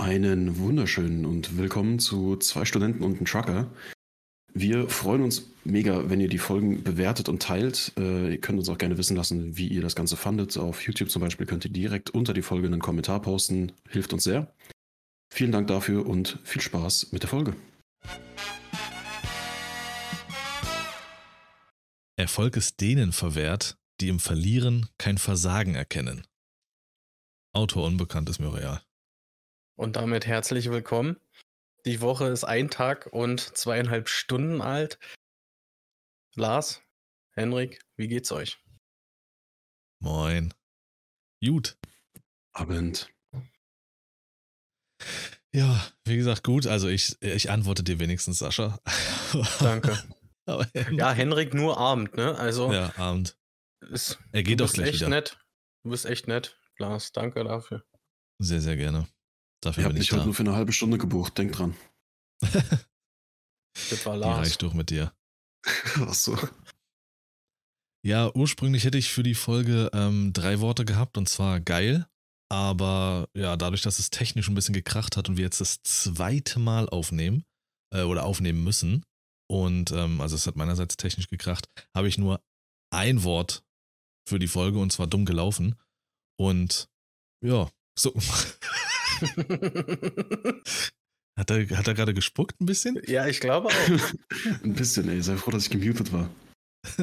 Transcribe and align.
Einen 0.00 0.56
wunderschönen 0.56 1.26
und 1.26 1.58
willkommen 1.58 1.98
zu 1.98 2.34
zwei 2.36 2.64
Studenten 2.64 3.04
und 3.04 3.16
einem 3.16 3.26
Trucker. 3.26 3.70
Wir 4.54 4.88
freuen 4.88 5.22
uns 5.22 5.50
mega, 5.62 6.08
wenn 6.08 6.22
ihr 6.22 6.28
die 6.30 6.38
Folgen 6.38 6.82
bewertet 6.82 7.28
und 7.28 7.42
teilt. 7.42 7.92
Äh, 7.98 8.30
ihr 8.30 8.40
könnt 8.40 8.58
uns 8.58 8.70
auch 8.70 8.78
gerne 8.78 8.96
wissen 8.96 9.14
lassen, 9.14 9.58
wie 9.58 9.68
ihr 9.68 9.82
das 9.82 9.94
Ganze 9.94 10.16
fandet. 10.16 10.56
Auf 10.56 10.80
YouTube 10.86 11.10
zum 11.10 11.20
Beispiel 11.20 11.44
könnt 11.44 11.66
ihr 11.66 11.70
direkt 11.70 12.08
unter 12.08 12.32
die 12.32 12.40
Folge 12.40 12.66
einen 12.66 12.80
Kommentar 12.80 13.20
posten. 13.20 13.72
Hilft 13.90 14.14
uns 14.14 14.24
sehr. 14.24 14.50
Vielen 15.30 15.52
Dank 15.52 15.68
dafür 15.68 16.06
und 16.06 16.38
viel 16.44 16.62
Spaß 16.62 17.12
mit 17.12 17.22
der 17.22 17.28
Folge. 17.28 17.54
Erfolg 22.16 22.56
ist 22.56 22.80
denen 22.80 23.12
verwehrt, 23.12 23.76
die 24.00 24.08
im 24.08 24.18
Verlieren 24.18 24.88
kein 24.96 25.18
Versagen 25.18 25.74
erkennen. 25.74 26.26
Autor 27.52 27.84
unbekannt 27.84 28.30
ist 28.30 28.38
mir 28.38 28.54
real. 28.54 28.80
Und 29.80 29.96
damit 29.96 30.26
herzlich 30.26 30.70
willkommen. 30.70 31.18
Die 31.86 32.02
Woche 32.02 32.26
ist 32.26 32.44
ein 32.44 32.68
Tag 32.68 33.06
und 33.12 33.40
zweieinhalb 33.40 34.10
Stunden 34.10 34.60
alt. 34.60 34.98
Lars, 36.36 36.82
Henrik, 37.34 37.80
wie 37.96 38.06
geht's 38.06 38.30
euch? 38.30 38.62
Moin. 40.02 40.52
Gut. 41.42 41.78
Abend. 42.52 43.10
Ja, 45.54 45.90
wie 46.04 46.18
gesagt, 46.18 46.44
gut. 46.44 46.66
Also 46.66 46.88
ich, 46.88 47.16
ich 47.22 47.48
antworte 47.48 47.82
dir 47.82 47.98
wenigstens, 48.00 48.40
Sascha. 48.40 48.78
Danke. 49.60 49.98
ja, 50.90 51.10
Henrik 51.12 51.54
nur 51.54 51.78
Abend, 51.78 52.14
ne? 52.16 52.36
Also. 52.36 52.70
Ja, 52.70 52.94
Abend. 52.98 53.38
Ist, 53.90 54.18
er 54.32 54.42
geht 54.42 54.60
doch 54.60 54.70
gleich 54.70 54.88
echt 54.88 54.96
wieder. 54.96 55.08
nett. 55.08 55.38
Du 55.84 55.90
bist 55.90 56.04
echt 56.04 56.28
nett, 56.28 56.60
Lars. 56.76 57.12
Danke 57.12 57.44
dafür. 57.44 57.82
Sehr, 58.42 58.60
sehr 58.60 58.76
gerne. 58.76 59.08
Dafür 59.60 59.80
Ich 59.80 59.84
habe 59.84 59.98
ich 59.98 60.00
dich 60.06 60.12
heute 60.12 60.24
nur 60.24 60.34
für 60.34 60.42
eine 60.42 60.54
halbe 60.54 60.72
Stunde 60.72 60.98
gebucht. 60.98 61.36
Denk 61.38 61.52
dran. 61.52 61.76
Das 63.88 64.04
war 64.04 64.14
Die 64.14 64.20
Lars. 64.20 64.38
reicht 64.38 64.62
doch 64.62 64.74
mit 64.74 64.90
dir. 64.90 65.14
Ach 66.00 66.12
so. 66.12 66.36
Ja, 68.04 68.34
ursprünglich 68.34 68.84
hätte 68.84 68.98
ich 68.98 69.12
für 69.12 69.22
die 69.22 69.36
Folge 69.36 69.90
ähm, 69.92 70.32
drei 70.32 70.58
Worte 70.60 70.84
gehabt 70.84 71.16
und 71.16 71.28
zwar 71.28 71.60
geil. 71.60 72.08
Aber 72.50 73.28
ja, 73.32 73.56
dadurch, 73.56 73.82
dass 73.82 74.00
es 74.00 74.10
technisch 74.10 74.48
ein 74.48 74.56
bisschen 74.56 74.74
gekracht 74.74 75.16
hat 75.16 75.28
und 75.28 75.36
wir 75.36 75.44
jetzt 75.44 75.60
das 75.60 75.82
zweite 75.84 76.58
Mal 76.58 76.88
aufnehmen 76.88 77.44
äh, 77.94 78.02
oder 78.02 78.24
aufnehmen 78.24 78.64
müssen 78.64 79.04
und 79.50 79.90
ähm, 79.90 80.20
also 80.20 80.36
es 80.36 80.46
hat 80.46 80.56
meinerseits 80.56 80.96
technisch 80.96 81.26
gekracht, 81.28 81.68
habe 81.94 82.06
ich 82.08 82.18
nur 82.18 82.40
ein 82.92 83.24
Wort 83.24 83.64
für 84.28 84.38
die 84.38 84.46
Folge 84.48 84.78
und 84.78 84.92
zwar 84.92 85.06
dumm 85.08 85.24
gelaufen. 85.24 85.74
Und 86.38 86.88
ja, 87.44 87.68
so. 87.98 88.12
hat 91.36 91.50
er, 91.50 91.68
hat 91.76 91.88
er 91.88 91.94
gerade 91.94 92.14
gespuckt 92.14 92.60
ein 92.60 92.66
bisschen? 92.66 93.00
ja, 93.06 93.26
ich 93.26 93.40
glaube 93.40 93.68
auch. 93.68 93.72
Ein 94.62 94.74
bisschen, 94.74 95.08
ey. 95.08 95.22
Sei 95.22 95.36
froh, 95.36 95.50
dass 95.50 95.64
ich 95.64 95.70
gemutet 95.70 96.12
war. 96.12 96.30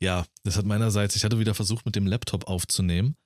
ja, 0.00 0.26
das 0.44 0.56
hat 0.56 0.66
meinerseits, 0.66 1.16
ich 1.16 1.24
hatte 1.24 1.38
wieder 1.38 1.54
versucht, 1.54 1.86
mit 1.86 1.96
dem 1.96 2.06
Laptop 2.06 2.48
aufzunehmen. 2.48 3.16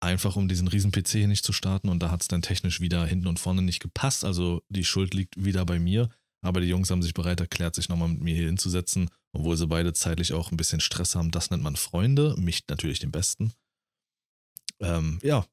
Einfach 0.00 0.36
um 0.36 0.46
diesen 0.46 0.68
riesen 0.68 0.92
PC 0.92 1.08
hier 1.08 1.28
nicht 1.28 1.44
zu 1.44 1.52
starten 1.52 1.88
und 1.88 2.00
da 2.00 2.10
hat 2.10 2.22
es 2.22 2.28
dann 2.28 2.42
technisch 2.42 2.80
wieder 2.80 3.04
hinten 3.04 3.26
und 3.26 3.40
vorne 3.40 3.62
nicht 3.62 3.80
gepasst. 3.80 4.24
Also 4.24 4.62
die 4.68 4.84
Schuld 4.84 5.12
liegt 5.14 5.42
wieder 5.42 5.66
bei 5.66 5.78
mir. 5.78 6.08
Aber 6.40 6.60
die 6.60 6.68
Jungs 6.68 6.90
haben 6.90 7.02
sich 7.02 7.14
bereit 7.14 7.40
erklärt, 7.40 7.74
sich 7.74 7.88
nochmal 7.88 8.08
mit 8.08 8.20
mir 8.20 8.34
hier 8.34 8.46
hinzusetzen, 8.46 9.10
obwohl 9.32 9.56
sie 9.56 9.66
beide 9.66 9.92
zeitlich 9.92 10.32
auch 10.32 10.52
ein 10.52 10.56
bisschen 10.56 10.80
Stress 10.80 11.16
haben. 11.16 11.30
Das 11.32 11.50
nennt 11.50 11.62
man 11.62 11.76
Freunde, 11.76 12.36
mich 12.38 12.62
natürlich 12.68 13.00
den 13.00 13.10
Besten. 13.10 13.52
Ähm, 14.80 15.18
ja, 15.22 15.44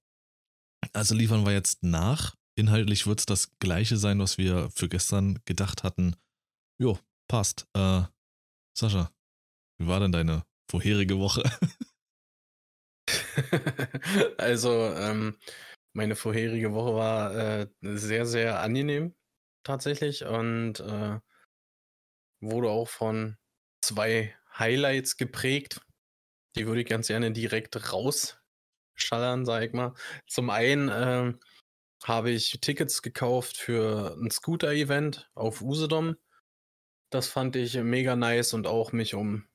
also 0.93 1.15
liefern 1.15 1.45
wir 1.45 1.53
jetzt 1.53 1.83
nach. 1.83 2.35
Inhaltlich 2.57 3.05
wird 3.05 3.19
es 3.19 3.25
das 3.25 3.57
gleiche 3.59 3.97
sein, 3.97 4.19
was 4.19 4.37
wir 4.37 4.69
für 4.71 4.87
gestern 4.87 5.39
gedacht 5.45 5.83
hatten. 5.83 6.15
Jo, 6.79 6.99
passt. 7.27 7.67
Äh, 7.73 8.03
Sascha, 8.77 9.11
wie 9.79 9.87
war 9.87 9.99
denn 9.99 10.11
deine 10.11 10.45
vorherige 10.69 11.19
Woche? 11.19 11.43
also, 14.37 14.93
ähm, 14.95 15.37
meine 15.93 16.15
vorherige 16.15 16.73
Woche 16.73 16.95
war 16.95 17.35
äh, 17.35 17.67
sehr, 17.81 18.25
sehr 18.25 18.59
angenehm 18.59 19.15
tatsächlich 19.63 20.25
und 20.25 20.79
äh, 20.79 21.19
wurde 22.41 22.69
auch 22.69 22.89
von 22.89 23.37
zwei 23.81 24.35
Highlights 24.57 25.17
geprägt. 25.17 25.81
Die 26.55 26.67
würde 26.67 26.81
ich 26.81 26.87
ganz 26.87 27.07
gerne 27.07 27.31
direkt 27.31 27.91
rausschallern, 28.95 29.45
sag 29.45 29.63
ich 29.63 29.73
mal. 29.73 29.93
Zum 30.27 30.49
einen 30.49 30.89
äh, 30.89 31.33
habe 32.03 32.31
ich 32.31 32.59
Tickets 32.61 33.01
gekauft 33.01 33.57
für 33.57 34.15
ein 34.19 34.31
Scooter-Event 34.31 35.29
auf 35.35 35.61
Usedom. 35.61 36.15
Das 37.09 37.27
fand 37.27 37.55
ich 37.55 37.75
mega 37.75 38.15
nice 38.15 38.53
und 38.53 38.67
auch 38.67 38.91
mich 38.91 39.15
um 39.15 39.47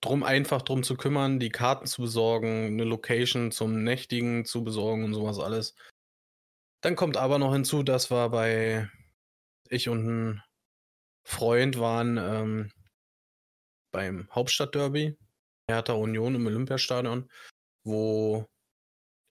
drum 0.00 0.22
einfach 0.22 0.62
drum 0.62 0.82
zu 0.82 0.96
kümmern, 0.96 1.38
die 1.38 1.50
Karten 1.50 1.86
zu 1.86 2.02
besorgen, 2.02 2.66
eine 2.66 2.84
Location 2.84 3.52
zum 3.52 3.84
Nächtigen 3.84 4.44
zu 4.46 4.64
besorgen 4.64 5.04
und 5.04 5.14
sowas 5.14 5.38
alles. 5.38 5.74
Dann 6.82 6.96
kommt 6.96 7.18
aber 7.18 7.38
noch 7.38 7.52
hinzu, 7.52 7.82
dass 7.82 8.10
wir 8.10 8.30
bei 8.30 8.88
ich 9.68 9.88
und 9.88 10.06
ein 10.06 10.42
Freund 11.22 11.78
waren 11.78 12.16
ähm, 12.16 12.72
beim 13.92 14.28
Hauptstadtderby, 14.32 15.16
Hertha 15.68 15.92
Union 15.92 16.34
im 16.34 16.46
Olympiastadion, 16.46 17.30
wo 17.84 18.49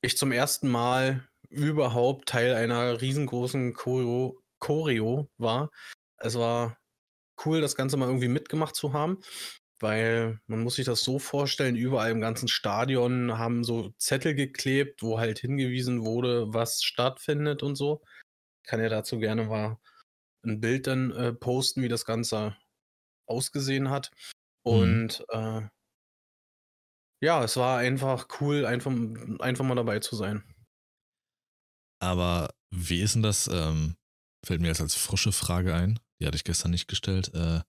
ich 0.01 0.17
zum 0.17 0.31
ersten 0.31 0.69
Mal 0.69 1.27
überhaupt 1.49 2.29
Teil 2.29 2.53
einer 2.53 3.01
riesengroßen 3.01 3.73
Choreo, 3.73 4.39
Choreo 4.59 5.29
war. 5.37 5.71
Es 6.17 6.35
war 6.35 6.77
cool, 7.45 7.61
das 7.61 7.75
Ganze 7.75 7.97
mal 7.97 8.07
irgendwie 8.07 8.27
mitgemacht 8.27 8.75
zu 8.75 8.93
haben 8.93 9.21
weil 9.79 10.39
man 10.47 10.61
muss 10.61 10.75
sich 10.75 10.85
das 10.85 11.01
so 11.01 11.19
vorstellen, 11.19 11.75
überall 11.75 12.11
im 12.11 12.21
ganzen 12.21 12.47
Stadion 12.47 13.37
haben 13.37 13.63
so 13.63 13.93
Zettel 13.97 14.35
geklebt, 14.35 15.01
wo 15.01 15.19
halt 15.19 15.39
hingewiesen 15.39 16.05
wurde, 16.05 16.53
was 16.53 16.83
stattfindet 16.83 17.63
und 17.63 17.75
so. 17.75 18.01
Ich 18.63 18.69
kann 18.69 18.81
ja 18.81 18.89
dazu 18.89 19.19
gerne 19.19 19.45
mal 19.45 19.77
ein 20.43 20.59
Bild 20.59 20.87
dann 20.87 21.11
äh, 21.11 21.33
posten, 21.33 21.81
wie 21.81 21.87
das 21.87 22.05
Ganze 22.05 22.55
ausgesehen 23.25 23.89
hat. 23.89 24.11
Und 24.63 25.23
mhm. 25.33 25.61
äh, 25.63 25.69
ja, 27.21 27.43
es 27.43 27.57
war 27.57 27.79
einfach 27.79 28.27
cool, 28.39 28.65
einfach, 28.65 28.91
einfach 29.39 29.65
mal 29.65 29.75
dabei 29.75 29.99
zu 29.99 30.15
sein. 30.15 30.43
Aber 32.01 32.53
wie 32.71 33.01
ist 33.01 33.15
denn 33.15 33.23
das? 33.23 33.47
Ähm, 33.47 33.95
fällt 34.45 34.61
mir 34.61 34.67
jetzt 34.67 34.81
als 34.81 34.95
frische 34.95 35.31
Frage 35.31 35.75
ein. 35.75 35.99
Die 36.21 36.25
hatte 36.25 36.37
ich 36.37 36.43
gestern 36.43 36.71
nicht 36.71 36.87
gestellt. 36.87 37.33
Äh, 37.33 37.61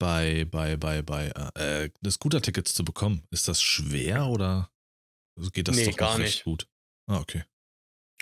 bei, 0.00 0.44
bei, 0.44 0.76
bei, 0.76 1.02
bei, 1.02 1.28
äh, 1.54 1.90
das 2.00 2.14
Scooter-Tickets 2.14 2.74
zu 2.74 2.84
bekommen. 2.84 3.26
Ist 3.30 3.48
das 3.48 3.62
schwer 3.62 4.26
oder 4.26 4.70
geht 5.52 5.68
das 5.68 5.76
nee, 5.76 5.86
doch 5.86 5.96
gar 5.96 6.18
nicht. 6.18 6.44
gut? 6.44 6.68
Ah, 7.06 7.20
okay. 7.20 7.44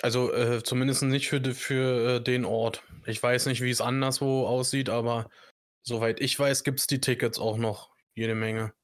Also 0.00 0.32
äh, 0.32 0.62
zumindest 0.62 1.02
nicht 1.02 1.28
für, 1.28 1.54
für 1.54 2.16
äh, 2.16 2.22
den 2.22 2.44
Ort. 2.44 2.82
Ich 3.06 3.22
weiß 3.22 3.46
nicht, 3.46 3.60
wie 3.62 3.70
es 3.70 3.80
anderswo 3.80 4.46
aussieht, 4.46 4.88
aber 4.88 5.30
soweit 5.82 6.20
ich 6.20 6.38
weiß, 6.38 6.64
gibt 6.64 6.80
es 6.80 6.86
die 6.86 7.00
Tickets 7.00 7.38
auch 7.38 7.58
noch 7.58 7.90
jede 8.14 8.34
Menge. 8.34 8.74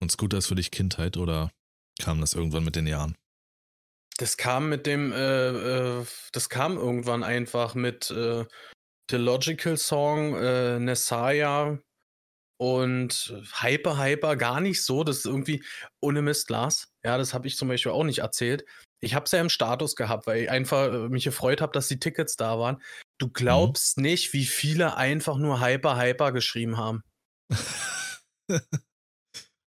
Und 0.00 0.10
Scooter 0.10 0.38
ist 0.38 0.46
für 0.46 0.54
dich 0.54 0.70
Kindheit 0.70 1.16
oder 1.16 1.50
kam 2.00 2.20
das 2.20 2.34
irgendwann 2.34 2.64
mit 2.64 2.76
den 2.76 2.86
Jahren? 2.86 3.16
Das 4.18 4.36
kam 4.36 4.68
mit 4.68 4.86
dem, 4.86 5.12
äh, 5.12 6.00
äh 6.00 6.06
das 6.32 6.48
kam 6.48 6.76
irgendwann 6.76 7.22
einfach 7.22 7.74
mit 7.74 8.10
äh, 8.10 8.44
The 9.10 9.16
Logical 9.16 9.76
Song, 9.76 10.34
äh, 10.34 10.78
Nessaya 10.78 11.78
und 12.58 13.34
Hyper 13.60 13.98
Hyper 13.98 14.36
gar 14.36 14.60
nicht 14.60 14.82
so. 14.84 15.04
Das 15.04 15.18
ist 15.18 15.26
irgendwie 15.26 15.62
ohne 16.00 16.22
Mist, 16.22 16.50
Lars. 16.50 16.88
Ja, 17.04 17.18
das 17.18 17.34
habe 17.34 17.46
ich 17.46 17.56
zum 17.56 17.68
Beispiel 17.68 17.92
auch 17.92 18.04
nicht 18.04 18.18
erzählt. 18.18 18.64
Ich 19.00 19.14
habe 19.14 19.26
es 19.26 19.32
ja 19.32 19.40
im 19.40 19.50
Status 19.50 19.94
gehabt, 19.94 20.26
weil 20.26 20.44
ich 20.44 20.50
einfach 20.50 20.92
äh, 20.92 21.08
mich 21.08 21.24
gefreut 21.24 21.60
habe, 21.60 21.72
dass 21.72 21.88
die 21.88 22.00
Tickets 22.00 22.36
da 22.36 22.58
waren. 22.58 22.82
Du 23.18 23.28
glaubst 23.28 23.98
mhm. 23.98 24.04
nicht, 24.04 24.32
wie 24.32 24.46
viele 24.46 24.96
einfach 24.96 25.36
nur 25.36 25.60
Hyper 25.60 25.98
Hyper 25.98 26.32
geschrieben 26.32 26.78
haben. 26.78 27.02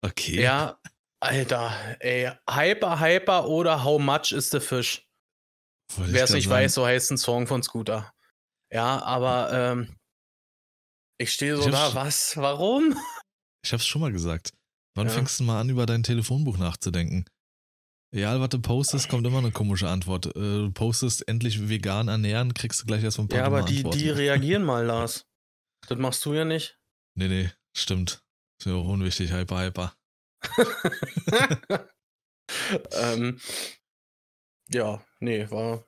okay. 0.02 0.42
Ja, 0.42 0.80
Alter, 1.20 1.72
ey, 2.00 2.30
Hyper 2.48 3.00
Hyper 3.00 3.48
oder 3.48 3.84
How 3.84 4.00
much 4.00 4.32
is 4.32 4.50
the 4.50 4.60
fish? 4.60 5.06
Wer 5.96 6.24
es 6.24 6.30
nicht 6.30 6.44
sagen. 6.44 6.64
weiß, 6.64 6.74
so 6.74 6.86
heißt 6.86 7.10
ein 7.10 7.18
Song 7.18 7.46
von 7.46 7.62
Scooter. 7.62 8.12
Ja, 8.72 9.02
aber 9.02 9.52
ähm, 9.52 9.96
ich 11.18 11.32
stehe 11.32 11.56
so 11.56 11.64
ich 11.66 11.70
da, 11.70 11.94
was? 11.94 12.36
Warum? 12.36 12.96
Ich 13.64 13.72
hab's 13.72 13.86
schon 13.86 14.00
mal 14.00 14.12
gesagt. 14.12 14.52
Wann 14.94 15.08
ja. 15.08 15.12
fängst 15.12 15.40
du 15.40 15.44
mal 15.44 15.60
an, 15.60 15.68
über 15.68 15.84
dein 15.84 16.04
Telefonbuch 16.04 16.58
nachzudenken? 16.58 17.24
Egal, 18.14 18.40
was 18.40 18.50
du 18.50 18.60
postest, 18.60 19.08
kommt 19.08 19.26
immer 19.26 19.38
eine 19.38 19.50
komische 19.50 19.88
Antwort. 19.88 20.26
Äh, 20.26 20.30
Du 20.30 20.70
postest 20.70 21.26
endlich 21.28 21.68
vegan 21.68 22.06
ernähren, 22.06 22.54
kriegst 22.54 22.80
du 22.80 22.86
gleich 22.86 23.02
erst 23.02 23.18
ein 23.18 23.28
paar 23.28 23.40
Ja, 23.40 23.44
aber 23.44 23.62
die, 23.62 23.82
die 23.82 24.10
reagieren 24.10 24.62
mal, 24.62 24.84
Lars. 24.86 25.26
Das 25.88 25.98
machst 25.98 26.24
du 26.24 26.34
ja 26.34 26.44
nicht. 26.44 26.78
Nee, 27.16 27.28
nee, 27.28 27.50
stimmt. 27.76 28.22
Ist 28.58 28.66
mir 28.66 28.74
auch 28.74 28.88
unwichtig, 28.88 29.32
hyper, 29.32 29.60
hyper. 29.60 29.94
ähm, 32.92 33.40
Ja, 34.68 35.04
nee, 35.20 35.48
war, 35.50 35.84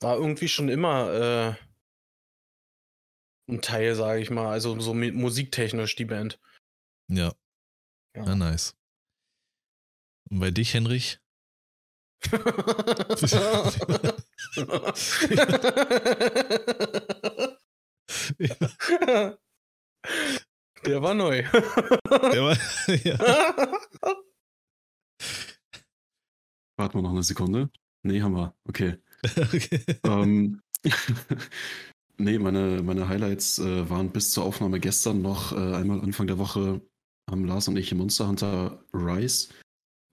war 0.00 0.16
irgendwie 0.16 0.48
schon 0.48 0.68
immer 0.68 1.12
äh, 1.12 1.54
ein 3.48 3.62
Teil, 3.62 3.94
sage 3.94 4.20
ich 4.20 4.30
mal. 4.30 4.50
Also 4.50 4.80
so 4.80 4.92
musiktechnisch 4.92 5.94
die 5.94 6.04
Band. 6.04 6.40
Ja. 7.08 7.32
ja. 8.14 8.24
Na, 8.24 8.34
nice. 8.34 8.76
Und 10.30 10.40
bei 10.40 10.50
dich, 10.50 10.74
Henrich? 10.74 11.20
Der 20.86 21.02
war 21.02 21.14
neu. 21.14 21.42
Der 22.32 22.42
war, 22.42 22.56
ja. 23.04 23.18
Warten 26.76 26.98
wir 26.98 27.02
noch 27.02 27.10
eine 27.10 27.22
Sekunde. 27.22 27.70
Nee, 28.02 28.22
haben 28.22 28.34
wir. 28.34 28.54
Okay. 28.66 28.96
okay. 29.36 29.84
Ähm, 30.04 30.62
nee, 32.16 32.38
meine, 32.38 32.82
meine 32.82 33.08
Highlights 33.08 33.58
äh, 33.58 33.88
waren 33.90 34.10
bis 34.10 34.32
zur 34.32 34.44
Aufnahme 34.44 34.80
gestern 34.80 35.20
noch 35.20 35.52
äh, 35.52 35.74
einmal 35.74 36.00
Anfang 36.00 36.26
der 36.26 36.38
Woche 36.38 36.80
haben 37.30 37.44
Lars 37.44 37.68
und 37.68 37.76
ich 37.76 37.94
Monster 37.94 38.28
Hunter 38.28 38.84
Rise 38.92 39.54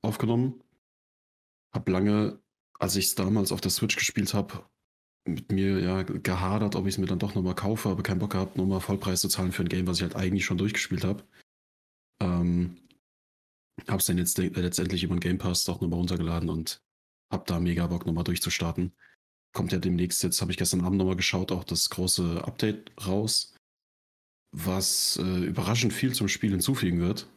aufgenommen. 0.04 0.62
Hab 1.74 1.90
lange, 1.90 2.40
als 2.80 2.96
ich 2.96 3.06
es 3.06 3.16
damals 3.16 3.52
auf 3.52 3.62
der 3.62 3.72
Switch 3.72 3.96
gespielt 3.96 4.34
habe, 4.34 4.70
mit 5.28 5.52
mir 5.52 5.80
ja 5.80 6.04
gehadert, 6.04 6.76
ob 6.76 6.86
ich 6.86 6.96
es 6.96 6.98
mir 6.98 7.06
dann 7.06 7.20
doch 7.20 7.36
nochmal 7.36 7.56
kaufe, 7.56 7.90
aber 7.90 8.04
keinen 8.04 8.20
Bock 8.20 8.32
gehabt, 8.32 8.58
nochmal 8.58 8.82
Vollpreis 8.82 9.22
zu 9.22 9.28
zahlen 9.28 9.52
für 9.52 9.64
ein 9.64 9.70
Game, 9.70 9.88
was 9.88 9.98
ich 9.98 10.04
halt 10.04 10.16
eigentlich 10.16 10.46
schon 10.46 10.58
durchgespielt 10.58 11.04
habe. 11.04 11.24
Ähm, 12.22 12.78
hab's 13.88 14.06
dann 14.06 14.18
jetzt 14.18 14.38
letztendlich 14.38 15.04
über 15.04 15.16
den 15.16 15.20
Game 15.20 15.38
Pass 15.38 15.66
doch 15.66 15.82
nochmal 15.82 16.00
runtergeladen 16.00 16.50
und 16.50 16.82
hab 17.32 17.46
da 17.46 17.60
mega 17.60 17.88
Bock 17.88 18.06
nochmal 18.06 18.24
durchzustarten. 18.24 18.94
Kommt 19.54 19.72
ja 19.72 19.80
demnächst, 19.80 20.24
jetzt 20.24 20.42
habe 20.42 20.52
ich 20.52 20.58
gestern 20.58 20.82
Abend 20.82 20.98
nochmal 20.98 21.16
geschaut, 21.16 21.52
auch 21.52 21.64
das 21.64 21.90
große 21.90 22.44
Update 22.46 22.92
raus, 23.06 23.54
was 24.52 25.18
äh, 25.22 25.46
überraschend 25.46 25.94
viel 25.94 26.14
zum 26.14 26.28
Spiel 26.28 26.52
hinzufügen 26.52 27.00
wird. 27.00 27.28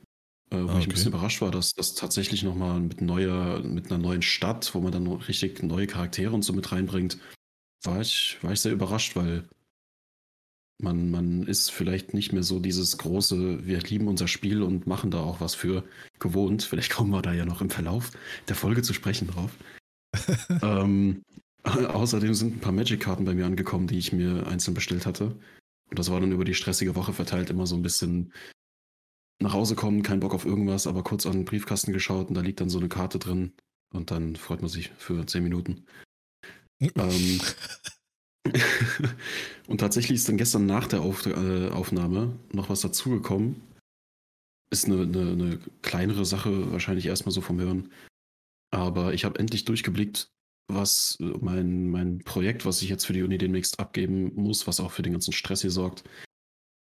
Äh, 0.51 0.63
wo 0.63 0.71
okay. 0.71 0.79
ich 0.81 0.87
ein 0.87 0.91
bisschen 0.91 1.13
überrascht 1.13 1.41
war, 1.41 1.51
dass 1.51 1.75
das 1.75 1.95
tatsächlich 1.95 2.43
nochmal 2.43 2.81
mit, 2.81 3.01
neuer, 3.01 3.61
mit 3.61 3.91
einer 3.91 3.99
neuen 3.99 4.23
Stadt, 4.23 4.75
wo 4.75 4.81
man 4.81 4.93
dann 4.93 5.07
richtig 5.07 5.63
neue 5.63 5.87
Charaktere 5.87 6.35
und 6.35 6.43
so 6.43 6.53
mit 6.53 6.73
reinbringt, 6.73 7.19
war 7.82 8.00
ich, 8.00 8.38
war 8.43 8.53
ich 8.53 8.61
sehr 8.61 8.73
überrascht, 8.73 9.17
weil 9.17 9.49
man, 10.79 11.11
man 11.11 11.43
ist 11.47 11.71
vielleicht 11.71 12.15
nicht 12.15 12.32
mehr 12.32 12.43
so 12.43 12.59
dieses 12.59 12.99
große, 12.99 13.67
wir 13.67 13.81
lieben 13.81 14.09
unser 14.09 14.29
Spiel 14.29 14.62
und 14.62 14.87
machen 14.87 15.11
da 15.11 15.21
auch 15.21 15.41
was 15.41 15.55
für 15.55 15.85
gewohnt. 16.19 16.62
Vielleicht 16.62 16.93
kommen 16.93 17.11
wir 17.11 17.23
da 17.23 17.32
ja 17.32 17.44
noch 17.44 17.61
im 17.61 17.71
Verlauf 17.71 18.11
der 18.49 18.56
Folge 18.56 18.82
zu 18.82 18.94
sprechen 18.94 19.29
drauf. 19.29 19.50
ähm, 20.62 21.23
außerdem 21.62 22.35
sind 22.35 22.56
ein 22.56 22.61
paar 22.61 22.73
Magic-Karten 22.73 23.25
bei 23.25 23.35
mir 23.35 23.47
angekommen, 23.47 23.87
die 23.87 23.99
ich 23.99 24.12
mir 24.12 24.47
einzeln 24.47 24.75
bestellt 24.75 25.06
hatte. 25.06 25.37
Und 25.91 25.99
das 25.99 26.11
war 26.11 26.21
dann 26.21 26.32
über 26.32 26.44
die 26.44 26.55
stressige 26.55 26.94
Woche 26.94 27.12
verteilt 27.12 27.50
immer 27.50 27.67
so 27.67 27.77
ein 27.77 27.82
bisschen 27.82 28.32
nach 29.43 29.53
Hause 29.55 29.75
kommen, 29.75 30.03
kein 30.03 30.21
Bock 30.21 30.35
auf 30.35 30.44
irgendwas, 30.44 30.87
aber 30.87 31.03
kurz 31.03 31.27
an 31.27 31.32
den 31.32 31.44
Briefkasten 31.44 31.93
geschaut 31.93 32.29
und 32.29 32.35
da 32.35 32.43
liegt 32.43 32.61
dann 32.61 32.69
so 32.69 32.79
eine 32.79 32.88
Karte 32.88 33.19
drin 33.19 33.55
und 33.93 34.11
dann 34.11 34.37
freut 34.37 34.61
man 34.61 34.69
sich 34.69 34.91
für 34.99 35.27
10 35.27 35.43
Minuten. 35.43 35.87
Ähm, 36.81 37.41
und 39.69 39.79
tatsächlich 39.79 40.17
ist 40.17 40.29
dann 40.29 40.37
gestern 40.37 40.67
nach 40.67 40.87
der 40.87 41.03
Auf 41.03 41.27
äh, 41.27 41.69
Aufnahme 41.69 42.38
noch 42.53 42.69
was 42.69 42.81
dazugekommen. 42.81 43.61
Ist 44.71 44.87
eine, 44.87 45.03
eine, 45.03 45.32
eine, 45.32 45.59
kleinere 45.82 46.25
Sache, 46.25 46.71
wahrscheinlich 46.73 47.06
erstmal 47.06 47.32
so 47.32 47.41
vom 47.41 47.61
Hören. 47.61 47.93
Aber 48.73 49.15
ich 49.15 49.25
habe 49.25 49.38
endlich 49.38 49.65
durchgeblickt, 49.65 50.31
was 50.69 51.19
mein, 51.19 51.91
mein 51.91 52.21
Projekt, 52.21 52.65
was 52.65 52.81
ich 52.81 52.88
jetzt 52.88 53.05
für 53.05 53.12
die 53.12 53.25
Uni 53.25 53.37
demnächst 53.37 53.81
abgeben 53.81 54.32
muss, 54.37 54.67
was 54.69 54.79
auch 54.79 54.93
für 54.93 55.03
den 55.03 55.12
ganzen 55.12 55.32
Stress 55.32 55.62
hier 55.62 55.73
sorgt. 55.73 56.05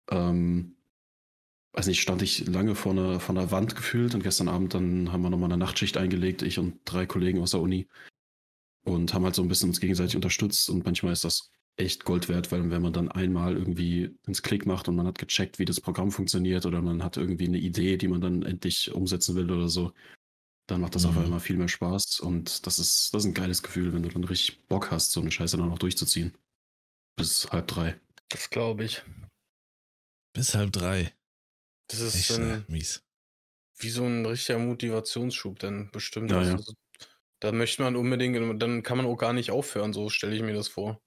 Ähm, 0.10 0.76
weiß 1.74 1.86
nicht, 1.86 2.02
stand 2.02 2.24
ich 2.24 2.48
lange 2.48 2.74
vor 2.74 2.94
einer, 2.94 3.20
vor 3.20 3.36
einer 3.36 3.52
Wand 3.52 3.76
gefühlt 3.76 4.16
und 4.16 4.24
gestern 4.24 4.48
Abend 4.48 4.74
dann 4.74 5.12
haben 5.12 5.22
wir 5.22 5.30
nochmal 5.30 5.52
eine 5.52 5.64
Nachtschicht 5.64 5.98
eingelegt, 5.98 6.42
ich 6.42 6.58
und 6.58 6.80
drei 6.86 7.06
Kollegen 7.06 7.40
aus 7.42 7.52
der 7.52 7.62
Uni 7.62 7.88
und 8.88 9.14
haben 9.14 9.26
halt 9.26 9.36
so 9.36 9.42
ein 9.42 9.50
bisschen 9.50 9.70
uns 9.70 9.82
gegenseitig 9.82 10.16
unterstützt 10.16 10.70
und 10.70 10.86
manchmal 10.86 11.12
ist 11.12 11.26
das 11.26 11.52
echt 11.76 12.06
Gold 12.06 12.30
wert, 12.30 12.52
weil 12.52 12.72
wenn 12.72 12.82
man 12.82 12.94
dann 12.94 13.12
einmal 13.12 13.56
irgendwie 13.56 14.16
ins 14.26 14.42
Klick 14.42 14.66
macht 14.66 14.88
und 14.88 14.96
man 14.96 15.06
hat 15.06 15.20
gecheckt, 15.20 15.60
wie 15.60 15.66
das 15.66 15.82
Programm 15.82 16.12
funktioniert 16.12 16.66
oder 16.66 16.82
man 16.82 17.04
hat 17.04 17.18
irgendwie 17.18 17.48
eine 17.48 17.60
Idee, 17.60 17.98
die 17.98 18.08
man 18.08 18.22
dann 18.22 18.44
endlich 18.44 18.94
umsetzen 18.94 19.36
will 19.36 19.52
oder 19.52 19.68
so, 19.68 19.94
dann 20.68 20.82
macht 20.82 20.96
das 20.96 21.04
mhm. 21.04 21.10
auf 21.10 21.18
einmal 21.18 21.40
viel 21.40 21.58
mehr 21.58 21.68
Spaß 21.68 22.22
und 22.22 22.66
das 22.66 22.80
ist, 22.80 23.14
das 23.14 23.24
ist 23.24 23.30
ein 23.30 23.34
geiles 23.34 23.62
Gefühl, 23.62 23.94
wenn 23.94 24.04
du 24.04 24.10
dann 24.10 24.24
richtig 24.24 24.66
Bock 24.68 24.90
hast, 24.90 25.12
so 25.12 25.20
eine 25.20 25.32
Scheiße 25.32 25.58
dann 25.58 25.72
auch 25.72 25.80
durchzuziehen. 25.80 26.34
Bis 27.18 27.52
halb 27.52 27.68
drei. 27.68 28.00
Das 28.30 28.50
glaube 28.50 28.86
ich. 28.86 29.04
Bis 30.34 30.56
halb 30.56 30.72
drei. 30.72 31.14
Das 31.88 32.00
ist 32.00 32.16
Echt, 32.16 32.40
ein, 32.40 32.66
mies. 32.68 33.04
wie 33.80 33.90
so 33.90 34.04
ein 34.06 34.26
richtiger 34.26 34.60
Motivationsschub 34.60 35.60
dann 35.60 35.90
bestimmt. 35.92 36.32
Ja, 36.32 36.42
ja. 36.42 36.58
Da 37.40 37.52
möchte 37.52 37.84
man 37.84 37.96
unbedingt, 37.96 38.62
dann 38.62 38.84
kann 38.84 38.98
man 38.98 39.06
auch 39.06 39.18
gar 39.18 39.34
nicht 39.34 39.52
aufhören, 39.52 39.94
so 39.94 40.10
stelle 40.10 40.36
ich 40.36 40.42
mir 40.42 40.54
das 40.54 40.68
vor. 40.68 41.02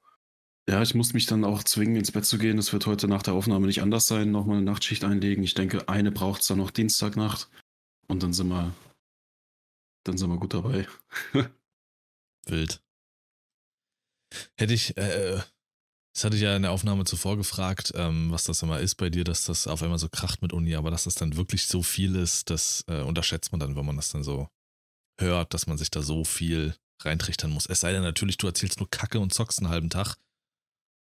Ja, 0.69 0.82
ich 0.82 0.94
muss 0.94 1.15
mich 1.15 1.27
dann 1.27 1.44
auch 1.44 1.65
zwingen, 1.65 1.97
ins 1.97 2.12
Bett 2.12 2.25
zu 2.25 2.38
gehen. 2.38 2.56
Das 2.56 2.73
wird 2.73 2.87
heute 2.87 3.09
nach 3.09 3.23
der 3.23 3.35
Aufnahme 3.35 3.67
nicht 3.67 3.82
anders 3.82 4.06
sein. 4.06 4.31
Nochmal 4.31 4.59
eine 4.59 4.67
Nachtschicht 4.67 5.03
einlegen. 5.03 5.43
Ich 5.43 5.55
denke, 5.55 5.88
eine 5.88 6.12
braucht 6.12 6.43
es 6.43 6.47
dann 6.47 6.59
noch 6.59 6.71
Dienstagnacht. 6.71 7.49
Und 8.06 8.23
dann 8.23 8.32
sind 8.32 8.49
wir, 8.49 8.73
dann 10.05 10.17
sind 10.17 10.31
wir 10.31 10.38
gut 10.38 10.55
dabei. 10.55 10.87
Wild. 12.47 12.81
Hätte 14.56 14.75
ich, 14.75 14.97
äh, 14.97 15.35
äh, 15.35 15.41
das 16.15 16.25
hatte 16.25 16.37
ich 16.37 16.43
ja 16.43 16.55
in 16.55 16.62
der 16.62 16.71
Aufnahme 16.71 17.05
zuvor 17.05 17.37
gefragt, 17.37 17.93
ähm, 17.97 18.31
was 18.31 18.44
das 18.44 18.62
immer 18.62 18.79
ist 18.79 18.94
bei 18.94 19.11
dir, 19.11 19.25
dass 19.25 19.44
das 19.44 19.67
auf 19.67 19.82
einmal 19.82 19.99
so 19.99 20.09
kracht 20.09 20.41
mit 20.41 20.53
Uni, 20.53 20.77
aber 20.77 20.93
dass 20.93 21.05
das 21.05 21.17
dann 21.17 21.37
wirklich 21.37 21.67
so 21.67 21.82
viel 21.82 22.15
ist, 22.15 22.50
das 22.50 22.85
äh, 22.87 23.00
unterschätzt 23.00 23.50
man 23.50 23.59
dann, 23.59 23.75
wenn 23.75 23.87
man 23.87 23.97
das 23.97 24.11
dann 24.11 24.23
so 24.23 24.49
hört, 25.20 25.55
dass 25.55 25.67
man 25.67 25.78
sich 25.78 25.90
da 25.90 26.02
so 26.02 26.25
viel 26.25 26.75
reintrichtern 27.02 27.50
muss. 27.50 27.67
Es 27.67 27.81
sei 27.81 27.93
denn 27.93 28.02
natürlich, 28.02 28.37
du 28.37 28.46
erzählst 28.46 28.78
nur 28.81 28.90
Kacke 28.90 29.20
und 29.20 29.32
zockst 29.32 29.61
einen 29.61 29.70
halben 29.70 29.90
Tag 29.90 30.17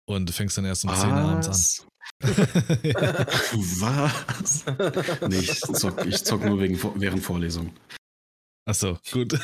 und 0.05 0.31
fängst 0.31 0.57
dann 0.57 0.65
erst 0.65 0.83
um 0.83 0.91
Was? 0.91 1.01
10 1.01 1.09
Uhr 1.09 1.15
abends 1.15 1.47
an. 1.47 1.87
Was? 3.79 4.65
Nee, 5.29 5.39
ich 5.39 5.59
zock, 5.61 6.05
ich 6.05 6.23
zock 6.23 6.43
nur 6.43 6.59
wegen, 6.59 6.79
während 6.95 7.23
Vorlesung. 7.23 7.73
Achso, 8.65 8.97
gut. 9.11 9.39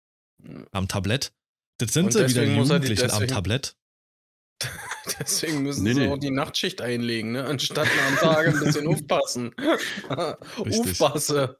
am 0.72 0.88
Tablett? 0.88 1.32
Das 1.78 1.92
sind 1.92 2.12
sie 2.12 2.26
wieder 2.28 2.44
die 2.44 2.56
Jugendlichen 2.56 3.02
deswegen, 3.02 3.22
am 3.22 3.28
Tablett. 3.28 3.76
Deswegen 5.20 5.62
müssen 5.62 5.84
nee, 5.84 5.92
sie 5.92 6.00
nee. 6.00 6.08
auch 6.08 6.18
die 6.18 6.30
Nachtschicht 6.30 6.80
einlegen, 6.80 7.32
ne? 7.32 7.44
anstatt 7.44 7.88
am 8.08 8.16
Tag 8.16 8.48
ein 8.48 8.58
bisschen 8.58 8.86
aufpassen. 8.86 9.54
Aufpasse. 10.56 11.58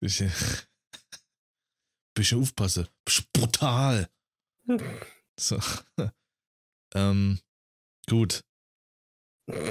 Bisschen, 0.00 0.32
bisschen 2.14 2.42
aufpassen. 2.42 2.88
Brutal. 3.32 4.08
So. 5.38 5.58
ähm, 6.94 7.40
gut. 8.08 8.44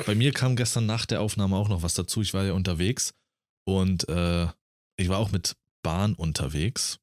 Bei 0.06 0.16
mir 0.16 0.32
kam 0.32 0.56
gestern 0.56 0.86
nach 0.86 1.06
der 1.06 1.22
Aufnahme 1.22 1.58
auch 1.58 1.68
noch 1.68 1.84
was 1.84 1.96
dazu. 1.96 2.22
Ich 2.22 2.34
war 2.34 2.46
ja 2.46 2.54
unterwegs 2.54 3.14
und 3.66 4.08
äh, 4.08 4.48
ich 4.96 5.10
war 5.10 5.20
auch 5.20 5.32
mit 5.32 5.58
Bahn 5.82 6.14
unterwegs. 6.14 7.00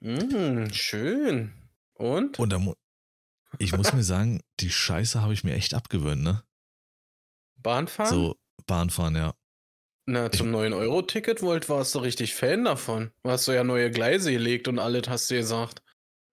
Mm, 0.00 0.70
schön. 0.72 1.52
Und? 1.94 2.38
Und 2.38 2.50
da 2.50 2.58
ich 3.58 3.72
muss 3.72 3.92
mir 3.92 4.02
sagen, 4.02 4.42
die 4.60 4.70
Scheiße 4.70 5.22
habe 5.22 5.32
ich 5.32 5.44
mir 5.44 5.54
echt 5.54 5.74
abgewöhnt, 5.74 6.22
ne? 6.22 6.42
Bahnfahren? 7.56 8.12
So, 8.12 8.36
Bahnfahren, 8.66 9.16
ja. 9.16 9.34
Na, 10.08 10.30
zum 10.30 10.54
9-Euro-Ticket 10.54 11.42
wollt, 11.42 11.68
warst 11.68 11.96
du 11.96 11.98
richtig 11.98 12.34
Fan 12.34 12.64
davon. 12.64 13.10
Du 13.24 13.30
hast 13.30 13.48
du 13.48 13.52
ja 13.52 13.64
neue 13.64 13.90
Gleise 13.90 14.30
gelegt 14.30 14.68
und 14.68 14.78
alles, 14.78 15.08
hast 15.08 15.28
du 15.30 15.34
gesagt. 15.34 15.82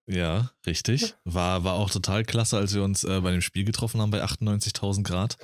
Ja, 0.06 0.52
richtig. 0.64 1.16
War, 1.24 1.64
war 1.64 1.74
auch 1.74 1.90
total 1.90 2.24
klasse, 2.24 2.56
als 2.56 2.72
wir 2.74 2.84
uns 2.84 3.02
äh, 3.02 3.20
bei 3.20 3.32
dem 3.32 3.40
Spiel 3.40 3.64
getroffen 3.64 4.00
haben 4.00 4.12
bei 4.12 4.22
98.000 4.22 5.02
Grad. 5.02 5.38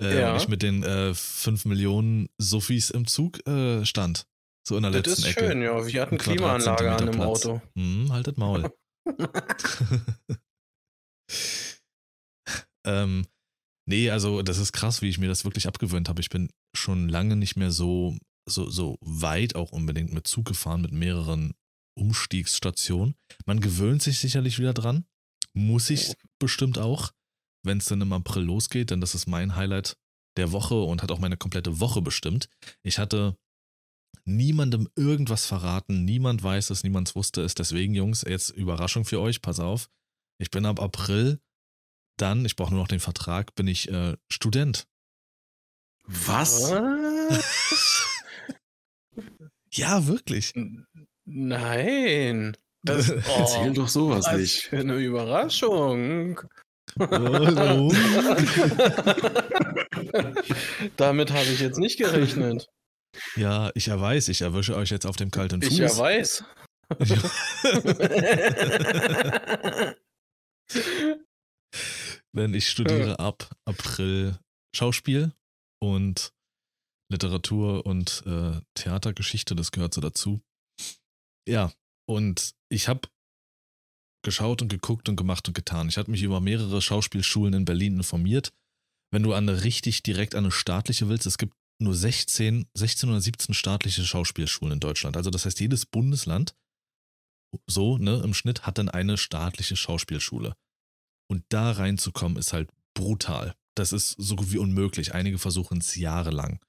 Äh, 0.00 0.20
ja. 0.20 0.32
Und 0.32 0.38
ich 0.38 0.48
mit 0.48 0.62
den 0.62 0.84
äh, 0.84 1.12
5 1.12 1.66
Millionen 1.66 2.30
Sophies 2.38 2.88
im 2.90 3.06
Zug 3.06 3.46
äh, 3.46 3.84
stand. 3.84 4.26
So 4.66 4.76
in 4.76 4.82
der 4.82 4.92
das 4.92 5.06
letzten 5.06 5.24
Ecke. 5.24 5.34
Das 5.34 5.42
ist 5.42 5.52
schön, 5.52 5.62
ja. 5.62 5.86
Wir 5.86 6.00
hatten 6.00 6.16
Klimaanlage 6.16 6.92
an 6.92 7.06
dem 7.06 7.14
Platz. 7.14 7.46
Auto. 7.46 7.60
Hm, 7.74 8.10
haltet 8.10 8.38
Maul. 8.38 8.72
ähm, 12.86 13.26
Nee, 13.88 14.10
also 14.10 14.42
das 14.42 14.58
ist 14.58 14.72
krass, 14.72 15.00
wie 15.00 15.08
ich 15.08 15.18
mir 15.18 15.28
das 15.28 15.44
wirklich 15.44 15.68
abgewöhnt 15.68 16.08
habe. 16.08 16.20
Ich 16.20 16.28
bin 16.28 16.50
schon 16.74 17.08
lange 17.08 17.36
nicht 17.36 17.56
mehr 17.56 17.70
so, 17.70 18.16
so, 18.48 18.68
so 18.68 18.98
weit 19.00 19.54
auch 19.54 19.70
unbedingt 19.70 20.12
mit 20.12 20.26
Zug 20.26 20.44
gefahren, 20.46 20.82
mit 20.82 20.92
mehreren 20.92 21.54
Umstiegsstationen. 21.96 23.14
Man 23.46 23.60
gewöhnt 23.60 24.02
sich 24.02 24.18
sicherlich 24.18 24.58
wieder 24.58 24.74
dran. 24.74 25.06
Muss 25.54 25.88
ich 25.88 26.14
bestimmt 26.38 26.78
auch, 26.78 27.12
wenn 27.64 27.78
es 27.78 27.86
dann 27.86 28.00
im 28.00 28.12
April 28.12 28.42
losgeht, 28.42 28.90
denn 28.90 29.00
das 29.00 29.14
ist 29.14 29.26
mein 29.26 29.56
Highlight 29.56 29.96
der 30.36 30.52
Woche 30.52 30.74
und 30.74 31.02
hat 31.02 31.10
auch 31.10 31.18
meine 31.18 31.36
komplette 31.36 31.80
Woche 31.80 32.02
bestimmt. 32.02 32.50
Ich 32.82 32.98
hatte 32.98 33.36
niemandem 34.24 34.88
irgendwas 34.96 35.46
verraten. 35.46 36.04
Niemand 36.04 36.42
weiß 36.42 36.70
es, 36.70 36.82
niemand 36.82 37.14
wusste 37.14 37.42
es. 37.42 37.54
Deswegen, 37.54 37.94
Jungs, 37.94 38.22
jetzt 38.22 38.50
Überraschung 38.50 39.04
für 39.04 39.20
euch, 39.20 39.40
pass 39.40 39.60
auf. 39.60 39.88
Ich 40.38 40.50
bin 40.50 40.66
ab 40.66 40.80
April 40.80 41.40
dann, 42.16 42.44
ich 42.44 42.56
brauche 42.56 42.70
nur 42.70 42.80
noch 42.80 42.88
den 42.88 43.00
Vertrag, 43.00 43.54
bin 43.54 43.68
ich 43.68 43.90
äh, 43.90 44.16
Student. 44.28 44.86
Was? 46.04 46.70
ja, 49.72 50.06
wirklich. 50.06 50.52
Nein. 51.24 52.56
Das, 52.82 53.10
oh, 53.10 53.16
Erzähl 53.38 53.72
doch 53.72 53.88
sowas 53.88 54.26
was 54.26 54.36
nicht. 54.36 54.62
Für 54.62 54.78
eine 54.78 54.96
Überraschung. 54.96 56.40
Hallo. 56.98 57.92
Damit 60.96 61.32
habe 61.32 61.46
ich 61.46 61.60
jetzt 61.60 61.78
nicht 61.78 61.98
gerechnet. 61.98 62.68
Ja, 63.34 63.70
ich 63.74 63.90
weiß, 63.90 64.28
ich 64.28 64.42
erwische 64.42 64.76
euch 64.76 64.90
jetzt 64.90 65.06
auf 65.06 65.16
dem 65.16 65.30
kalten 65.30 65.60
Fuß. 65.62 65.72
Ich 65.72 65.98
weiß. 65.98 66.44
Denn 72.36 72.52
ich 72.54 72.68
studiere 72.68 73.18
ab 73.18 73.50
April 73.64 74.38
Schauspiel 74.74 75.32
und 75.80 76.34
Literatur 77.10 77.86
und 77.86 78.22
äh, 78.26 78.60
Theatergeschichte, 78.74 79.56
das 79.56 79.72
gehört 79.72 79.94
so 79.94 80.00
dazu. 80.00 80.42
Ja, 81.48 81.72
und 82.06 82.54
ich 82.68 82.88
habe 82.88 83.08
geschaut 84.22 84.60
und 84.60 84.68
geguckt 84.68 85.08
und 85.08 85.16
gemacht 85.16 85.48
und 85.48 85.54
getan. 85.54 85.88
Ich 85.88 85.96
hatte 85.96 86.10
mich 86.10 86.22
über 86.22 86.40
mehrere 86.40 86.82
Schauspielschulen 86.82 87.54
in 87.54 87.64
Berlin 87.64 87.96
informiert. 87.96 88.52
Wenn 89.12 89.22
du 89.22 89.32
an 89.32 89.48
eine 89.48 89.62
richtig 89.62 90.02
direkt 90.02 90.34
an 90.34 90.44
eine 90.44 90.52
staatliche 90.52 91.08
willst, 91.08 91.26
es 91.26 91.38
gibt 91.38 91.54
nur 91.80 91.94
16, 91.94 92.66
16 92.74 93.08
oder 93.08 93.20
17 93.20 93.54
staatliche 93.54 94.04
Schauspielschulen 94.04 94.74
in 94.74 94.80
Deutschland. 94.80 95.16
Also 95.16 95.30
das 95.30 95.44
heißt, 95.46 95.60
jedes 95.60 95.86
Bundesland, 95.86 96.54
so, 97.66 97.98
ne, 97.98 98.20
im 98.24 98.34
Schnitt 98.34 98.66
hat 98.66 98.78
dann 98.78 98.88
eine 98.88 99.16
staatliche 99.16 99.76
Schauspielschule. 99.76 100.56
Und 101.28 101.44
da 101.48 101.72
reinzukommen 101.72 102.38
ist 102.38 102.52
halt 102.52 102.70
brutal. 102.94 103.54
Das 103.76 103.92
ist 103.92 104.10
so 104.18 104.36
gut 104.36 104.52
wie 104.52 104.58
unmöglich. 104.58 105.14
Einige 105.14 105.38
versuchen 105.38 105.78
es 105.78 105.96
jahrelang. 105.96 106.60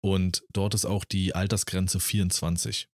Und 0.00 0.44
dort 0.52 0.74
ist 0.74 0.84
auch 0.84 1.04
die 1.04 1.34
Altersgrenze 1.34 2.00
24. 2.00 2.88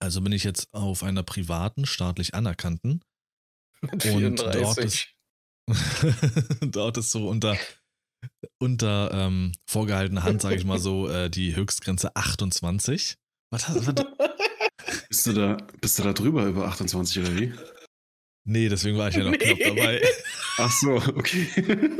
Also 0.00 0.20
bin 0.20 0.32
ich 0.32 0.44
jetzt 0.44 0.72
auf 0.72 1.02
einer 1.02 1.22
privaten, 1.22 1.86
staatlich 1.86 2.34
anerkannten. 2.34 3.02
Und 3.82 4.04
dort 4.40 4.54
34. 4.54 5.14
dort 6.62 6.96
ist 6.96 7.10
so 7.10 7.28
unter, 7.28 7.56
unter 8.58 9.12
ähm, 9.12 9.52
vorgehaltener 9.68 10.24
Hand, 10.24 10.42
sage 10.42 10.56
ich 10.56 10.64
mal 10.64 10.78
so, 10.78 11.08
äh, 11.08 11.30
die 11.30 11.54
Höchstgrenze 11.54 12.14
28. 12.16 13.16
Was, 13.50 13.68
was, 13.68 13.94
Bist 15.08 15.26
du 15.26 15.32
da, 15.32 15.56
bist 15.80 15.98
du 15.98 16.02
da 16.02 16.12
drüber 16.12 16.46
über 16.46 16.66
28 16.68 17.18
oder 17.22 17.36
wie? 17.38 17.52
Nee, 18.48 18.68
deswegen 18.68 18.98
war 18.98 19.08
ich 19.08 19.14
ja 19.16 19.24
noch 19.24 19.32
knapp 19.32 19.56
Nee. 19.58 19.64
dabei. 19.64 20.02
Ach 20.58 20.72
so, 20.72 20.94
okay. 20.96 21.90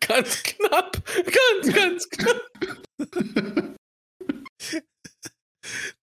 Ganz 0.00 0.42
knapp. 0.42 1.02
Ganz, 1.24 1.74
ganz 1.74 2.08
knapp. 2.08 2.42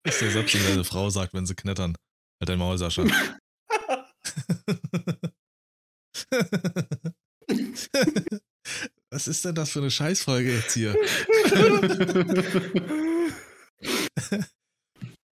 Das 0.03 0.15
ist 0.15 0.21
der 0.21 0.31
Satz, 0.31 0.51
den 0.51 0.63
deine 0.67 0.83
Frau 0.83 1.09
sagt, 1.09 1.33
wenn 1.33 1.45
sie 1.45 1.55
knettern. 1.55 1.95
Halt 2.41 2.50
dein 2.50 2.57
Maul, 2.59 2.77
Sascha. 2.77 3.03
Was 9.12 9.27
ist 9.27 9.43
denn 9.45 9.55
das 9.55 9.71
für 9.71 9.79
eine 9.79 9.91
Scheißfolge 9.91 10.53
jetzt 10.55 10.74
hier? 10.74 10.95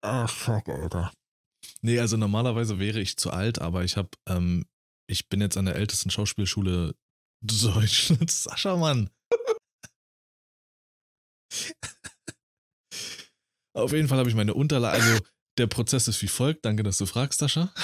Ach, 0.02 0.30
fuck, 0.30 0.68
Alter. 0.68 1.12
Nee, 1.86 2.00
also 2.00 2.16
normalerweise 2.16 2.80
wäre 2.80 2.98
ich 2.98 3.16
zu 3.16 3.30
alt, 3.30 3.60
aber 3.60 3.84
ich 3.84 3.96
habe, 3.96 4.08
ähm, 4.28 4.66
ich 5.08 5.28
bin 5.28 5.40
jetzt 5.40 5.56
an 5.56 5.66
der 5.66 5.76
ältesten 5.76 6.10
Schauspielschule 6.10 6.96
Deutschlands. 7.44 8.42
Sascha, 8.42 8.76
Mann. 8.76 9.08
Auf 13.72 13.92
jeden 13.92 14.08
Fall 14.08 14.18
habe 14.18 14.28
ich 14.28 14.34
meine 14.34 14.54
Unterlagen, 14.54 15.00
also 15.00 15.24
der 15.58 15.68
Prozess 15.68 16.08
ist 16.08 16.20
wie 16.22 16.28
folgt. 16.28 16.64
Danke, 16.64 16.82
dass 16.82 16.98
du 16.98 17.06
fragst, 17.06 17.38
Sascha. 17.38 17.72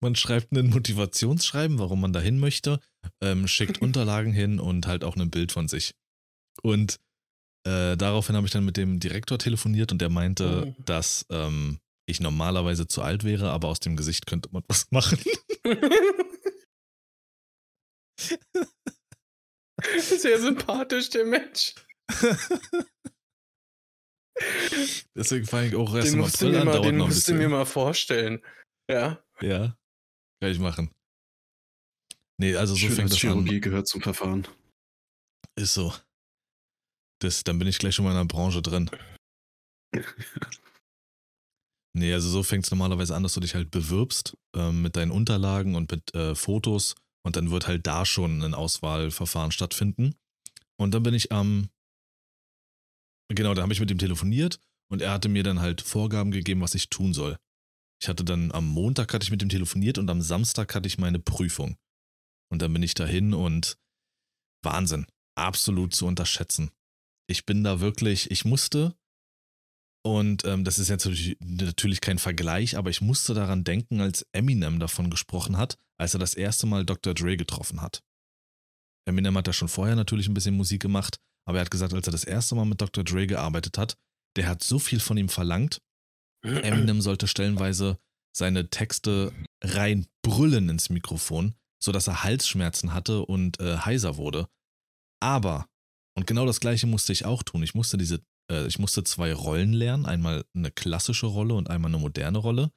Man 0.00 0.16
schreibt 0.16 0.50
ein 0.52 0.70
Motivationsschreiben, 0.70 1.78
warum 1.78 2.00
man 2.00 2.14
dahin 2.14 2.38
möchte, 2.38 2.80
ähm, 3.20 3.46
schickt 3.48 3.82
Unterlagen 3.82 4.32
hin 4.32 4.58
und 4.60 4.86
halt 4.86 5.04
auch 5.04 5.16
ein 5.16 5.30
Bild 5.30 5.52
von 5.52 5.68
sich. 5.68 5.94
Und 6.62 6.98
äh, 7.66 7.96
daraufhin 7.96 8.36
habe 8.36 8.46
ich 8.46 8.52
dann 8.52 8.64
mit 8.64 8.76
dem 8.76 9.00
Direktor 9.00 9.38
telefoniert 9.38 9.92
und 9.92 10.00
der 10.00 10.08
meinte, 10.08 10.66
Mhm. 10.66 10.84
dass 10.84 11.26
ähm, 11.30 11.78
ich 12.08 12.20
normalerweise 12.20 12.86
zu 12.86 13.02
alt 13.02 13.24
wäre, 13.24 13.50
aber 13.50 13.68
aus 13.68 13.80
dem 13.80 13.96
Gesicht 13.96 14.26
könnte 14.26 14.48
man 14.52 14.62
was 14.68 14.86
machen. 14.90 15.18
Sehr 19.98 20.40
sympathisch, 20.40 21.10
der 21.10 21.24
Mensch. 21.26 21.74
Deswegen 25.14 25.46
fange 25.46 25.68
ich 25.68 25.74
auch 25.74 25.94
erst 25.94 26.08
Den 26.08 26.14
im 26.14 26.20
musst 26.20 26.40
du 26.40 26.46
April 26.46 26.52
mir 26.52 26.60
an, 26.60 26.66
mal, 26.66 26.80
den 26.82 26.96
musst 26.98 27.28
du 27.28 27.34
mir 27.34 27.48
mal 27.48 27.64
vorstellen. 27.66 28.42
Ja. 28.90 29.22
Ja, 29.40 29.76
kann 30.40 30.50
ich 30.50 30.58
machen. 30.58 30.90
Nee, 32.38 32.54
also 32.56 32.74
so 32.74 32.86
fängt 32.88 33.10
das 33.10 33.16
an. 33.16 33.20
Chirurgie 33.20 33.60
gehört 33.60 33.88
zum 33.88 34.02
Verfahren. 34.02 34.46
Ist 35.58 35.74
so. 35.74 35.92
Das, 37.20 37.44
dann 37.44 37.58
bin 37.58 37.68
ich 37.68 37.78
gleich 37.78 37.94
schon 37.94 38.04
mal 38.04 38.12
in 38.12 38.16
der 38.18 38.24
Branche 38.24 38.62
drin. 38.62 38.90
Nee, 41.98 42.12
also 42.12 42.28
so 42.28 42.42
fängt 42.42 42.64
es 42.64 42.70
normalerweise 42.70 43.16
an, 43.16 43.22
dass 43.22 43.32
du 43.32 43.40
dich 43.40 43.54
halt 43.54 43.70
bewirbst 43.70 44.36
ähm, 44.54 44.82
mit 44.82 44.96
deinen 44.96 45.10
Unterlagen 45.10 45.74
und 45.76 45.90
mit 45.90 46.14
äh, 46.14 46.34
Fotos 46.34 46.94
und 47.24 47.36
dann 47.36 47.50
wird 47.50 47.68
halt 47.68 47.86
da 47.86 48.04
schon 48.04 48.42
ein 48.42 48.52
Auswahlverfahren 48.52 49.50
stattfinden. 49.50 50.14
Und 50.78 50.92
dann 50.92 51.02
bin 51.02 51.14
ich 51.14 51.32
am, 51.32 51.70
genau, 53.28 53.54
da 53.54 53.62
habe 53.62 53.72
ich 53.72 53.80
mit 53.80 53.90
ihm 53.90 53.96
telefoniert 53.96 54.60
und 54.92 55.00
er 55.00 55.10
hatte 55.10 55.30
mir 55.30 55.42
dann 55.42 55.60
halt 55.60 55.80
Vorgaben 55.80 56.32
gegeben, 56.32 56.60
was 56.60 56.74
ich 56.74 56.90
tun 56.90 57.14
soll. 57.14 57.38
Ich 58.02 58.08
hatte 58.08 58.24
dann 58.24 58.52
am 58.52 58.68
Montag 58.68 59.14
hatte 59.14 59.24
ich 59.24 59.30
mit 59.30 59.42
ihm 59.42 59.48
telefoniert 59.48 59.96
und 59.96 60.10
am 60.10 60.20
Samstag 60.20 60.74
hatte 60.74 60.86
ich 60.88 60.98
meine 60.98 61.18
Prüfung. 61.18 61.78
Und 62.52 62.60
dann 62.60 62.74
bin 62.74 62.82
ich 62.82 62.92
dahin 62.92 63.32
und 63.32 63.78
Wahnsinn, 64.62 65.06
absolut 65.34 65.94
zu 65.94 66.06
unterschätzen. 66.06 66.70
Ich 67.28 67.46
bin 67.46 67.64
da 67.64 67.80
wirklich, 67.80 68.30
ich 68.30 68.44
musste, 68.44 68.96
und 70.04 70.44
ähm, 70.44 70.62
das 70.64 70.78
ist 70.78 70.88
jetzt 70.88 71.08
natürlich, 71.40 72.00
kein 72.00 72.18
Vergleich, 72.18 72.76
aber 72.76 72.90
ich 72.90 73.00
musste 73.00 73.34
daran 73.34 73.64
denken, 73.64 74.00
als 74.00 74.24
Eminem 74.32 74.78
davon 74.78 75.10
gesprochen 75.10 75.56
hat, 75.56 75.78
als 75.98 76.14
er 76.14 76.20
das 76.20 76.34
erste 76.34 76.66
Mal 76.66 76.84
Dr. 76.84 77.14
Dre 77.14 77.36
getroffen 77.36 77.82
hat. 77.82 78.04
Eminem 79.08 79.36
hat 79.36 79.48
ja 79.48 79.52
schon 79.52 79.68
vorher 79.68 79.96
natürlich 79.96 80.28
ein 80.28 80.34
bisschen 80.34 80.56
Musik 80.56 80.82
gemacht, 80.82 81.18
aber 81.44 81.58
er 81.58 81.62
hat 81.62 81.70
gesagt, 81.70 81.92
als 81.92 82.06
er 82.06 82.12
das 82.12 82.24
erste 82.24 82.54
Mal 82.54 82.66
mit 82.66 82.80
Dr. 82.80 83.02
Dre 83.02 83.26
gearbeitet 83.26 83.78
hat, 83.78 83.96
der 84.36 84.48
hat 84.48 84.62
so 84.62 84.78
viel 84.78 85.00
von 85.00 85.16
ihm 85.16 85.28
verlangt, 85.28 85.80
Eminem 86.44 87.00
sollte 87.00 87.26
stellenweise 87.26 87.98
seine 88.36 88.70
Texte 88.70 89.32
rein 89.62 90.06
brüllen 90.22 90.68
ins 90.68 90.90
Mikrofon, 90.90 91.54
sodass 91.82 92.06
er 92.06 92.22
Halsschmerzen 92.22 92.92
hatte 92.92 93.24
und 93.24 93.58
äh, 93.60 93.78
heiser 93.78 94.16
wurde. 94.16 94.48
Aber, 95.20 95.68
und 96.16 96.26
genau 96.26 96.46
das 96.46 96.60
gleiche 96.60 96.86
musste 96.86 97.12
ich 97.12 97.24
auch 97.24 97.42
tun, 97.42 97.62
ich 97.62 97.74
musste 97.74 97.96
diese, 97.96 98.24
äh, 98.50 98.66
ich 98.66 98.78
musste 98.78 99.04
zwei 99.04 99.32
Rollen 99.32 99.72
lernen, 99.72 100.06
einmal 100.06 100.44
eine 100.54 100.70
klassische 100.70 101.26
Rolle 101.26 101.54
und 101.54 101.70
einmal 101.70 101.90
eine 101.90 101.98
moderne 101.98 102.38
Rolle 102.38 102.72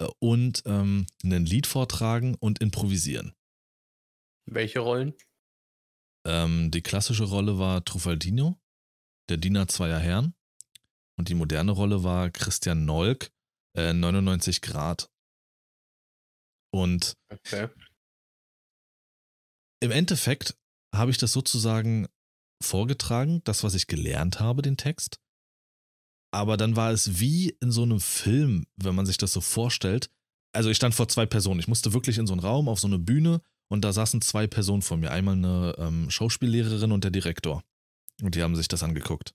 äh, 0.00 0.06
und 0.20 0.62
ähm, 0.64 1.06
ein 1.24 1.44
Lied 1.44 1.66
vortragen 1.66 2.36
und 2.36 2.60
improvisieren. 2.60 3.34
Welche 4.46 4.80
Rollen? 4.80 5.14
Ähm, 6.26 6.70
die 6.70 6.82
klassische 6.82 7.24
Rolle 7.24 7.58
war 7.58 7.84
Truffaldino, 7.84 8.58
der 9.28 9.36
Diener 9.36 9.68
zweier 9.68 9.98
Herren. 9.98 10.34
Und 11.16 11.28
die 11.28 11.34
moderne 11.34 11.72
Rolle 11.72 12.02
war 12.02 12.30
Christian 12.30 12.84
Nolk, 12.84 13.30
äh, 13.76 13.92
99 13.92 14.60
Grad. 14.62 15.10
Und 16.72 17.16
Okay. 17.30 17.68
im 19.80 19.90
Endeffekt 19.92 20.56
habe 20.92 21.10
ich 21.10 21.18
das 21.18 21.32
sozusagen 21.32 22.08
vorgetragen, 22.64 23.40
das, 23.44 23.62
was 23.62 23.74
ich 23.74 23.86
gelernt 23.86 24.40
habe, 24.40 24.62
den 24.62 24.76
Text. 24.76 25.18
Aber 26.32 26.56
dann 26.56 26.74
war 26.74 26.90
es 26.90 27.20
wie 27.20 27.56
in 27.60 27.70
so 27.70 27.82
einem 27.82 28.00
Film, 28.00 28.66
wenn 28.76 28.94
man 28.94 29.06
sich 29.06 29.18
das 29.18 29.32
so 29.32 29.40
vorstellt. 29.40 30.10
Also 30.52 30.70
ich 30.70 30.76
stand 30.76 30.94
vor 30.94 31.08
zwei 31.08 31.26
Personen. 31.26 31.60
Ich 31.60 31.68
musste 31.68 31.92
wirklich 31.92 32.18
in 32.18 32.26
so 32.26 32.32
einen 32.32 32.40
Raum, 32.40 32.68
auf 32.68 32.80
so 32.80 32.88
eine 32.88 32.98
Bühne 32.98 33.40
und 33.68 33.84
da 33.84 33.92
saßen 33.92 34.20
zwei 34.20 34.46
Personen 34.46 34.82
vor 34.82 34.96
mir. 34.96 35.10
Einmal 35.12 35.34
eine 35.36 35.74
ähm, 35.78 36.10
Schauspiellehrerin 36.10 36.92
und 36.92 37.04
der 37.04 37.10
Direktor. 37.10 37.62
Und 38.22 38.34
die 38.34 38.42
haben 38.42 38.56
sich 38.56 38.68
das 38.68 38.82
angeguckt. 38.82 39.34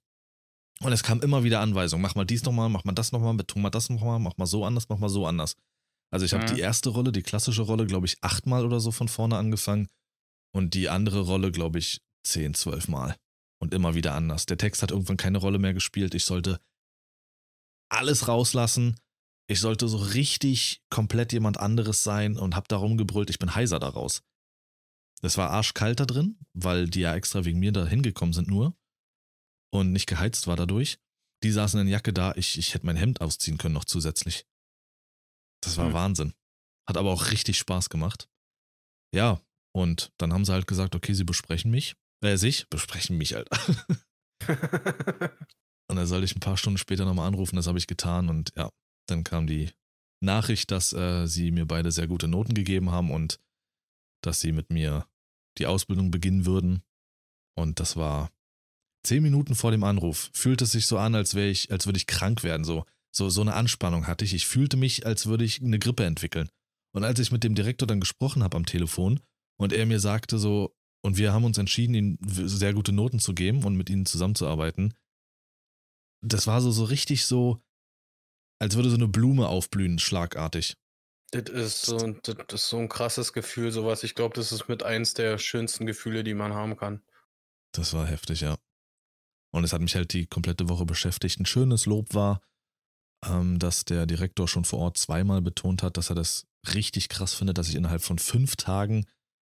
Und 0.82 0.94
es 0.94 1.04
kam 1.04 1.22
immer 1.22 1.44
wieder 1.44 1.60
Anweisungen. 1.60 2.02
Mach 2.02 2.16
mal 2.16 2.26
dies 2.26 2.44
nochmal, 2.44 2.70
mach 2.70 2.86
mal 2.86 2.94
das 2.94 3.12
nochmal, 3.12 3.34
beton 3.34 3.62
mal 3.62 3.70
das 3.70 3.90
nochmal, 3.90 4.20
mach 4.20 4.38
mal 4.38 4.46
so 4.46 4.64
anders, 4.66 4.88
mach 4.90 4.98
mal 4.98 5.10
so 5.10 5.26
anders. 5.26 5.56
Also 6.12 6.26
ich 6.26 6.34
habe 6.34 6.44
Mhm. 6.46 6.56
die 6.56 6.62
erste 6.62 6.90
Rolle, 6.90 7.12
die 7.12 7.22
klassische 7.22 7.62
Rolle, 7.64 7.86
glaube 7.86 8.08
ich, 8.08 8.18
achtmal 8.22 8.66
oder 8.66 8.80
so 8.80 8.92
von 8.92 9.08
vorne 9.08 9.38
angefangen. 9.38 9.88
Und 10.52 10.74
die 10.74 10.90
andere 10.90 11.22
Rolle, 11.22 11.52
glaube 11.52 11.80
ich, 11.80 12.02
10, 12.24 12.54
12 12.54 12.88
Mal. 12.88 13.16
Und 13.62 13.74
immer 13.74 13.94
wieder 13.94 14.16
anders. 14.16 14.46
Der 14.46 14.58
Text 14.58 14.82
hat 14.82 14.92
irgendwann 14.92 15.18
keine 15.18 15.38
Rolle 15.38 15.60
mehr 15.60 15.74
gespielt. 15.74 16.16
Ich 16.16 16.24
sollte 16.24 16.62
alles 17.90 18.28
rauslassen. 18.28 18.98
Ich 19.50 19.60
sollte 19.60 19.88
so 19.88 19.98
richtig 19.98 20.82
komplett 20.90 21.34
jemand 21.34 21.58
anderes 21.60 22.04
sein 22.04 22.38
und 22.38 22.56
hab 22.56 22.68
da 22.68 22.78
rumgebrüllt, 22.78 23.30
ich 23.30 23.40
bin 23.40 23.56
heiser 23.56 23.80
daraus. 23.80 24.22
Es 25.22 25.38
war 25.38 25.50
arschkalt 25.50 26.00
da 26.00 26.06
drin, 26.06 26.38
weil 26.54 26.88
die 26.88 27.02
ja 27.02 27.16
extra 27.16 27.44
wegen 27.46 27.60
mir 27.60 27.72
da 27.72 27.86
hingekommen 27.86 28.32
sind 28.32 28.48
nur 28.48 28.78
und 29.74 29.92
nicht 29.92 30.06
geheizt 30.06 30.48
war 30.48 30.56
dadurch. 30.56 31.00
Die 31.44 31.52
saßen 31.52 31.80
in 31.80 31.88
der 31.88 31.94
Jacke 31.94 32.14
da, 32.14 32.34
ich, 32.36 32.58
ich 32.58 32.74
hätte 32.74 32.86
mein 32.86 32.96
Hemd 32.96 33.22
ausziehen 33.22 33.58
können 33.58 33.74
noch 33.74 33.86
zusätzlich. 33.86 34.46
Das 35.62 35.78
war 35.78 35.88
hm. 35.88 35.94
Wahnsinn. 35.94 36.34
Hat 36.88 36.98
aber 36.98 37.12
auch 37.12 37.32
richtig 37.32 37.58
Spaß 37.58 37.90
gemacht. 37.90 38.30
Ja, 39.14 39.42
und 39.74 40.12
dann 40.18 40.34
haben 40.34 40.46
sie 40.46 40.54
halt 40.54 40.68
gesagt, 40.68 40.96
okay, 40.96 41.14
sie 41.14 41.24
besprechen 41.24 41.72
mich. 41.72 41.96
Äh, 42.22 42.38
sich, 42.38 42.68
besprechen 42.70 43.18
mich 43.18 43.34
halt. 43.34 43.50
und 45.88 45.96
dann 45.96 46.08
sollte 46.08 46.26
ich 46.26 46.36
ein 46.36 46.42
paar 46.42 46.58
Stunden 46.58 46.78
später 46.78 47.06
nochmal 47.06 47.28
anrufen, 47.28 47.56
das 47.56 47.68
habe 47.68 47.78
ich 47.78 47.88
getan 47.88 48.30
und 48.30 48.52
ja, 48.56 48.70
dann 49.08 49.24
kam 49.24 49.48
die 49.48 49.72
Nachricht, 50.22 50.72
dass 50.72 50.94
äh, 50.94 51.28
sie 51.28 51.52
mir 51.52 51.66
beide 51.66 51.92
sehr 51.92 52.08
gute 52.08 52.28
Noten 52.28 52.54
gegeben 52.54 52.92
haben 52.92 53.12
und 53.12 53.40
dass 54.22 54.42
sie 54.42 54.52
mit 54.52 54.70
mir 54.70 55.08
die 55.58 55.66
Ausbildung 55.66 56.12
beginnen 56.12 56.46
würden. 56.46 56.84
Und 57.56 57.80
das 57.80 57.96
war 57.96 58.30
zehn 59.06 59.24
Minuten 59.24 59.56
vor 59.56 59.72
dem 59.72 59.84
Anruf. 59.84 60.30
Fühlte 60.34 60.66
es 60.66 60.72
sich 60.72 60.88
so 60.88 60.98
an, 60.98 61.16
als 61.16 61.36
wäre 61.36 61.50
ich, 61.50 61.72
als 61.72 61.86
würde 61.86 61.98
ich 61.98 62.08
krank 62.08 62.44
werden. 62.44 62.64
So, 62.64 62.86
so, 63.16 63.30
so 63.30 63.42
eine 63.42 63.54
Anspannung 63.54 64.08
hatte 64.08 64.26
ich. 64.26 64.34
Ich 64.34 64.46
fühlte 64.46 64.78
mich, 64.78 65.06
als 65.06 65.26
würde 65.26 65.46
ich 65.46 65.62
eine 65.62 65.80
Grippe 65.80 66.06
entwickeln. 66.06 66.50
Und 66.94 67.04
als 67.04 67.20
ich 67.20 67.32
mit 67.32 67.44
dem 67.44 67.56
Direktor 67.56 67.88
dann 67.88 68.00
gesprochen 68.00 68.44
habe 68.44 68.58
am 68.58 68.66
Telefon 68.66 69.20
und 69.58 69.74
er 69.74 69.86
mir 69.86 70.00
sagte 70.00 70.38
so, 70.38 70.76
und 71.02 71.18
wir 71.18 71.34
haben 71.34 71.46
uns 71.46 71.58
entschieden, 71.58 71.94
ihnen 71.94 72.20
sehr 72.24 72.74
gute 72.74 72.92
Noten 72.92 73.20
zu 73.20 73.34
geben 73.34 73.64
und 73.64 73.76
mit 73.76 73.90
ihnen 73.90 74.06
zusammenzuarbeiten, 74.06 74.94
das 76.22 76.48
war 76.48 76.62
so, 76.62 76.72
so 76.72 76.84
richtig 76.84 77.26
so, 77.26 77.62
als 78.60 78.76
würde 78.76 78.90
so 78.90 78.96
eine 78.96 79.08
Blume 79.08 79.48
aufblühen, 79.48 80.00
schlagartig. 80.00 80.76
Das 81.32 81.50
ist 81.50 81.86
so, 81.86 81.98
das 81.98 82.36
ist 82.54 82.70
so 82.70 82.78
ein 82.78 82.90
krasses 82.90 83.34
Gefühl, 83.34 83.72
sowas. 83.72 84.04
Ich 84.04 84.16
glaube, 84.16 84.36
das 84.36 84.52
ist 84.52 84.68
mit 84.68 84.84
eins 84.84 85.14
der 85.14 85.38
schönsten 85.38 85.86
Gefühle, 85.86 86.24
die 86.24 86.34
man 86.34 86.54
haben 86.54 86.76
kann. 86.76 87.04
Das 87.72 87.94
war 87.94 88.08
heftig, 88.08 88.42
ja. 88.42 88.58
Und 89.52 89.64
es 89.64 89.74
hat 89.74 89.82
mich 89.82 89.96
halt 89.96 90.14
die 90.14 90.26
komplette 90.28 90.70
Woche 90.70 90.86
beschäftigt. 90.86 91.40
Ein 91.40 91.46
schönes 91.46 91.86
Lob 91.86 92.14
war, 92.14 92.42
ähm, 93.26 93.60
dass 93.60 93.86
der 93.86 94.06
Direktor 94.06 94.48
schon 94.48 94.66
vor 94.66 94.80
Ort 94.80 94.98
zweimal 94.98 95.42
betont 95.42 95.84
hat, 95.84 95.98
dass 95.98 96.10
er 96.10 96.16
das 96.16 96.48
richtig 96.74 97.10
krass 97.10 97.34
findet, 97.34 97.58
dass 97.58 97.70
ich 97.70 97.76
innerhalb 97.76 98.02
von 98.02 98.20
fünf 98.20 98.56
Tagen 98.56 99.06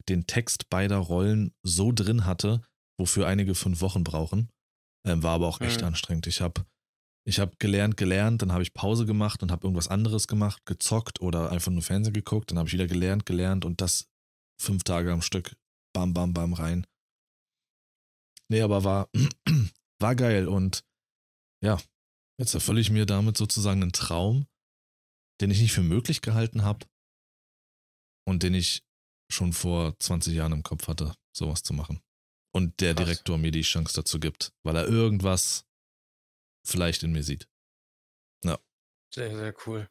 den 0.08 0.26
Text 0.26 0.68
beider 0.70 0.98
Rollen 0.98 1.52
so 1.62 1.92
drin 1.92 2.24
hatte, 2.24 2.62
wofür 2.98 3.26
einige 3.26 3.54
fünf 3.54 3.80
Wochen 3.80 4.04
brauchen. 4.04 4.50
Ähm, 5.06 5.22
war 5.22 5.34
aber 5.34 5.48
auch 5.48 5.60
echt 5.60 5.80
mhm. 5.80 5.88
anstrengend. 5.88 6.26
Ich 6.26 6.40
habe 6.40 6.64
ich 7.24 7.40
hab 7.40 7.58
gelernt, 7.58 7.96
gelernt, 7.96 8.40
dann 8.40 8.52
habe 8.52 8.62
ich 8.62 8.72
Pause 8.72 9.04
gemacht 9.04 9.42
und 9.42 9.50
habe 9.50 9.66
irgendwas 9.66 9.88
anderes 9.88 10.28
gemacht, 10.28 10.64
gezockt 10.64 11.20
oder 11.20 11.52
einfach 11.52 11.70
nur 11.70 11.82
Fernsehen 11.82 12.14
geguckt. 12.14 12.50
Dann 12.50 12.58
habe 12.58 12.68
ich 12.68 12.72
wieder 12.72 12.86
gelernt, 12.86 13.26
gelernt 13.26 13.64
und 13.64 13.80
das 13.80 14.08
fünf 14.58 14.82
Tage 14.82 15.12
am 15.12 15.22
Stück. 15.22 15.54
Bam, 15.92 16.14
bam, 16.14 16.32
bam 16.32 16.54
rein. 16.54 16.86
Nee, 18.50 18.62
aber 18.62 18.82
war, 18.82 19.10
war 20.00 20.16
geil 20.16 20.48
und 20.48 20.84
ja, 21.62 21.78
jetzt 22.38 22.54
erfülle 22.54 22.80
ich 22.80 22.90
mir 22.90 23.04
damit 23.04 23.36
sozusagen 23.36 23.82
einen 23.82 23.92
Traum, 23.92 24.46
den 25.40 25.50
ich 25.50 25.60
nicht 25.60 25.72
für 25.72 25.82
möglich 25.82 26.22
gehalten 26.22 26.62
habe 26.62 26.86
und 28.26 28.42
den 28.42 28.54
ich 28.54 28.87
schon 29.30 29.52
vor 29.52 29.98
20 29.98 30.34
Jahren 30.34 30.52
im 30.52 30.62
Kopf 30.62 30.88
hatte, 30.88 31.14
sowas 31.36 31.62
zu 31.62 31.74
machen. 31.74 32.00
Und 32.52 32.80
der 32.80 32.94
Krass. 32.94 33.04
Direktor 33.04 33.38
mir 33.38 33.50
die 33.50 33.62
Chance 33.62 33.94
dazu 33.94 34.18
gibt, 34.18 34.52
weil 34.64 34.76
er 34.76 34.86
irgendwas 34.86 35.66
vielleicht 36.66 37.02
in 37.02 37.12
mir 37.12 37.22
sieht. 37.22 37.48
Ja. 38.44 38.58
Sehr, 39.14 39.36
sehr 39.36 39.54
cool. 39.66 39.88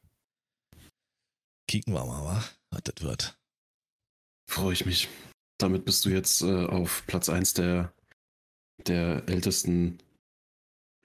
Kicken 1.70 1.94
wir 1.94 2.06
mal, 2.06 2.24
wa? 2.24 2.44
was 2.72 2.82
das 2.84 3.04
wird. 3.04 3.38
Freue 4.50 4.74
ich 4.74 4.86
mich. 4.86 5.10
Damit 5.60 5.86
bist 5.86 6.06
du 6.06 6.10
jetzt 6.10 6.42
äh, 6.42 6.66
auf 6.66 7.06
Platz 7.08 7.30
1 7.30 7.54
der, 7.56 7.94
der 8.86 9.28
ältesten 9.28 10.00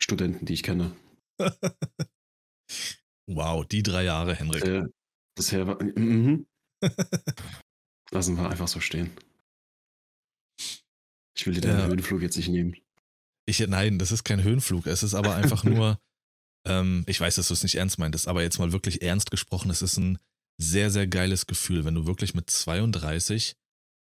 Studenten, 0.00 0.46
die 0.46 0.54
ich 0.54 0.62
kenne. 0.62 0.94
wow, 3.26 3.66
die 3.66 3.82
drei 3.82 4.04
Jahre, 4.04 4.34
Henrik. 4.34 4.64
Äh, 4.64 4.84
bisher 5.36 5.66
war. 5.66 5.82
Mm, 5.82 6.46
Lassen 8.12 8.36
wir 8.36 8.48
einfach 8.48 8.68
so 8.68 8.78
stehen. 8.78 9.10
Ich 11.34 11.46
will 11.46 11.54
dir 11.54 11.62
den 11.62 11.78
ja. 11.78 11.86
Höhenflug 11.86 12.20
jetzt 12.20 12.36
nicht 12.36 12.48
nehmen. 12.48 12.76
Ich, 13.46 13.58
nein, 13.66 13.98
das 13.98 14.12
ist 14.12 14.22
kein 14.22 14.42
Höhenflug. 14.42 14.86
Es 14.86 15.02
ist 15.02 15.14
aber 15.14 15.34
einfach 15.36 15.64
nur, 15.64 15.98
ähm, 16.66 17.04
ich 17.06 17.18
weiß, 17.18 17.36
dass 17.36 17.48
du 17.48 17.54
es 17.54 17.62
nicht 17.62 17.74
ernst 17.74 17.98
meintest, 17.98 18.28
aber 18.28 18.42
jetzt 18.42 18.58
mal 18.58 18.72
wirklich 18.72 19.02
ernst 19.02 19.30
gesprochen, 19.30 19.70
es 19.70 19.82
ist 19.82 19.96
ein 19.96 20.18
sehr, 20.58 20.90
sehr 20.90 21.06
geiles 21.06 21.46
Gefühl, 21.46 21.84
wenn 21.84 21.94
du 21.94 22.06
wirklich 22.06 22.34
mit 22.34 22.50
32 22.50 23.56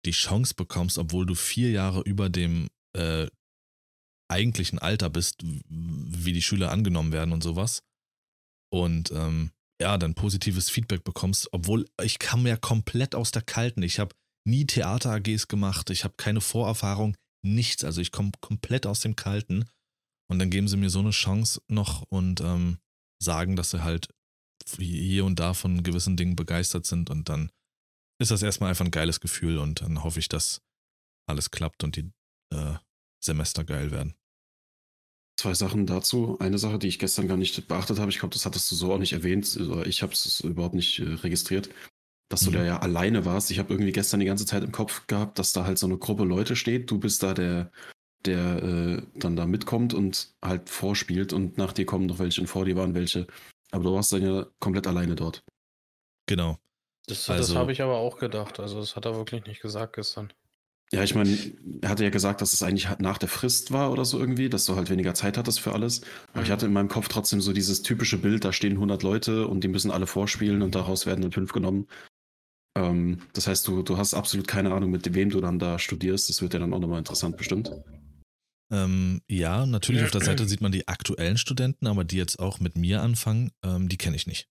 die 0.06 0.12
Chance 0.12 0.56
bekommst, 0.56 0.98
obwohl 0.98 1.26
du 1.26 1.36
vier 1.36 1.72
Jahre 1.72 2.02
über 2.02 2.30
dem 2.30 2.70
äh, 2.94 3.28
eigentlichen 4.30 4.80
Alter 4.80 5.10
bist, 5.10 5.44
wie 5.44 6.34
die 6.34 6.42
Schüler 6.42 6.72
angenommen 6.72 7.12
werden 7.12 7.34
und 7.34 7.44
sowas. 7.44 7.84
Und 8.70 9.12
ähm, 9.12 9.52
ja, 9.82 9.98
dann 9.98 10.16
positives 10.16 10.70
Feedback 10.70 11.04
bekommst, 11.04 11.50
obwohl 11.52 11.88
ich 12.02 12.20
kam 12.20 12.48
ja 12.48 12.58
komplett 12.58 13.16
aus 13.16 13.32
der 13.32 13.44
Kalten. 13.44 13.84
Ich 13.84 14.00
habe 14.00 14.16
nie 14.46 14.66
Theater-AGs 14.66 15.48
gemacht, 15.48 15.90
ich 15.90 16.04
habe 16.04 16.16
keine 16.18 16.42
Vorerfahrung, 16.42 17.16
nichts. 17.44 17.84
Also 17.84 18.02
ich 18.02 18.12
komme 18.12 18.32
komplett 18.42 18.86
aus 18.88 19.02
dem 19.02 19.16
Kalten. 19.16 19.66
Und 20.30 20.40
dann 20.40 20.50
geben 20.50 20.68
sie 20.68 20.78
mir 20.78 20.90
so 20.90 21.00
eine 21.00 21.12
Chance 21.12 21.62
noch 21.68 22.02
und 22.10 22.42
ähm, 22.42 22.80
sagen, 23.22 23.56
dass 23.56 23.72
sie 23.72 23.84
halt 23.84 24.10
hier 24.78 25.24
und 25.26 25.40
da 25.40 25.54
von 25.54 25.84
gewissen 25.84 26.18
Dingen 26.18 26.36
begeistert 26.36 26.86
sind. 26.86 27.10
Und 27.10 27.30
dann 27.30 27.52
ist 28.20 28.32
das 28.32 28.42
erstmal 28.42 28.70
einfach 28.70 28.86
ein 28.86 28.92
geiles 28.92 29.20
Gefühl 29.20 29.58
und 29.58 29.82
dann 29.82 30.04
hoffe 30.04 30.20
ich, 30.20 30.28
dass 30.28 30.62
alles 31.28 31.52
klappt 31.52 31.84
und 31.84 31.96
die 31.96 32.12
äh, 32.54 32.76
Semester 33.24 33.64
geil 33.64 33.92
werden. 33.92 34.16
Zwei 35.38 35.54
Sachen 35.54 35.86
dazu. 35.86 36.38
Eine 36.40 36.58
Sache, 36.58 36.80
die 36.80 36.88
ich 36.88 36.98
gestern 36.98 37.28
gar 37.28 37.38
nicht 37.38 37.68
beachtet 37.68 38.00
habe, 38.00 38.10
ich 38.10 38.20
glaube, 38.20 38.34
das 38.34 38.46
hattest 38.46 38.72
du 38.72 38.76
so 38.76 38.92
auch 38.92 38.98
nicht 38.98 39.14
erwähnt, 39.14 39.60
ich 39.86 40.02
habe 40.02 40.14
es 40.14 40.40
überhaupt 40.40 40.74
nicht 40.74 41.00
äh, 41.00 41.14
registriert, 41.14 41.70
dass 42.30 42.42
du 42.42 42.50
mhm. 42.50 42.56
da 42.56 42.66
ja 42.66 42.80
alleine 42.80 43.24
warst. 43.24 43.52
Ich 43.52 43.60
habe 43.60 43.72
irgendwie 43.72 43.92
gestern 43.92 44.20
die 44.20 44.26
ganze 44.26 44.46
Zeit 44.46 44.64
im 44.64 44.72
Kopf 44.72 45.06
gehabt, 45.06 45.38
dass 45.38 45.54
da 45.54 45.66
halt 45.66 45.78
so 45.78 45.86
eine 45.86 45.98
Gruppe 45.98 46.24
Leute 46.24 46.56
steht. 46.56 46.90
Du 46.90 46.98
bist 46.98 47.22
da 47.22 47.36
der, 47.36 47.72
der 48.26 48.64
äh, 48.64 49.02
dann 49.16 49.36
da 49.36 49.46
mitkommt 49.46 49.94
und 49.94 50.34
halt 50.44 50.70
vorspielt 50.70 51.34
und 51.34 51.58
nach 51.58 51.72
dir 51.72 51.86
kommen 51.86 52.08
noch 52.08 52.18
welche 52.18 52.42
und 52.42 52.48
vor 52.48 52.66
dir 52.66 52.76
waren 52.76 52.96
welche. 52.96 53.28
Aber 53.72 53.84
du 53.84 53.94
warst 53.94 54.12
dann 54.12 54.24
ja 54.24 54.48
komplett 54.60 54.88
alleine 54.88 55.16
dort. 55.16 55.44
Genau. 56.26 56.58
Das, 57.06 57.30
also, 57.30 57.54
das 57.54 57.56
habe 57.56 57.72
ich 57.72 57.82
aber 57.82 57.98
auch 57.98 58.18
gedacht. 58.18 58.60
Also 58.60 58.80
das 58.80 58.96
hat 58.96 59.06
er 59.06 59.16
wirklich 59.16 59.46
nicht 59.46 59.62
gesagt 59.62 59.94
gestern. 59.94 60.34
Ja, 60.94 61.04
ich 61.04 61.16
meine, 61.16 61.38
er 61.82 61.90
hatte 61.90 62.06
ja 62.06 62.10
gesagt, 62.10 62.42
dass 62.42 62.54
es 62.54 62.64
eigentlich 62.64 62.88
nach 63.00 63.18
der 63.18 63.28
Frist 63.28 63.74
war 63.74 63.92
oder 63.92 64.06
so 64.06 64.20
irgendwie, 64.20 64.50
dass 64.50 64.66
du 64.66 64.78
halt 64.78 64.90
weniger 64.90 65.14
Zeit 65.14 65.38
hattest 65.38 65.60
für 65.60 65.74
alles. 65.74 66.02
Aber 66.32 66.40
mhm. 66.40 66.46
ich 66.46 66.52
hatte 66.52 66.66
in 66.66 66.74
meinem 66.74 66.88
Kopf 66.88 67.10
trotzdem 67.10 67.42
so 67.42 67.52
dieses 67.52 67.82
typische 67.82 68.18
Bild, 68.18 68.46
da 68.46 68.54
stehen 68.54 68.74
100 68.74 69.04
Leute 69.04 69.48
und 69.48 69.64
die 69.66 69.68
müssen 69.68 69.92
alle 69.92 70.08
vorspielen 70.08 70.62
und 70.62 70.76
daraus 70.76 71.06
werden 71.06 71.22
dann 71.22 71.34
fünf 71.34 71.52
genommen. 71.52 71.88
Ähm, 72.78 73.20
das 73.34 73.48
heißt, 73.48 73.68
du, 73.68 73.82
du 73.84 73.98
hast 73.98 74.14
absolut 74.14 74.48
keine 74.48 74.74
Ahnung, 74.74 74.92
mit 74.92 75.14
wem 75.14 75.30
du 75.30 75.42
dann 75.42 75.60
da 75.60 75.78
studierst. 75.78 76.30
Das 76.30 76.42
wird 76.42 76.54
ja 76.54 76.60
dann 76.60 76.74
auch 76.74 76.80
nochmal 76.80 77.00
interessant 77.00 77.36
bestimmt. 77.36 77.72
Ähm, 78.72 79.22
ja, 79.30 79.66
natürlich 79.66 80.04
auf 80.04 80.12
der 80.12 80.22
Seite 80.22 80.46
sieht 80.46 80.62
man 80.62 80.72
die 80.72 80.88
aktuellen 80.88 81.38
Studenten, 81.38 81.88
aber 81.88 82.04
die 82.04 82.18
jetzt 82.18 82.40
auch 82.40 82.60
mit 82.60 82.78
mir 82.78 83.02
anfangen, 83.02 83.52
ähm, 83.64 83.90
die 83.90 83.98
kenne 83.98 84.16
ich 84.16 84.28
nicht. 84.28 84.48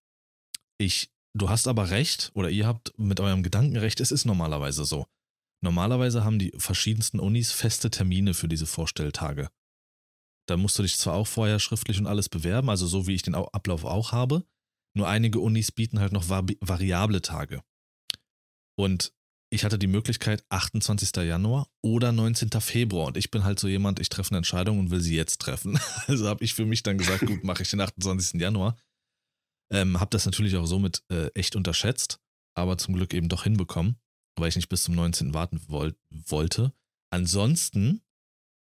Ich, 0.79 1.11
du 1.35 1.49
hast 1.49 1.69
aber 1.69 1.91
recht, 1.91 2.31
oder 2.35 2.51
ihr 2.51 2.67
habt 2.67 2.99
mit 2.99 3.21
eurem 3.21 3.43
Gedanken 3.43 3.77
recht, 3.77 4.01
es 4.01 4.11
ist 4.11 4.25
normalerweise 4.25 4.85
so. 4.85 5.07
Normalerweise 5.63 6.25
haben 6.25 6.39
die 6.39 6.53
verschiedensten 6.57 7.19
Unis 7.19 7.53
feste 7.53 7.91
Termine 7.91 8.35
für 8.35 8.49
diese 8.49 8.67
Vorstelltage. 8.67 9.51
Da 10.49 10.57
musst 10.57 10.79
du 10.79 10.83
dich 10.83 10.97
zwar 10.97 11.15
auch 11.15 11.27
vorher 11.27 11.59
schriftlich 11.59 11.99
und 11.99 12.07
alles 12.07 12.29
bewerben, 12.29 12.71
also 12.71 12.87
so 12.87 13.07
wie 13.07 13.15
ich 13.15 13.23
den 13.23 13.35
Ablauf 13.35 13.85
auch 13.85 14.13
habe, 14.13 14.45
nur 14.97 15.09
einige 15.09 15.41
Unis 15.41 15.73
bieten 15.73 15.99
halt 15.99 16.13
noch 16.13 16.29
variable 16.29 17.21
Tage. 17.21 17.63
Und 18.79 19.13
ich 19.51 19.65
hatte 19.65 19.79
die 19.79 19.87
Möglichkeit 19.87 20.45
28. 20.51 21.17
Januar 21.25 21.69
oder 21.83 22.13
19. 22.13 22.51
Februar 22.61 23.07
und 23.07 23.17
ich 23.17 23.31
bin 23.31 23.45
halt 23.45 23.59
so 23.59 23.69
jemand, 23.69 24.01
ich 24.01 24.09
treffe 24.09 24.31
eine 24.31 24.39
Entscheidung 24.39 24.79
und 24.79 24.91
will 24.91 25.01
sie 25.01 25.17
jetzt 25.17 25.41
treffen. 25.41 25.79
Also 26.07 26.29
habe 26.29 26.45
ich 26.45 26.55
für 26.55 26.67
mich 26.67 26.83
dann 26.83 26.99
gesagt, 26.99 27.27
gut, 27.27 27.43
mache 27.43 27.63
ich 27.63 27.71
den 27.71 27.81
28. 27.81 28.41
Januar. 28.41 28.77
Ähm, 29.73 29.99
habe 29.99 30.11
das 30.11 30.27
natürlich 30.27 30.57
auch 30.57 30.67
somit 30.67 31.03
äh, 31.11 31.29
echt 31.35 31.57
unterschätzt, 31.57 32.21
aber 32.55 32.79
zum 32.79 32.95
Glück 32.95 33.15
eben 33.15 33.29
doch 33.29 33.45
hinbekommen 33.45 33.97
weil 34.37 34.49
ich 34.49 34.57
nicht 34.57 34.69
bis 34.69 34.85
zum 34.85 34.95
19. 34.95 35.35
warten 35.35 35.61
woll 35.69 35.97
wollte. 36.11 36.73
Ansonsten 37.11 38.03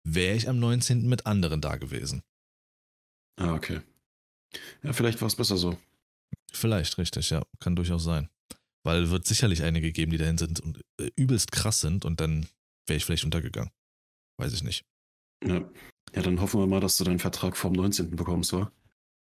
wäre 0.05 0.37
ich 0.37 0.49
am 0.49 0.59
19. 0.59 1.09
mit 1.09 1.27
anderen 1.27 1.61
da 1.61 1.77
gewesen. 1.77 2.23
Ah, 3.37 3.55
okay. 3.55 3.81
Ja, 4.83 4.93
vielleicht 4.93 5.21
war 5.21 5.29
es 5.29 5.37
besser 5.37 5.57
so. 5.57 5.79
Vielleicht, 6.53 6.99
richtig, 6.99 7.31
ja. 7.31 7.43
Kann 7.59 7.77
durchaus 7.77 8.05
sein. 8.05 8.29
Weil 8.85 9.11
wird 9.11 9.27
sicherlich 9.27 9.63
einige 9.63 9.93
geben, 9.93 10.13
die 10.13 10.19
dahin 10.19 10.39
sind 10.39 10.61
und 10.61 10.85
äh, 11.01 11.11
übelst 11.17 11.51
krass 11.53 11.81
sind 11.81 12.05
und 12.05 12.21
dann 12.21 12.47
wäre 12.87 12.99
ich 12.99 13.05
vielleicht 13.05 13.25
untergegangen. 13.25 13.71
weiß 14.37 14.53
ich 14.53 14.63
nicht. 14.63 14.85
Ja. 15.43 15.69
ja, 16.15 16.23
dann 16.23 16.41
hoffen 16.41 16.61
wir 16.61 16.67
mal, 16.67 16.81
dass 16.81 16.97
du 16.97 17.05
deinen 17.05 17.19
Vertrag 17.19 17.57
vom 17.57 17.73
19. 17.73 18.15
bekommst, 18.15 18.53
wa? 18.53 18.71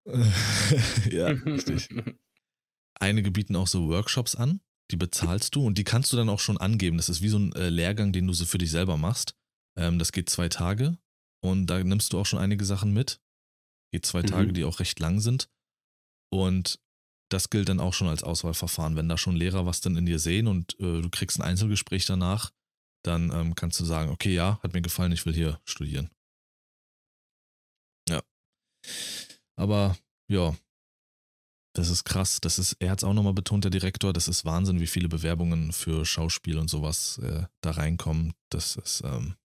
ja, 1.12 1.28
richtig. 1.28 1.89
Einige 3.00 3.32
bieten 3.32 3.56
auch 3.56 3.67
so 3.67 3.88
Workshops 3.89 4.36
an, 4.36 4.62
die 4.91 4.97
bezahlst 4.97 5.56
du 5.56 5.65
und 5.65 5.77
die 5.77 5.84
kannst 5.84 6.12
du 6.12 6.17
dann 6.17 6.30
auch 6.30 6.39
schon 6.39 6.58
angeben. 6.58 6.97
Das 6.97 7.10
ist 7.10 7.21
wie 7.21 7.30
so 7.30 7.39
ein 7.39 7.54
äh, 7.54 7.69
Lehrgang, 7.69 8.12
den 8.13 8.27
du 8.27 8.34
so 8.34 8.45
für 8.45 8.58
dich 8.58 8.71
selber 8.71 8.97
machst. 8.97 9.36
Ähm, 9.77 9.99
das 9.99 10.12
geht 10.12 10.30
zwei 10.30 10.49
Tage 10.49 10.97
und 11.43 11.67
da 11.67 11.84
nimmst 11.84 12.13
du 12.13 12.19
auch 12.19 12.25
schon 12.25 12.39
einige 12.39 12.65
Sachen 12.65 12.93
mit. 12.93 13.19
Geht 13.91 14.06
zwei 14.06 14.21
Mhm. 14.21 14.27
Tage, 14.27 14.54
die 14.54 14.63
auch 14.63 14.80
recht 14.80 14.99
lang 14.99 15.19
sind. 15.19 15.49
Und 16.32 16.80
das 17.30 17.49
gilt 17.49 17.69
dann 17.69 17.80
auch 17.80 17.93
schon 17.93 18.08
als 18.08 18.23
Auswahlverfahren. 18.23 18.95
Wenn 18.95 19.10
da 19.10 19.17
schon 19.17 19.36
Lehrer 19.36 19.65
was 19.65 19.82
dann 19.82 19.95
in 19.95 20.06
dir 20.06 20.19
sehen 20.19 20.47
und 20.47 20.80
äh, 20.80 21.01
du 21.01 21.10
kriegst 21.10 21.39
ein 21.39 21.43
Einzelgespräch 21.45 22.06
danach, 22.06 22.51
dann 23.04 23.32
ähm, 23.32 23.56
kannst 23.56 23.80
du 23.80 23.86
sagen, 23.86 24.12
okay, 24.12 24.34
ja, 24.34 24.60
hat 24.62 24.73
mir 24.73 24.82
gefallen, 24.82 25.12
ich 25.12 25.25
will 25.25 25.34
hier 25.34 25.60
studieren. 25.65 26.10
Ja. 28.10 28.21
Aber 29.56 29.97
ja, 30.30 30.56
das 31.73 31.89
ist 31.89 32.03
krass. 32.03 32.39
Das 32.41 32.60
ist, 32.60 32.73
er 32.79 32.91
hat 32.91 32.99
es 32.99 33.03
auch 33.03 33.13
nochmal 33.13 33.34
betont, 33.34 33.63
der 33.63 33.71
Direktor, 33.71 34.13
das 34.13 34.27
ist 34.27 34.45
Wahnsinn, 34.45 34.79
wie 34.79 34.88
viele 34.88 35.07
Bewerbungen 35.10 35.71
für 35.71 36.05
Schauspiel 36.05 36.57
und 36.57 36.69
sowas 36.69 37.17
äh, 37.19 37.45
da 37.62 37.71
reinkommen. 37.71 38.34
Das 38.49 38.75
ist, 38.75 39.01
ähm, 39.05 39.36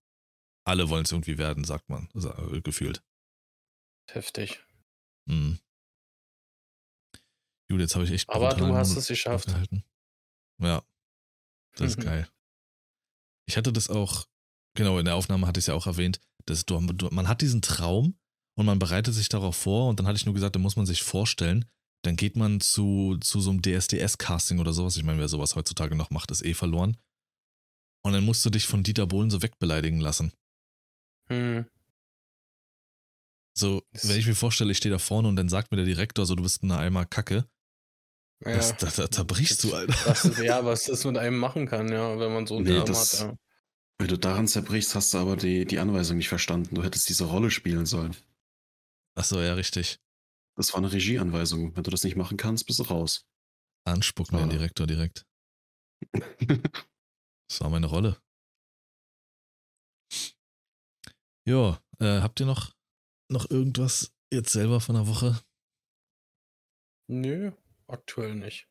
alle 0.65 0.89
wollen 0.89 1.05
es 1.05 1.13
irgendwie 1.13 1.39
werden, 1.39 1.65
sagt 1.65 1.89
man, 1.89 2.09
äh, 2.15 2.61
gefühlt. 2.61 3.03
Heftig. 4.11 4.65
Mhm. 5.27 5.59
Gut, 7.69 7.81
jetzt 7.81 7.95
habe 7.95 8.05
ich 8.05 8.13
echt. 8.13 8.29
Aber 8.31 8.55
du 8.55 8.75
hast 8.75 8.97
es 8.97 9.09
geschafft. 9.09 9.49
aufgehalten. 9.49 9.85
Ja, 10.63 10.83
das 11.77 11.93
ist 11.93 11.99
Mhm. 11.99 12.03
geil. 12.05 12.29
Ich 13.49 13.57
hatte 13.57 13.73
das 13.73 13.91
auch, 13.91 14.27
genau, 14.75 14.99
in 14.99 15.05
der 15.05 15.15
Aufnahme 15.15 15.47
hatte 15.47 15.59
ich 15.59 15.65
es 15.65 15.67
ja 15.69 15.75
auch 15.75 15.87
erwähnt, 15.87 16.21
dass 16.47 16.65
du, 16.67 16.81
du, 16.81 17.09
man 17.11 17.29
hat 17.29 17.41
diesen 17.43 17.63
Traum 17.63 18.19
und 18.57 18.67
man 18.67 18.79
bereitet 18.79 19.15
sich 19.15 19.29
darauf 19.29 19.57
vor 19.57 19.89
und 19.89 19.99
dann 19.99 20.07
hatte 20.07 20.17
ich 20.17 20.27
nur 20.27 20.35
gesagt, 20.35 20.57
da 20.57 20.61
muss 20.61 20.77
man 20.77 20.87
sich 20.87 21.03
vorstellen, 21.03 21.65
dann 22.07 22.17
geht 22.17 22.37
man 22.37 22.61
zu, 22.61 23.17
zu 23.21 23.41
so 23.41 23.51
einem 23.51 23.61
DSDS-Casting 23.63 24.59
oder 24.59 24.73
sowas. 24.73 24.97
Ich 24.97 25.03
meine, 25.05 25.19
wer 25.19 25.29
sowas 25.29 25.57
heutzutage 25.57 25.95
noch 25.97 26.11
macht, 26.11 26.31
ist 26.31 26.45
eh 26.45 26.55
verloren. 26.55 26.97
Und 28.03 28.13
dann 28.13 28.25
musst 28.25 28.45
du 28.45 28.51
dich 28.51 28.67
von 28.67 28.83
Dieter 28.83 29.07
Bohlen 29.07 29.31
so 29.31 29.43
wegbeleidigen 29.43 30.01
lassen. 30.01 30.33
Hm. 31.29 31.67
So, 33.59 33.83
Das- 33.93 34.09
wenn 34.09 34.19
ich 34.19 34.27
mir 34.27 34.35
vorstelle, 34.35 34.71
ich 34.71 34.79
stehe 34.79 34.93
da 34.93 34.99
vorne 34.99 35.29
und 35.29 35.37
dann 35.37 35.49
sagt 35.49 35.71
mir 35.71 35.77
der 35.79 35.87
Direktor 35.87 36.27
so, 36.27 36.35
du 36.35 36.43
bist 36.43 36.63
eine 36.63 36.79
Eimer 36.79 37.07
Kacke, 37.07 37.49
Ja. 38.45 38.55
das, 38.57 38.77
da, 38.77 38.87
da, 38.91 39.07
da 39.09 39.23
brichst 39.25 39.65
du, 39.65 39.75
Alter. 39.75 39.95
was, 40.07 40.39
ja, 40.39 40.65
was 40.65 40.85
das 40.85 41.05
mit 41.05 41.17
einem 41.17 41.39
machen 41.39 41.67
kann, 41.67 41.89
ja, 41.91 42.19
wenn 42.19 42.33
man 42.33 42.47
so 42.47 42.57
einen 42.57 42.65
Nee, 42.67 42.73
Namen 42.75 42.87
das- 42.87 43.21
hat. 43.23 43.29
Ja. 43.31 43.39
Wenn 43.99 44.09
du 44.09 44.19
daran 44.19 44.47
zerbrichst, 44.47 44.95
hast 44.95 45.15
du 45.15 45.19
aber 45.19 45.37
die, 45.39 45.65
die 45.65 45.79
Anweisung 45.79 46.19
nicht 46.19 46.29
verstanden. 46.29 46.75
Du 46.75 46.85
hättest 46.85 47.09
diese 47.09 47.25
Rolle 47.25 47.51
spielen 47.51 47.87
sollen. 47.87 48.15
Achso, 49.15 49.41
ja, 49.41 49.55
richtig. 49.55 49.99
Das 50.57 50.73
war 50.73 50.79
eine 50.79 50.93
Regieanweisung. 50.93 51.77
Wenn 51.77 51.83
du 51.83 51.91
das 51.91 52.03
nicht 52.05 52.17
machen 52.17 52.37
kannst, 52.37 52.67
bist 52.67 52.79
du 52.79 52.85
raus. 52.85 53.27
Anspucken 53.87 54.39
den. 54.39 54.51
Direktor 54.51 54.87
direkt. 54.87 55.27
Das 57.49 57.61
war 57.61 57.71
meine 57.71 57.87
Rolle. 57.87 58.21
Ja, 61.47 61.81
äh, 62.01 62.21
habt 62.21 62.41
ihr 62.41 62.47
noch, 62.47 62.75
noch 63.31 63.49
irgendwas 63.49 64.13
jetzt 64.33 64.51
selber 64.51 64.81
von 64.81 64.97
der 64.97 65.07
Woche? 65.07 65.41
Nö, 67.09 67.53
aktuell 67.87 68.35
nicht. 68.35 68.69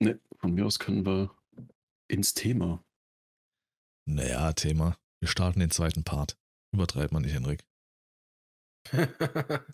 ne, 0.00 0.18
von 0.40 0.52
mir 0.54 0.66
aus 0.66 0.80
können 0.80 1.06
wir 1.06 1.32
ins 2.08 2.34
Thema. 2.34 2.84
Naja, 4.08 4.52
Thema. 4.52 4.98
Wir 5.20 5.28
starten 5.28 5.60
den 5.60 5.70
zweiten 5.70 6.02
Part. 6.02 6.36
Übertreibt 6.74 7.12
man 7.12 7.22
nicht, 7.22 7.34
Henrik. 7.34 7.64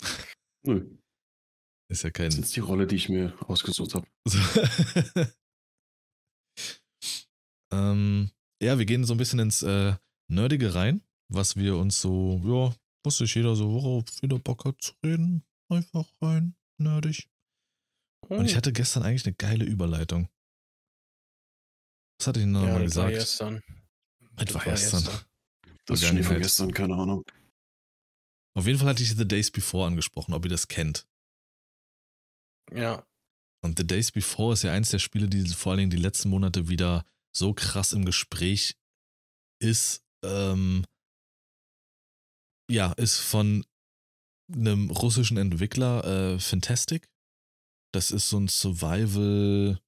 Nö, 0.66 0.98
Ist 1.90 2.02
ja 2.02 2.10
das 2.10 2.16
kein. 2.16 2.28
ist 2.28 2.36
jetzt 2.36 2.56
die 2.56 2.60
Rolle, 2.60 2.86
die 2.86 2.96
ich 2.96 3.08
mir 3.08 3.32
ausgesucht 3.48 3.94
habe. 3.94 4.06
ähm, 7.72 8.30
ja, 8.62 8.78
wir 8.78 8.84
gehen 8.84 9.04
so 9.04 9.14
ein 9.14 9.18
bisschen 9.18 9.38
ins 9.38 9.62
äh, 9.62 9.94
Nerdige 10.30 10.74
rein, 10.74 11.02
was 11.28 11.56
wir 11.56 11.76
uns 11.76 12.00
so, 12.00 12.42
ja, 12.44 12.76
was 13.04 13.16
sich 13.16 13.34
jeder 13.34 13.56
so 13.56 13.72
worauf 13.72 14.04
wieder 14.20 14.38
Bock 14.38 14.66
hat 14.66 14.82
zu 14.82 14.92
reden. 15.02 15.44
Einfach 15.70 16.06
rein, 16.20 16.54
nerdig. 16.78 17.30
Und 18.28 18.44
ich 18.44 18.56
hatte 18.56 18.72
gestern 18.72 19.02
eigentlich 19.02 19.24
eine 19.24 19.34
geile 19.34 19.64
Überleitung. 19.64 20.28
Was 22.18 22.26
hatte 22.26 22.40
ich 22.40 22.46
denn 22.46 22.54
ja, 22.54 22.60
nochmal 22.62 22.84
das 22.84 22.96
war 22.96 23.10
gesagt? 23.10 23.24
gestern. 23.24 23.62
Das 24.36 24.54
war 24.54 24.64
gestern. 24.64 25.04
Das 25.86 26.02
ist 26.02 26.08
schon 26.08 26.22
von 26.22 26.38
gestern, 26.38 26.72
keine 26.72 26.94
Ahnung. 26.96 27.24
Auf 28.54 28.66
jeden 28.66 28.78
Fall 28.78 28.88
hatte 28.88 29.02
ich 29.02 29.16
The 29.16 29.26
Days 29.26 29.50
Before 29.50 29.86
angesprochen, 29.86 30.34
ob 30.34 30.44
ihr 30.44 30.50
das 30.50 30.68
kennt. 30.68 31.07
Ja, 32.72 33.04
Und 33.64 33.78
The 33.78 33.86
Days 33.86 34.12
Before 34.12 34.52
ist 34.52 34.62
ja 34.62 34.72
eins 34.72 34.90
der 34.90 34.98
Spiele, 34.98 35.28
die 35.28 35.46
vor 35.48 35.72
allen 35.72 35.78
Dingen 35.78 35.90
die 35.90 35.96
letzten 35.96 36.28
Monate 36.28 36.68
wieder 36.68 37.04
so 37.36 37.54
krass 37.54 37.92
im 37.92 38.04
Gespräch 38.04 38.76
ist. 39.60 40.04
Ähm, 40.24 40.84
ja, 42.70 42.92
ist 42.92 43.18
von 43.18 43.64
einem 44.52 44.90
russischen 44.90 45.36
Entwickler, 45.36 46.04
äh, 46.34 46.38
Fantastic. 46.38 47.08
Das 47.92 48.10
ist 48.10 48.28
so 48.28 48.38
ein 48.38 48.48
Survival 48.48 49.78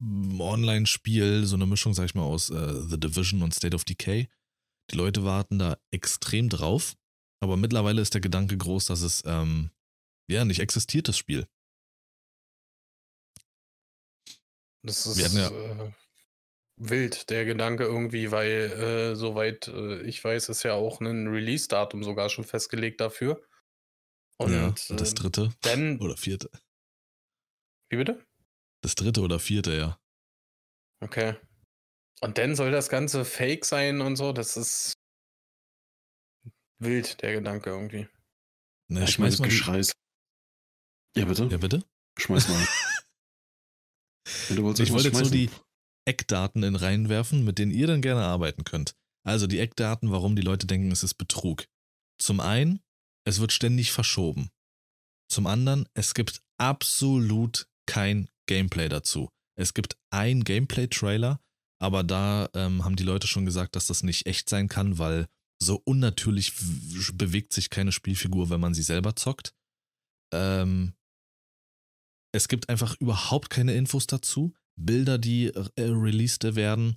mm, 0.00 0.40
Online-Spiel, 0.40 1.46
so 1.46 1.56
eine 1.56 1.66
Mischung, 1.66 1.94
sag 1.94 2.04
ich 2.06 2.14
mal, 2.14 2.22
aus 2.22 2.50
äh, 2.50 2.82
The 2.88 2.98
Division 2.98 3.42
und 3.42 3.54
State 3.54 3.74
of 3.74 3.84
Decay. 3.84 4.28
Die 4.90 4.96
Leute 4.96 5.24
warten 5.24 5.58
da 5.58 5.78
extrem 5.92 6.48
drauf, 6.48 6.96
aber 7.40 7.56
mittlerweile 7.56 8.00
ist 8.00 8.14
der 8.14 8.20
Gedanke 8.20 8.56
groß, 8.56 8.86
dass 8.86 9.02
es 9.02 9.22
ähm, 9.24 9.70
ja 10.28 10.44
nicht 10.44 10.60
existiert, 10.60 11.08
das 11.08 11.16
Spiel. 11.16 11.46
Das 14.82 15.06
ist 15.06 15.22
hatten 15.24 15.36
ja- 15.36 15.86
äh, 15.86 15.92
wild, 16.76 17.28
der 17.30 17.44
Gedanke 17.44 17.84
irgendwie, 17.84 18.30
weil 18.30 18.50
äh, 19.12 19.14
soweit 19.16 19.68
äh, 19.68 20.00
ich 20.02 20.22
weiß, 20.24 20.48
ist 20.48 20.62
ja 20.62 20.74
auch 20.74 21.00
ein 21.00 21.28
Release-Datum 21.28 22.02
sogar 22.04 22.30
schon 22.30 22.44
festgelegt 22.44 23.00
dafür. 23.00 23.42
Und 24.38 24.52
ja, 24.52 24.68
und 24.68 24.90
das 25.00 25.12
äh, 25.12 25.14
dritte 25.14 25.50
dann, 25.60 25.98
oder 26.00 26.16
vierte. 26.16 26.50
wie 27.90 27.96
bitte? 27.96 28.24
Das 28.82 28.94
dritte 28.94 29.20
oder 29.20 29.38
vierte, 29.38 29.76
ja. 29.76 30.00
Okay. 31.00 31.34
Und 32.22 32.38
dann 32.38 32.56
soll 32.56 32.70
das 32.70 32.88
Ganze 32.88 33.24
fake 33.26 33.64
sein 33.66 34.00
und 34.00 34.16
so, 34.16 34.32
das 34.32 34.56
ist 34.56 34.94
wild, 36.78 37.20
der 37.20 37.34
Gedanke 37.34 37.70
irgendwie. 37.70 38.08
Ne, 38.88 39.00
Ja, 39.00 39.06
ich 39.06 39.18
meine, 39.18 39.30
schmeiß 39.30 39.32
das 39.32 39.40
mal 39.40 39.48
Geschrei 39.48 39.80
Ja, 41.16 41.24
bitte? 41.26 41.48
Ja, 41.50 41.58
bitte? 41.58 41.84
Schmeiß 42.18 42.48
mal. 42.48 42.66
Ich 44.48 44.58
wollte 44.58 44.82
jetzt 45.08 45.20
nur 45.20 45.30
die. 45.30 45.50
Eckdaten 46.06 46.62
in 46.62 46.76
reinwerfen, 46.76 47.44
mit 47.44 47.58
denen 47.58 47.72
ihr 47.72 47.86
dann 47.86 48.02
gerne 48.02 48.24
arbeiten 48.24 48.64
könnt. 48.64 48.94
Also 49.22 49.46
die 49.46 49.58
Eckdaten, 49.58 50.10
warum 50.10 50.34
die 50.34 50.42
Leute 50.42 50.66
denken, 50.66 50.90
es 50.90 51.02
ist 51.02 51.14
Betrug. 51.14 51.66
Zum 52.18 52.40
einen, 52.40 52.80
es 53.24 53.40
wird 53.40 53.52
ständig 53.52 53.92
verschoben. 53.92 54.48
Zum 55.30 55.46
anderen, 55.46 55.86
es 55.94 56.14
gibt 56.14 56.42
absolut 56.58 57.68
kein 57.86 58.28
Gameplay 58.46 58.88
dazu. 58.88 59.28
Es 59.56 59.74
gibt 59.74 59.96
ein 60.10 60.42
Gameplay-Trailer, 60.42 61.40
aber 61.80 62.02
da 62.02 62.48
ähm, 62.54 62.84
haben 62.84 62.96
die 62.96 63.04
Leute 63.04 63.26
schon 63.26 63.44
gesagt, 63.44 63.76
dass 63.76 63.86
das 63.86 64.02
nicht 64.02 64.26
echt 64.26 64.48
sein 64.48 64.68
kann, 64.68 64.98
weil 64.98 65.26
so 65.62 65.80
unnatürlich 65.84 66.54
bewegt 67.12 67.52
sich 67.52 67.68
keine 67.68 67.92
Spielfigur, 67.92 68.48
wenn 68.50 68.60
man 68.60 68.74
sie 68.74 68.82
selber 68.82 69.14
zockt. 69.14 69.52
Ähm, 70.32 70.94
es 72.32 72.48
gibt 72.48 72.68
einfach 72.68 72.96
überhaupt 73.00 73.50
keine 73.50 73.74
Infos 73.74 74.06
dazu. 74.06 74.54
Bilder, 74.76 75.18
die 75.18 75.46
äh, 75.48 75.68
released 75.76 76.42
werden, 76.54 76.96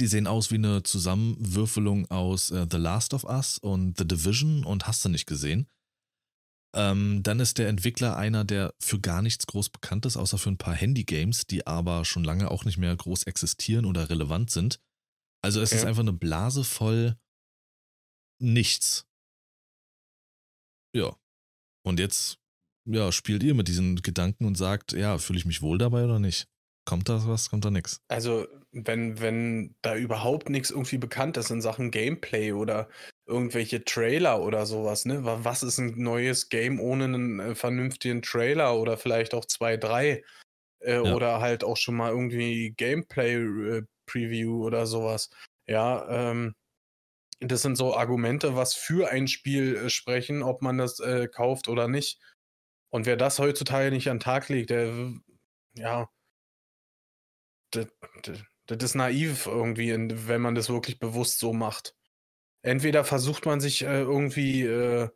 die 0.00 0.06
sehen 0.06 0.26
aus 0.26 0.50
wie 0.50 0.56
eine 0.56 0.82
Zusammenwürfelung 0.82 2.10
aus 2.10 2.50
äh, 2.50 2.66
The 2.70 2.76
Last 2.76 3.14
of 3.14 3.24
Us 3.24 3.58
und 3.58 3.98
The 3.98 4.06
Division 4.06 4.64
und 4.64 4.86
hast 4.86 5.04
du 5.04 5.08
nicht 5.08 5.26
gesehen. 5.26 5.68
Ähm, 6.76 7.22
dann 7.24 7.40
ist 7.40 7.58
der 7.58 7.68
Entwickler 7.68 8.16
einer, 8.16 8.44
der 8.44 8.74
für 8.80 9.00
gar 9.00 9.22
nichts 9.22 9.46
groß 9.46 9.70
bekannt 9.70 10.06
ist, 10.06 10.16
außer 10.16 10.38
für 10.38 10.50
ein 10.50 10.58
paar 10.58 10.74
Handy-Games, 10.74 11.46
die 11.46 11.66
aber 11.66 12.04
schon 12.04 12.22
lange 12.22 12.50
auch 12.50 12.64
nicht 12.64 12.78
mehr 12.78 12.94
groß 12.94 13.24
existieren 13.24 13.84
oder 13.84 14.08
relevant 14.08 14.50
sind. 14.50 14.80
Also 15.42 15.60
es 15.60 15.70
Okay. 15.70 15.80
ist 15.80 15.86
einfach 15.86 16.02
eine 16.02 16.12
Blase 16.12 16.62
voll 16.62 17.18
nichts. 18.40 19.06
Ja. 20.94 21.16
Und 21.82 21.98
jetzt, 21.98 22.39
ja, 22.84 23.12
spielt 23.12 23.42
ihr 23.42 23.54
mit 23.54 23.68
diesen 23.68 23.96
Gedanken 23.96 24.44
und 24.46 24.56
sagt, 24.56 24.92
ja, 24.92 25.18
fühle 25.18 25.38
ich 25.38 25.46
mich 25.46 25.62
wohl 25.62 25.78
dabei 25.78 26.04
oder 26.04 26.18
nicht? 26.18 26.46
Kommt 26.86 27.08
da 27.08 27.26
was, 27.26 27.50
kommt 27.50 27.64
da 27.64 27.70
nichts? 27.70 28.00
Also, 28.08 28.46
wenn, 28.72 29.20
wenn 29.20 29.74
da 29.82 29.96
überhaupt 29.96 30.48
nichts 30.48 30.70
irgendwie 30.70 30.98
bekannt 30.98 31.36
ist 31.36 31.50
in 31.50 31.60
Sachen 31.60 31.90
Gameplay 31.90 32.52
oder 32.52 32.88
irgendwelche 33.26 33.84
Trailer 33.84 34.40
oder 34.42 34.66
sowas, 34.66 35.04
ne? 35.04 35.24
Wa- 35.24 35.40
Was 35.44 35.62
ist 35.62 35.78
ein 35.78 35.94
neues 36.02 36.48
Game 36.48 36.80
ohne 36.80 37.04
einen 37.04 37.38
äh, 37.40 37.54
vernünftigen 37.54 38.22
Trailer 38.22 38.76
oder 38.76 38.96
vielleicht 38.96 39.34
auch 39.34 39.44
zwei, 39.44 39.76
drei? 39.76 40.24
Äh, 40.80 40.98
Ja. 41.02 41.16
Oder 41.16 41.40
halt 41.40 41.64
auch 41.64 41.76
schon 41.78 41.96
mal 41.96 42.10
irgendwie 42.10 42.72
Gameplay-Preview 42.76 44.64
oder 44.66 44.86
sowas. 44.86 45.30
Ja, 45.68 46.30
ähm, 46.30 46.54
das 47.40 47.62
sind 47.62 47.76
so 47.76 47.94
Argumente, 47.96 48.54
was 48.56 48.74
für 48.74 49.10
ein 49.10 49.28
Spiel 49.28 49.76
äh, 49.76 49.90
sprechen, 49.90 50.42
ob 50.42 50.62
man 50.62 50.78
das 50.78 51.00
äh, 51.00 51.28
kauft 51.28 51.68
oder 51.68 51.88
nicht. 51.88 52.20
Und 52.90 53.06
wer 53.06 53.16
das 53.16 53.38
heutzutage 53.38 53.90
nicht 53.90 54.08
an 54.08 54.16
den 54.16 54.22
Tag 54.22 54.48
legt, 54.48 54.70
der, 54.70 55.14
ja, 55.74 56.08
das, 57.70 57.86
das 58.66 58.84
ist 58.84 58.94
naiv 58.94 59.46
irgendwie, 59.46 59.92
wenn 59.92 60.40
man 60.40 60.54
das 60.54 60.68
wirklich 60.68 60.98
bewusst 60.98 61.38
so 61.38 61.52
macht. 61.52 61.94
Entweder 62.62 63.04
versucht 63.04 63.46
man 63.46 63.60
sich 63.60 63.82
äh, 63.82 64.00
irgendwie 64.00 64.62
äh, 64.62 65.08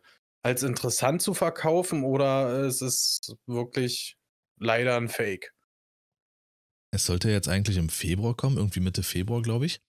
als 0.43 0.63
interessant 0.63 1.23
zu 1.23 1.35
verkaufen 1.35 2.05
oder 2.05 2.65
es 2.65 2.81
ist 2.81 3.37
wirklich 3.47 4.17
leider 4.59 4.97
ein 4.97 5.09
Fake. 5.09 5.53
Es 6.93 7.07
sollte 7.07 7.31
jetzt 7.31 7.49
eigentlich 7.49 7.77
im 7.77 7.89
Februar 7.89 8.37
kommen, 8.37 8.57
irgendwie 8.57 8.81
Mitte 8.81 9.03
Februar, 9.03 9.43
glaube 9.43 9.67
ich. 9.67 9.81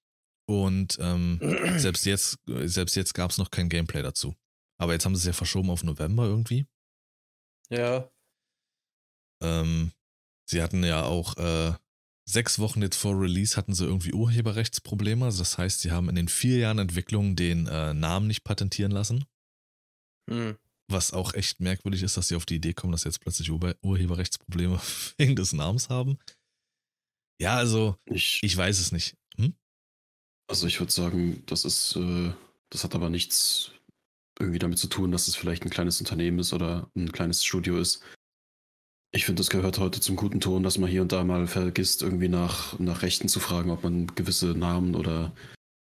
Und 0.47 0.97
ähm, 0.99 1.39
selbst 1.77 2.05
jetzt, 2.05 2.39
selbst 2.45 2.95
jetzt 2.95 3.13
gab 3.13 3.31
es 3.31 3.37
noch 3.37 3.51
kein 3.51 3.69
Gameplay 3.69 4.01
dazu. 4.01 4.35
Aber 4.77 4.93
jetzt 4.93 5.05
haben 5.05 5.15
sie 5.15 5.21
es 5.21 5.25
ja 5.25 5.33
verschoben 5.33 5.69
auf 5.69 5.83
November 5.83 6.25
irgendwie. 6.25 6.67
Ja. 7.69 8.09
Ähm, 9.41 9.91
sie 10.49 10.61
hatten 10.61 10.83
ja 10.83 11.03
auch 11.03 11.37
äh, 11.37 11.73
sechs 12.27 12.59
Wochen 12.59 12.81
jetzt 12.81 12.97
vor 12.97 13.19
Release 13.19 13.55
hatten 13.55 13.73
sie 13.73 13.85
irgendwie 13.85 14.13
Urheberrechtsprobleme. 14.13 15.25
Also 15.25 15.39
das 15.39 15.57
heißt, 15.57 15.81
sie 15.81 15.91
haben 15.91 16.09
in 16.09 16.15
den 16.15 16.27
vier 16.27 16.57
Jahren 16.57 16.79
Entwicklung 16.79 17.35
den 17.35 17.67
äh, 17.67 17.93
Namen 17.93 18.27
nicht 18.27 18.43
patentieren 18.43 18.91
lassen. 18.91 19.25
Hm. 20.29 20.57
Was 20.87 21.13
auch 21.13 21.33
echt 21.33 21.59
merkwürdig 21.59 22.03
ist, 22.03 22.17
dass 22.17 22.27
sie 22.27 22.35
auf 22.35 22.45
die 22.45 22.55
Idee 22.55 22.73
kommen, 22.73 22.91
dass 22.91 23.01
sie 23.01 23.09
jetzt 23.09 23.21
plötzlich 23.21 23.51
Ur 23.51 23.75
Urheberrechtsprobleme 23.81 24.79
wegen 25.17 25.35
des 25.35 25.53
Namens 25.53 25.89
haben. 25.89 26.17
Ja, 27.39 27.57
also 27.57 27.97
ich, 28.05 28.39
ich 28.43 28.55
weiß 28.55 28.79
es 28.79 28.91
nicht. 28.91 29.17
Hm? 29.37 29.55
Also 30.47 30.67
ich 30.67 30.79
würde 30.79 30.91
sagen, 30.91 31.43
das 31.47 31.65
ist, 31.65 31.95
äh, 31.95 32.31
das 32.69 32.83
hat 32.83 32.95
aber 32.95 33.09
nichts 33.09 33.71
irgendwie 34.39 34.59
damit 34.59 34.77
zu 34.77 34.87
tun, 34.87 35.11
dass 35.11 35.27
es 35.27 35.35
vielleicht 35.35 35.63
ein 35.65 35.69
kleines 35.69 35.99
Unternehmen 35.99 36.39
ist 36.39 36.53
oder 36.53 36.89
ein 36.95 37.11
kleines 37.11 37.43
Studio 37.43 37.77
ist. 37.77 38.03
Ich 39.11 39.25
finde, 39.25 39.41
es 39.41 39.49
gehört 39.49 39.79
heute 39.79 40.01
zum 40.01 40.17
guten 40.17 40.41
Ton, 40.41 40.63
dass 40.63 40.77
man 40.77 40.89
hier 40.89 41.01
und 41.01 41.11
da 41.11 41.23
mal 41.23 41.47
vergisst, 41.47 42.03
irgendwie 42.03 42.27
nach, 42.27 42.77
nach 42.79 43.01
Rechten 43.01 43.29
zu 43.29 43.39
fragen, 43.39 43.71
ob 43.71 43.83
man 43.83 44.07
gewisse 44.07 44.47
Namen 44.47 44.93
oder 44.93 45.33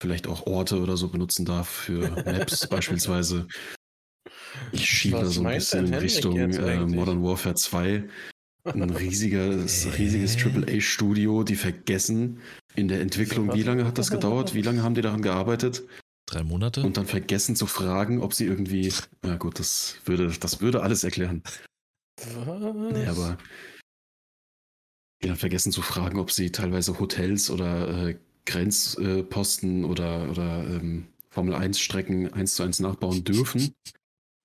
vielleicht 0.03 0.27
auch 0.27 0.47
Orte 0.47 0.81
oder 0.81 0.97
so 0.97 1.09
benutzen 1.09 1.47
darf 1.47 1.69
für 1.69 2.11
Maps 2.27 2.67
beispielsweise. 2.67 3.47
Ich 4.73 4.87
schiebe 4.87 5.19
da 5.19 5.25
so 5.25 5.43
ein 5.43 5.55
bisschen 5.55 5.87
in 5.87 5.95
Richtung 5.95 6.37
äh, 6.37 6.81
Modern 6.85 7.23
Warfare 7.23 7.55
2. 7.55 8.05
Ein 8.65 8.91
riesiges, 8.91 9.87
riesiges 9.99 10.37
AAA-Studio, 10.37 11.43
die 11.43 11.57
vergessen 11.57 12.41
in 12.75 12.89
der 12.89 13.01
Entwicklung, 13.01 13.55
wie 13.55 13.63
lange 13.63 13.87
hat 13.87 13.99
das 13.99 14.11
gedauert? 14.11 14.55
Wie 14.55 14.63
lange 14.63 14.83
haben 14.83 14.95
die 14.95 15.03
daran 15.03 15.23
gearbeitet? 15.23 15.83
Drei 16.33 16.45
Monate. 16.45 16.83
Und 16.83 16.97
dann 16.97 17.05
vergessen 17.05 17.57
zu 17.57 17.67
fragen, 17.67 18.23
ob 18.23 18.33
sie 18.33 18.47
irgendwie. 18.47 18.91
Na 19.21 19.37
gut, 19.37 19.59
das 19.59 19.97
würde, 20.07 20.33
das 20.41 20.63
würde 20.63 20.83
alles 20.83 21.05
erklären. 21.05 21.43
Was? 22.17 22.93
Nee, 22.93 23.07
aber. 23.07 23.37
Die 25.23 25.29
dann 25.29 25.37
vergessen 25.37 25.73
zu 25.73 25.83
fragen, 25.83 26.19
ob 26.19 26.31
sie 26.31 26.51
teilweise 26.51 26.99
Hotels 26.99 27.51
oder 27.51 28.09
äh, 28.09 28.19
Grenzposten 28.47 29.83
äh, 29.83 29.87
oder, 29.87 30.31
oder 30.31 30.67
ähm, 30.67 31.07
Formel 31.29 31.55
1 31.55 31.79
Strecken 31.79 32.33
eins 32.33 32.55
zu 32.55 32.63
eins 32.63 32.81
nachbauen 32.81 33.25
dürfen. 33.25 33.75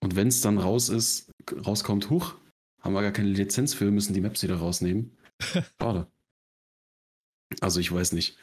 Und 0.02 0.18
wenn 0.18 0.28
es 0.28 0.42
dann 0.42 0.58
raus 0.58 0.90
ist, 0.90 1.32
rauskommt, 1.66 2.10
huch, 2.10 2.36
haben 2.82 2.94
wir 2.94 3.02
gar 3.02 3.12
keine 3.14 3.30
Lizenz 3.30 3.74
für, 3.74 3.92
müssen 3.92 4.14
die 4.14 4.22
Maps 4.22 4.44
wieder 4.44 4.58
rausnehmen. 4.58 5.18
Schade. 5.82 6.12
Also 7.62 7.80
ich 7.80 7.94
weiß 7.94 8.12
nicht. 8.12 8.38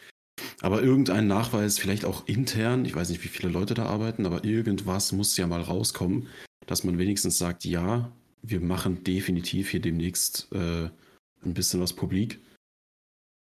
Aber 0.61 0.83
irgendein 0.83 1.27
Nachweis, 1.27 1.79
vielleicht 1.79 2.05
auch 2.05 2.27
intern, 2.27 2.85
ich 2.85 2.95
weiß 2.95 3.11
nicht, 3.11 3.23
wie 3.23 3.29
viele 3.29 3.53
Leute 3.53 3.75
da 3.75 3.87
arbeiten, 3.87 4.27
aber 4.27 4.45
irgendwas 4.45 5.13
muss 5.13 5.37
ja 5.37 5.47
mal 5.47 5.61
rauskommen, 5.61 6.29
dass 6.67 6.85
man 6.85 6.99
wenigstens 6.99 7.39
sagt, 7.39 7.65
ja, 7.65 8.11
wir 8.43 8.61
machen 8.61 9.05
definitiv 9.05 9.71
hier 9.71 9.81
demnächst 9.81 10.49
äh, 10.53 10.89
ein 11.45 11.55
bisschen 11.55 11.81
was 11.81 11.93
publik. 11.93 12.41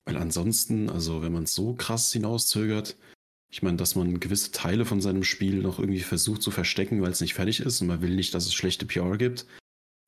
Weil 0.04 0.16
ansonsten, 0.16 0.88
also 0.88 1.22
wenn 1.22 1.32
man 1.32 1.44
es 1.44 1.54
so 1.54 1.74
krass 1.74 2.12
hinauszögert, 2.12 2.96
ich 3.52 3.62
meine, 3.62 3.76
dass 3.76 3.96
man 3.96 4.20
gewisse 4.20 4.52
Teile 4.52 4.84
von 4.84 5.00
seinem 5.00 5.24
Spiel 5.24 5.56
noch 5.56 5.78
irgendwie 5.78 6.00
versucht 6.00 6.42
zu 6.42 6.50
verstecken, 6.50 7.02
weil 7.02 7.10
es 7.10 7.20
nicht 7.20 7.34
fertig 7.34 7.60
ist 7.60 7.80
und 7.80 7.88
man 7.88 8.00
will 8.00 8.14
nicht, 8.14 8.32
dass 8.34 8.46
es 8.46 8.54
schlechte 8.54 8.86
PR 8.86 9.16
gibt. 9.18 9.46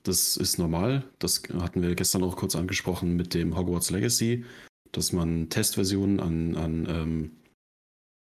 Das 0.05 0.37
ist 0.37 0.59
normal. 0.59 1.05
Das 1.19 1.43
hatten 1.55 1.83
wir 1.83 1.95
gestern 1.95 2.23
auch 2.23 2.37
kurz 2.37 2.57
angesprochen 2.57 3.17
mit 3.17 3.35
dem 3.35 3.57
Hogwarts 3.57 3.91
Legacy, 3.91 4.45
dass 4.93 5.13
man 5.13 5.49
Testversionen 5.49 6.21
an, 6.21 6.57
an 6.57 6.87
ähm, 6.89 7.31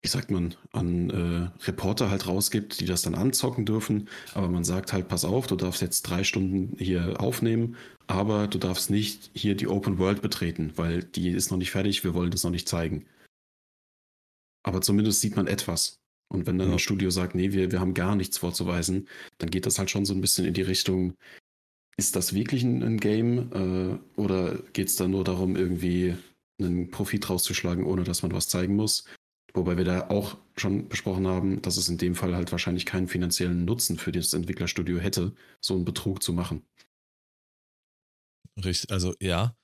wie 0.02 0.08
sagt 0.08 0.32
man, 0.32 0.54
an 0.72 1.10
äh, 1.10 1.64
Reporter 1.64 2.10
halt 2.10 2.26
rausgibt, 2.26 2.80
die 2.80 2.86
das 2.86 3.02
dann 3.02 3.14
anzocken 3.14 3.64
dürfen. 3.64 4.08
Aber 4.34 4.48
man 4.48 4.64
sagt 4.64 4.92
halt, 4.92 5.06
pass 5.06 5.24
auf, 5.24 5.46
du 5.46 5.54
darfst 5.54 5.80
jetzt 5.80 6.02
drei 6.02 6.24
Stunden 6.24 6.76
hier 6.76 7.20
aufnehmen, 7.20 7.76
aber 8.08 8.48
du 8.48 8.58
darfst 8.58 8.90
nicht 8.90 9.30
hier 9.32 9.54
die 9.54 9.68
Open 9.68 9.98
World 9.98 10.20
betreten, 10.20 10.72
weil 10.74 11.04
die 11.04 11.30
ist 11.30 11.52
noch 11.52 11.58
nicht 11.58 11.70
fertig, 11.70 12.02
wir 12.02 12.14
wollen 12.14 12.32
das 12.32 12.42
noch 12.42 12.50
nicht 12.50 12.68
zeigen. 12.68 13.06
Aber 14.64 14.80
zumindest 14.80 15.20
sieht 15.20 15.36
man 15.36 15.46
etwas. 15.46 16.00
Und 16.28 16.46
wenn 16.46 16.58
dann 16.58 16.68
ja. 16.68 16.74
das 16.74 16.82
Studio 16.82 17.10
sagt, 17.10 17.34
nee, 17.36 17.52
wir, 17.52 17.70
wir 17.70 17.80
haben 17.80 17.94
gar 17.94 18.16
nichts 18.16 18.38
vorzuweisen, 18.38 19.06
dann 19.38 19.50
geht 19.50 19.66
das 19.66 19.78
halt 19.78 19.90
schon 19.90 20.04
so 20.04 20.14
ein 20.14 20.20
bisschen 20.20 20.46
in 20.46 20.54
die 20.54 20.62
Richtung, 20.62 21.14
ist 21.96 22.16
das 22.16 22.34
wirklich 22.34 22.64
ein, 22.64 22.82
ein 22.82 22.98
Game 22.98 23.52
äh, 23.52 24.20
oder 24.20 24.58
geht 24.72 24.88
es 24.88 24.96
da 24.96 25.06
nur 25.06 25.24
darum, 25.24 25.56
irgendwie 25.56 26.16
einen 26.64 26.90
Profit 26.90 27.28
rauszuschlagen, 27.28 27.84
ohne 27.84 28.04
dass 28.04 28.22
man 28.22 28.32
was 28.32 28.48
zeigen 28.48 28.76
muss? 28.76 29.04
Wobei 29.54 29.76
wir 29.76 29.84
da 29.84 30.08
auch 30.08 30.38
schon 30.56 30.88
besprochen 30.88 31.26
haben, 31.26 31.60
dass 31.62 31.76
es 31.76 31.88
in 31.88 31.98
dem 31.98 32.14
Fall 32.14 32.34
halt 32.34 32.52
wahrscheinlich 32.52 32.86
keinen 32.86 33.08
finanziellen 33.08 33.64
Nutzen 33.64 33.98
für 33.98 34.12
das 34.12 34.32
Entwicklerstudio 34.32 34.98
hätte, 34.98 35.34
so 35.60 35.74
einen 35.74 35.84
Betrug 35.84 36.22
zu 36.22 36.32
machen. 36.32 36.64
Richtig, 38.62 38.90
also 38.90 39.14
ja. 39.20 39.54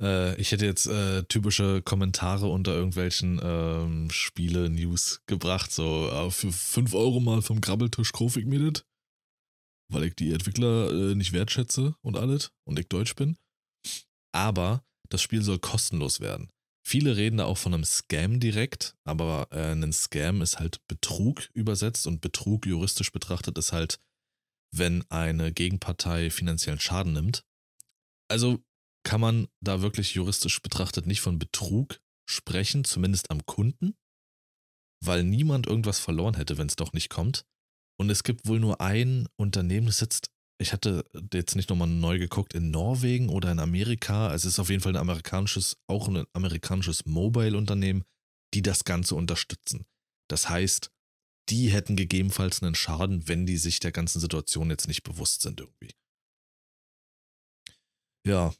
Äh, 0.00 0.40
ich 0.40 0.52
hätte 0.52 0.66
jetzt 0.66 0.86
äh, 0.86 1.24
typische 1.24 1.82
Kommentare 1.82 2.48
unter 2.48 2.74
irgendwelchen 2.74 3.40
ähm, 3.42 4.10
Spiele-News 4.10 5.22
gebracht, 5.26 5.72
so 5.72 6.08
äh, 6.08 6.30
für 6.30 6.52
5 6.52 6.94
Euro 6.94 7.18
mal 7.18 7.42
vom 7.42 7.60
Grabbeltisch 7.60 8.12
kaufe 8.12 8.40
ich 8.40 8.46
weil 9.90 10.04
ich 10.04 10.14
die 10.14 10.32
Entwickler 10.32 10.90
äh, 10.90 11.14
nicht 11.14 11.32
wertschätze 11.32 11.96
und 12.02 12.16
alles 12.16 12.52
und 12.64 12.78
ich 12.78 12.88
Deutsch 12.88 13.14
bin. 13.16 13.36
Aber 14.32 14.84
das 15.10 15.22
Spiel 15.22 15.42
soll 15.42 15.58
kostenlos 15.58 16.20
werden. 16.20 16.50
Viele 16.86 17.16
reden 17.16 17.36
da 17.36 17.44
auch 17.44 17.58
von 17.58 17.74
einem 17.74 17.84
Scam 17.84 18.40
direkt, 18.40 18.96
aber 19.04 19.48
äh, 19.50 19.72
ein 19.72 19.92
Scam 19.92 20.40
ist 20.40 20.58
halt 20.58 20.80
Betrug 20.88 21.50
übersetzt 21.52 22.06
und 22.06 22.20
Betrug 22.20 22.66
juristisch 22.66 23.12
betrachtet 23.12 23.58
ist 23.58 23.72
halt, 23.72 24.00
wenn 24.74 25.04
eine 25.10 25.52
Gegenpartei 25.52 26.30
finanziellen 26.30 26.80
Schaden 26.80 27.12
nimmt. 27.12 27.44
Also 28.30 28.62
kann 29.04 29.20
man 29.20 29.48
da 29.60 29.82
wirklich 29.82 30.14
juristisch 30.14 30.60
betrachtet 30.62 31.06
nicht 31.06 31.20
von 31.20 31.38
Betrug 31.38 32.00
sprechen, 32.28 32.84
zumindest 32.84 33.30
am 33.30 33.44
Kunden, 33.46 33.94
weil 35.04 35.24
niemand 35.24 35.66
irgendwas 35.66 35.98
verloren 35.98 36.34
hätte, 36.34 36.58
wenn 36.58 36.68
es 36.68 36.76
doch 36.76 36.92
nicht 36.92 37.08
kommt. 37.08 37.44
Und 37.98 38.10
es 38.10 38.22
gibt 38.22 38.46
wohl 38.46 38.60
nur 38.60 38.80
ein 38.80 39.28
Unternehmen, 39.36 39.86
das 39.86 39.98
sitzt 39.98 40.30
ich 40.60 40.72
hatte 40.72 41.04
jetzt 41.32 41.54
nicht 41.54 41.70
nochmal 41.70 41.88
neu 41.88 42.18
geguckt, 42.18 42.52
in 42.52 42.70
Norwegen 42.70 43.28
oder 43.28 43.52
in 43.52 43.60
Amerika. 43.60 44.34
Es 44.34 44.44
ist 44.44 44.58
auf 44.58 44.70
jeden 44.70 44.82
Fall 44.82 44.92
ein 44.92 45.00
amerikanisches, 45.00 45.76
auch 45.86 46.08
ein 46.08 46.26
amerikanisches 46.32 47.06
Mobile-Unternehmen, 47.06 48.04
die 48.54 48.62
das 48.62 48.84
Ganze 48.84 49.14
unterstützen. 49.14 49.86
Das 50.28 50.48
heißt, 50.48 50.90
die 51.48 51.70
hätten 51.70 51.96
gegebenenfalls 51.96 52.62
einen 52.62 52.74
Schaden, 52.74 53.28
wenn 53.28 53.46
die 53.46 53.56
sich 53.56 53.78
der 53.78 53.92
ganzen 53.92 54.20
Situation 54.20 54.70
jetzt 54.70 54.88
nicht 54.88 55.04
bewusst 55.04 55.42
sind 55.42 55.60
irgendwie. 55.60 55.94
Ja. 58.26 58.52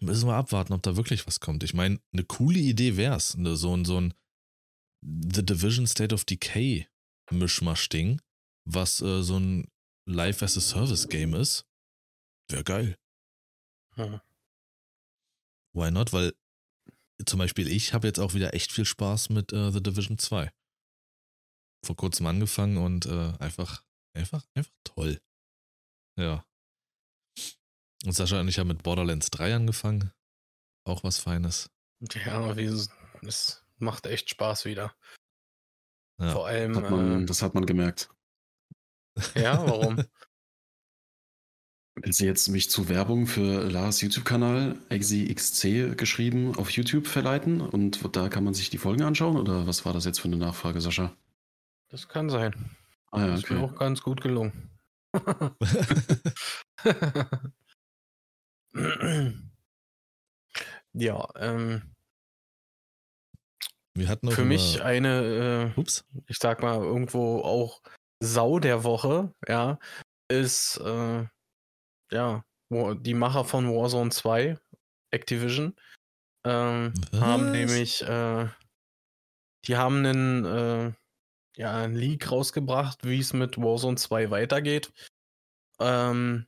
Müssen 0.00 0.28
wir 0.28 0.34
abwarten, 0.34 0.72
ob 0.72 0.82
da 0.82 0.96
wirklich 0.96 1.26
was 1.26 1.40
kommt. 1.40 1.64
Ich 1.64 1.74
meine, 1.74 2.00
eine 2.12 2.24
coole 2.24 2.58
Idee 2.58 2.96
wäre 2.96 3.16
es. 3.16 3.36
Ne, 3.36 3.56
so, 3.56 3.82
so 3.84 4.00
ein 4.00 4.14
The 5.02 5.44
Division 5.44 5.86
State 5.86 6.14
of 6.14 6.24
Decay 6.24 6.86
Mischmasch-Ding, 7.30 8.20
was 8.64 9.00
äh, 9.00 9.22
so 9.22 9.38
ein 9.38 9.68
Live 10.06 10.42
as 10.42 10.56
a 10.56 10.60
Service 10.60 11.08
Game 11.08 11.34
ist, 11.34 11.66
wäre 12.48 12.64
geil. 12.64 12.96
Hm. 13.94 14.20
Why 15.72 15.90
not? 15.90 16.12
Weil 16.12 16.32
zum 17.24 17.38
Beispiel 17.38 17.68
ich 17.68 17.92
habe 17.92 18.06
jetzt 18.06 18.18
auch 18.18 18.34
wieder 18.34 18.54
echt 18.54 18.72
viel 18.72 18.84
Spaß 18.84 19.30
mit 19.30 19.52
äh, 19.52 19.70
The 19.72 19.82
Division 19.82 20.18
2. 20.18 20.52
Vor 21.84 21.96
kurzem 21.96 22.26
angefangen 22.26 22.76
und 22.76 23.06
äh, 23.06 23.32
einfach, 23.38 23.84
einfach, 24.14 24.44
einfach 24.54 24.72
toll. 24.84 25.20
Ja. 26.18 26.44
Und 28.04 28.12
Sascha 28.12 28.40
und 28.40 28.48
ich 28.48 28.58
haben 28.58 28.68
mit 28.68 28.82
Borderlands 28.82 29.30
3 29.30 29.54
angefangen. 29.54 30.12
Auch 30.84 31.02
was 31.02 31.18
Feines. 31.18 31.70
Ja, 32.24 32.54
es 33.22 33.64
macht 33.78 34.06
echt 34.06 34.30
Spaß 34.30 34.66
wieder. 34.66 34.94
Ja. 36.20 36.30
Vor 36.30 36.46
allem. 36.46 36.76
Hat 36.76 36.90
man, 36.90 37.22
äh, 37.22 37.26
das 37.26 37.42
hat 37.42 37.54
man 37.54 37.66
gemerkt. 37.66 38.10
Ja, 39.34 39.66
warum? 39.66 40.02
Wenn 41.98 42.12
Sie 42.12 42.26
jetzt 42.26 42.48
mich 42.48 42.68
zu 42.70 42.90
Werbung 42.90 43.26
für 43.26 43.70
Lars 43.70 44.02
YouTube-Kanal 44.02 44.76
ExiXC 44.90 45.96
geschrieben 45.96 46.54
auf 46.56 46.68
YouTube 46.70 47.06
verleiten 47.06 47.62
und 47.62 48.14
da 48.14 48.28
kann 48.28 48.44
man 48.44 48.52
sich 48.52 48.68
die 48.68 48.76
Folgen 48.78 49.02
anschauen 49.02 49.38
oder 49.38 49.66
was 49.66 49.86
war 49.86 49.94
das 49.94 50.04
jetzt 50.04 50.20
für 50.20 50.28
eine 50.28 50.36
Nachfrage, 50.36 50.82
Sascha? 50.82 51.16
Das 51.88 52.06
kann 52.08 52.28
sein. 52.28 52.76
Ah 53.10 53.20
ja, 53.20 53.26
Das 53.28 53.44
ist 53.44 53.50
mir 53.50 53.62
okay. 53.62 53.72
auch 53.72 53.78
ganz 53.78 54.02
gut 54.02 54.20
gelungen. 54.20 54.70
ja, 60.92 61.28
ähm, 61.36 61.94
Wir 63.94 64.08
hatten 64.08 64.30
für 64.30 64.44
mich 64.44 64.82
eine, 64.82 65.72
äh, 65.74 65.80
Ups. 65.80 66.04
ich 66.26 66.36
sag 66.38 66.60
mal, 66.60 66.76
irgendwo 66.76 67.40
auch 67.40 67.80
Sau 68.20 68.58
der 68.58 68.84
Woche, 68.84 69.34
ja, 69.46 69.78
ist, 70.28 70.78
äh, 70.78 71.26
ja, 72.10 72.44
die 72.70 73.14
Macher 73.14 73.44
von 73.44 73.68
Warzone 73.68 74.10
2, 74.10 74.58
Activision, 75.10 75.76
ähm, 76.44 76.92
haben 77.12 77.50
nämlich, 77.52 78.02
äh, 78.02 78.48
die 79.66 79.76
haben 79.76 80.04
einen, 80.04 80.44
äh, 80.44 80.92
ja, 81.56 81.76
einen 81.76 81.94
Leak 81.94 82.30
rausgebracht, 82.30 83.04
wie 83.04 83.18
es 83.18 83.32
mit 83.32 83.58
Warzone 83.58 83.96
2 83.96 84.30
weitergeht. 84.30 84.92
Ähm, 85.80 86.46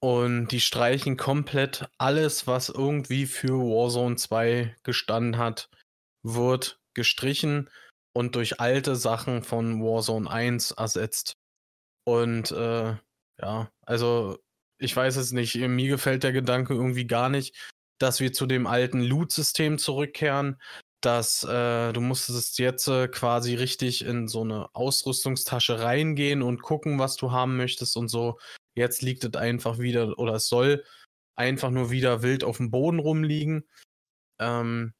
und 0.00 0.48
die 0.48 0.60
streichen 0.60 1.16
komplett 1.16 1.88
alles, 1.96 2.46
was 2.48 2.68
irgendwie 2.68 3.26
für 3.26 3.58
Warzone 3.58 4.16
2 4.16 4.76
gestanden 4.82 5.38
hat, 5.38 5.70
wird 6.24 6.80
gestrichen 6.94 7.70
und 8.14 8.36
durch 8.36 8.60
alte 8.60 8.96
Sachen 8.96 9.42
von 9.42 9.82
Warzone 9.82 10.30
1 10.30 10.72
ersetzt. 10.72 11.34
Und 12.04 12.50
äh, 12.52 12.96
ja, 13.40 13.70
also 13.82 14.38
ich 14.78 14.94
weiß 14.94 15.16
es 15.16 15.32
nicht, 15.32 15.54
mir 15.56 15.88
gefällt 15.88 16.24
der 16.24 16.32
Gedanke 16.32 16.74
irgendwie 16.74 17.06
gar 17.06 17.28
nicht, 17.28 17.56
dass 17.98 18.20
wir 18.20 18.32
zu 18.32 18.46
dem 18.46 18.66
alten 18.66 19.00
Loot-System 19.00 19.78
zurückkehren, 19.78 20.60
dass 21.00 21.44
äh, 21.44 21.92
du 21.92 22.00
musstest 22.00 22.58
jetzt 22.58 22.88
äh, 22.88 23.08
quasi 23.08 23.54
richtig 23.54 24.04
in 24.04 24.28
so 24.28 24.42
eine 24.42 24.74
Ausrüstungstasche 24.74 25.80
reingehen 25.80 26.42
und 26.42 26.62
gucken, 26.62 26.98
was 26.98 27.16
du 27.16 27.32
haben 27.32 27.56
möchtest 27.56 27.96
und 27.96 28.08
so. 28.08 28.38
Jetzt 28.74 29.02
liegt 29.02 29.24
es 29.24 29.34
einfach 29.34 29.78
wieder, 29.78 30.18
oder 30.18 30.34
es 30.34 30.48
soll 30.48 30.84
einfach 31.36 31.70
nur 31.70 31.90
wieder 31.90 32.22
wild 32.22 32.44
auf 32.44 32.58
dem 32.58 32.70
Boden 32.70 32.98
rumliegen. 32.98 33.68
Ähm, 34.40 34.94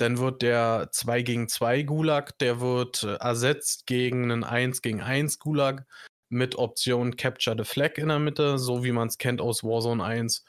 dann 0.00 0.18
wird 0.18 0.42
der 0.42 0.88
2 0.92 1.22
gegen 1.22 1.48
2 1.48 1.82
Gulag, 1.82 2.38
der 2.38 2.60
wird 2.60 3.02
äh, 3.02 3.16
ersetzt 3.16 3.86
gegen 3.86 4.24
einen 4.30 4.44
1 4.44 4.82
gegen 4.82 5.00
1 5.02 5.38
Gulag 5.38 5.86
mit 6.30 6.56
Option 6.56 7.16
Capture 7.16 7.56
the 7.58 7.64
Flag 7.64 7.98
in 7.98 8.08
der 8.08 8.18
Mitte, 8.18 8.58
so 8.58 8.84
wie 8.84 8.92
man 8.92 9.08
es 9.08 9.18
kennt 9.18 9.40
aus 9.40 9.64
Warzone 9.64 10.02
1. 10.02 10.44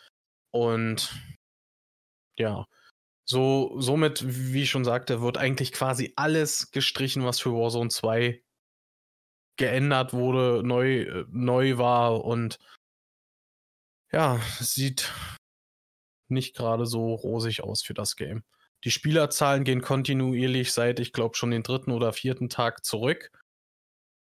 Und 0.51 1.13
ja, 2.37 2.65
so, 3.25 3.79
somit, 3.79 4.23
wie 4.25 4.63
ich 4.63 4.69
schon 4.69 4.85
sagte, 4.85 5.21
wird 5.21 5.37
eigentlich 5.37 5.71
quasi 5.71 6.13
alles 6.15 6.71
gestrichen, 6.71 7.25
was 7.25 7.39
für 7.39 7.51
Warzone 7.53 7.89
2 7.89 8.41
geändert 9.57 10.13
wurde, 10.13 10.65
neu, 10.65 11.01
äh, 11.01 11.25
neu 11.29 11.77
war 11.77 12.23
und 12.23 12.57
ja, 14.11 14.39
sieht 14.59 15.11
nicht 16.29 16.55
gerade 16.55 16.85
so 16.85 17.13
rosig 17.13 17.63
aus 17.63 17.81
für 17.81 17.93
das 17.93 18.15
Game. 18.15 18.43
Die 18.83 18.91
Spielerzahlen 18.91 19.63
gehen 19.63 19.81
kontinuierlich 19.81 20.71
seit, 20.71 20.99
ich 20.99 21.13
glaube, 21.13 21.35
schon 21.35 21.51
den 21.51 21.63
dritten 21.63 21.91
oder 21.91 22.13
vierten 22.13 22.49
Tag 22.49 22.83
zurück. 22.83 23.31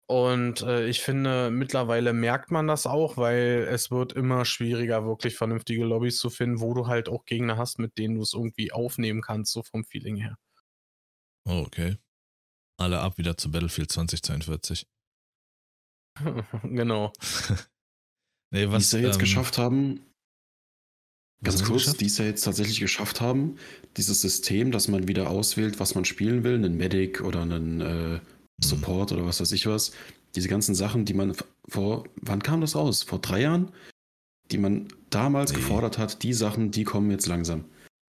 Und 0.08 0.62
äh, 0.62 0.88
ich 0.88 1.02
finde, 1.02 1.50
mittlerweile 1.50 2.14
merkt 2.14 2.52
man 2.52 2.68
das 2.68 2.86
auch, 2.86 3.18
weil 3.18 3.68
es 3.70 3.90
wird 3.90 4.14
immer 4.14 4.46
schwieriger, 4.46 5.04
wirklich 5.06 5.36
vernünftige 5.36 5.84
Lobbys 5.84 6.20
zu 6.20 6.30
finden, 6.30 6.62
wo 6.62 6.76
du 6.76 6.86
halt 6.88 7.10
auch 7.10 7.26
Gegner 7.26 7.58
hast, 7.58 7.80
mit 7.80 7.98
denen 7.98 8.16
du 8.16 8.22
es 8.22 8.34
irgendwie 8.34 8.72
aufnehmen 8.72 9.22
kannst, 9.22 9.52
so 9.52 9.64
vom 9.64 9.84
Feeling 9.84 10.18
her. 10.18 10.38
Oh, 11.48 11.64
okay. 11.66 11.98
Alle 12.78 13.00
ab 13.00 13.18
wieder 13.18 13.36
zu 13.36 13.50
Battlefield 13.50 13.92
2042. 13.92 14.88
genau. 16.64 17.12
nee, 18.52 18.70
was 18.70 18.84
es 18.84 18.92
ja 18.92 19.00
jetzt 19.00 19.16
ähm, 19.16 19.22
geschafft 19.22 19.58
haben, 19.58 20.06
ganz 21.46 21.64
kurz, 21.64 21.94
die 21.96 22.06
es 22.08 22.18
ja 22.18 22.26
jetzt 22.26 22.44
tatsächlich 22.44 22.80
geschafft 22.82 23.22
haben, 23.22 23.58
dieses 23.98 24.20
System, 24.22 24.72
dass 24.72 24.88
man 24.90 25.08
wieder 25.08 25.30
auswählt, 25.30 25.80
was 25.80 25.96
man 25.96 26.04
spielen 26.06 26.44
will, 26.44 26.56
einen 26.56 26.76
Medic 26.78 27.22
oder 27.22 27.42
einen 27.42 27.82
äh, 27.82 28.20
Hm. 28.62 28.70
Support 28.70 29.12
oder 29.12 29.26
was 29.26 29.42
weiß 29.42 29.52
ich 29.52 29.66
was. 29.68 29.92
Diese 30.36 30.48
ganzen 30.48 30.76
Sachen, 30.76 31.04
die 31.06 31.14
man 31.14 31.36
vor, 31.68 32.06
wann 32.22 32.42
kam 32.42 32.62
das 32.62 32.76
raus? 32.76 33.04
Vor 33.04 33.20
drei 33.20 33.42
Jahren? 33.42 33.72
Die 34.52 34.58
man 34.58 34.88
damals 35.10 35.52
Nee. 35.52 35.58
gefordert 35.58 35.98
hat, 35.98 36.24
die 36.24 36.34
Sachen, 36.34 36.72
die 36.72 36.84
kommen 36.86 37.12
jetzt 37.12 37.26
langsam. 37.28 37.66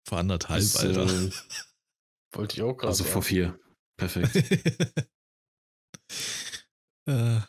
Vor 0.07 0.17
anderthalb, 0.19 0.61
Das, 0.61 0.77
Alter. 0.77 1.05
äh, 1.07 1.29
Wollte 2.35 2.55
ich 2.55 2.61
auch 2.61 2.73
gerade 2.77 2.87
also 2.89 3.03
vor 3.03 3.21
vier. 3.23 3.59
Perfekt. 3.97 4.33
äh, 7.07 7.39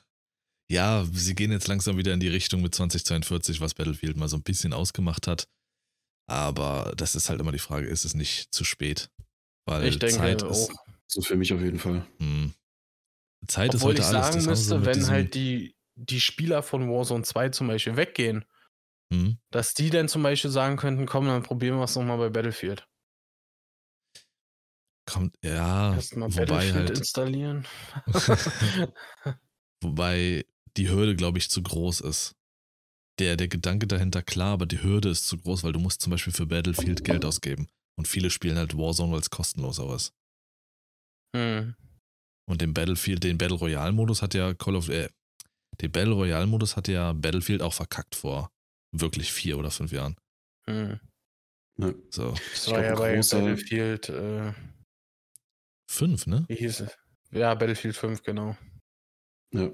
ja, 0.71 1.07
sie 1.13 1.35
gehen 1.35 1.53
jetzt 1.53 1.69
langsam 1.69 1.97
wieder 1.97 2.13
in 2.15 2.21
die 2.21 2.29
Richtung 2.29 2.63
mit 2.63 2.75
2042, 2.75 3.61
was 3.61 3.75
Battlefield 3.75 4.17
mal 4.17 4.29
so 4.29 4.37
ein 4.37 4.43
bisschen 4.43 4.73
ausgemacht 4.73 5.27
hat. 5.27 5.49
Aber 6.31 6.93
das 6.97 7.17
ist 7.17 7.29
halt 7.29 7.41
immer 7.41 7.51
die 7.51 7.59
Frage, 7.59 7.89
ist 7.89 8.05
es 8.05 8.15
nicht 8.15 8.55
zu 8.55 8.63
spät? 8.63 9.11
Weil 9.67 9.85
Ich 9.89 9.99
denke 9.99 10.17
Zeit 10.17 10.43
auch. 10.45 10.51
ist. 10.53 10.71
So 11.09 11.21
für 11.23 11.35
mich 11.37 11.53
auf 11.53 11.61
jeden 11.61 11.81
Fall. 11.81 12.07
Mh, 12.21 12.51
Zeit 13.49 13.75
Obwohl 13.75 13.95
ist 13.95 13.99
ich 14.01 14.07
heute 14.07 14.17
alles. 14.19 14.35
sagen 14.35 14.47
müsste, 14.47 14.87
wenn 14.87 15.09
halt 15.09 15.35
die, 15.35 15.75
die 15.97 16.21
Spieler 16.21 16.63
von 16.63 16.89
Warzone 16.89 17.25
2 17.25 17.49
zum 17.49 17.67
Beispiel 17.67 17.97
weggehen, 17.97 18.45
Hm? 19.13 19.39
dass 19.51 19.75
die 19.75 19.91
dann 19.91 20.07
zum 20.09 20.23
Beispiel 20.23 20.53
sagen 20.53 20.77
könnten, 20.77 21.07
komm, 21.07 21.27
dann 21.27 21.43
probieren 21.43 21.79
wir 21.79 21.85
es 21.85 21.97
nochmal 21.97 22.19
bei 22.19 22.29
Battlefield. 22.29 22.87
Kommt, 25.07 25.35
ja, 25.43 25.95
Erstmal 25.95 26.29
Battlefield 26.29 26.75
halt, 26.75 26.91
installieren. 26.99 27.67
wobei 29.83 30.45
die 30.77 30.89
Hürde, 30.89 31.17
glaube 31.17 31.39
ich, 31.39 31.51
zu 31.51 31.61
groß 31.61 32.03
ist. 32.03 32.37
Der, 33.21 33.37
der 33.37 33.49
Gedanke 33.49 33.87
dahinter 33.87 34.23
klar, 34.23 34.53
aber 34.55 34.67
die 34.67 34.83
Hürde 34.83 35.11
ist 35.11 35.27
zu 35.29 35.37
groß, 35.39 35.63
weil 35.63 35.73
du 35.73 35.79
musst 35.79 36.01
zum 36.01 36.11
Beispiel 36.11 36.33
für 36.33 36.47
Battlefield 36.47 37.05
Geld 37.05 37.25
ausgeben. 37.25 37.69
Und 37.99 38.09
viele 38.09 38.31
spielen 38.31 38.57
halt 38.57 38.77
Warzone, 38.77 39.13
weil 39.13 39.21
es 39.21 39.29
kostenlos 39.31 39.79
auch 39.79 39.95
ist. 39.95 40.13
hm. 41.37 41.75
Und 42.49 42.61
den 42.63 42.73
Battlefield, 42.75 43.23
den 43.23 43.39
Battle 43.39 43.59
Royale 43.59 43.93
Modus 43.93 44.23
hat 44.23 44.35
ja 44.35 44.55
Call 44.55 44.75
of, 44.75 44.89
äh, 44.89 45.09
den 45.81 45.93
Battle 45.93 46.15
Royale 46.15 46.47
Modus 46.47 46.77
hat 46.77 46.89
ja 46.89 47.13
Battlefield 47.13 47.63
auch 47.63 47.75
verkackt 47.75 48.15
vor 48.17 48.51
wirklich 48.93 49.31
vier 49.33 49.57
oder 49.59 49.71
fünf 49.71 49.93
Jahren. 49.93 50.17
Hm. 50.67 50.99
Ja. 51.79 51.93
So, 52.11 52.35
Das 52.53 52.71
war 52.71 52.83
ja 52.83 52.95
bei 52.97 53.15
großer- 53.17 53.39
Battlefield, 53.39 54.09
äh, 54.09 54.53
fünf, 55.89 56.27
ne? 56.27 56.45
wie 56.49 56.57
hieß 56.57 56.81
es? 56.81 56.99
Ja, 57.31 57.55
Battlefield 57.55 57.97
5, 57.97 58.23
genau. 58.23 58.57
Ja. 59.53 59.71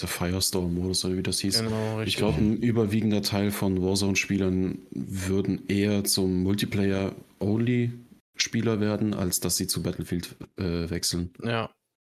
Der 0.00 0.08
Firestorm-Modus 0.08 1.04
oder 1.04 1.16
wie 1.16 1.22
das 1.22 1.40
hieß. 1.40 1.60
Genau, 1.62 1.96
richtig. 1.98 2.14
Ich 2.14 2.18
glaube, 2.18 2.38
ein 2.38 2.56
überwiegender 2.56 3.22
Teil 3.22 3.50
von 3.50 3.82
Warzone-Spielern 3.82 4.78
würden 4.90 5.66
eher 5.68 6.04
zum 6.04 6.42
Multiplayer-Only-Spieler 6.42 8.80
werden, 8.80 9.14
als 9.14 9.40
dass 9.40 9.56
sie 9.56 9.66
zu 9.66 9.82
Battlefield 9.82 10.36
äh, 10.58 10.88
wechseln. 10.90 11.32
Ja, 11.42 11.70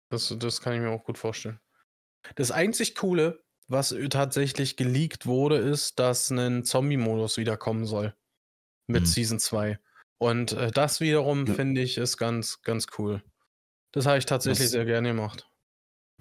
das, 0.10 0.34
das 0.38 0.62
kann 0.62 0.74
ich 0.74 0.82
mir 0.82 0.90
auch 0.90 1.04
gut 1.04 1.18
vorstellen. 1.18 1.60
Das 2.36 2.52
einzig 2.52 2.96
Coole, 2.96 3.42
was 3.68 3.96
tatsächlich 4.10 4.76
geleakt 4.76 5.26
wurde, 5.26 5.58
ist, 5.58 6.00
dass 6.00 6.30
ein 6.32 6.64
Zombie-Modus 6.66 7.38
wiederkommen 7.38 7.86
soll. 7.86 8.14
Mit 8.88 9.04
Hm. 9.04 9.08
Season 9.08 9.40
2. 9.40 9.80
Und 10.18 10.54
äh, 10.54 10.72
das 10.72 11.00
wiederum, 11.00 11.46
Ja. 11.46 11.54
finde 11.54 11.82
ich, 11.82 11.98
ist 11.98 12.18
ganz, 12.18 12.62
ganz 12.64 12.88
cool. 12.98 13.22
Das 13.94 14.06
habe 14.06 14.18
ich 14.18 14.26
tatsächlich 14.26 14.66
Was- 14.66 14.72
sehr 14.72 14.86
gerne 14.86 15.10
gemacht. 15.10 15.49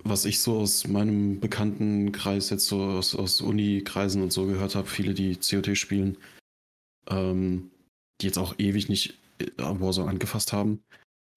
Was 0.05 0.25
ich 0.25 0.41
so 0.41 0.59
aus 0.59 0.87
meinem 0.87 1.41
Bekanntenkreis, 1.41 2.51
jetzt 2.51 2.67
so 2.67 2.83
aus, 2.83 3.15
aus 3.15 3.41
Uni-Kreisen 3.41 4.23
und 4.23 4.33
so 4.33 4.47
gehört 4.47 4.75
habe, 4.75 4.87
viele, 4.89 5.13
die 5.15 5.37
COT 5.37 5.77
spielen, 5.77 6.17
ähm, 7.09 7.71
die 8.21 8.27
jetzt 8.27 8.39
auch 8.39 8.55
ewig 8.59 8.89
nicht 8.89 9.19
äh, 9.39 9.47
Warzone 9.57 10.09
angefasst 10.11 10.53
haben, 10.53 10.83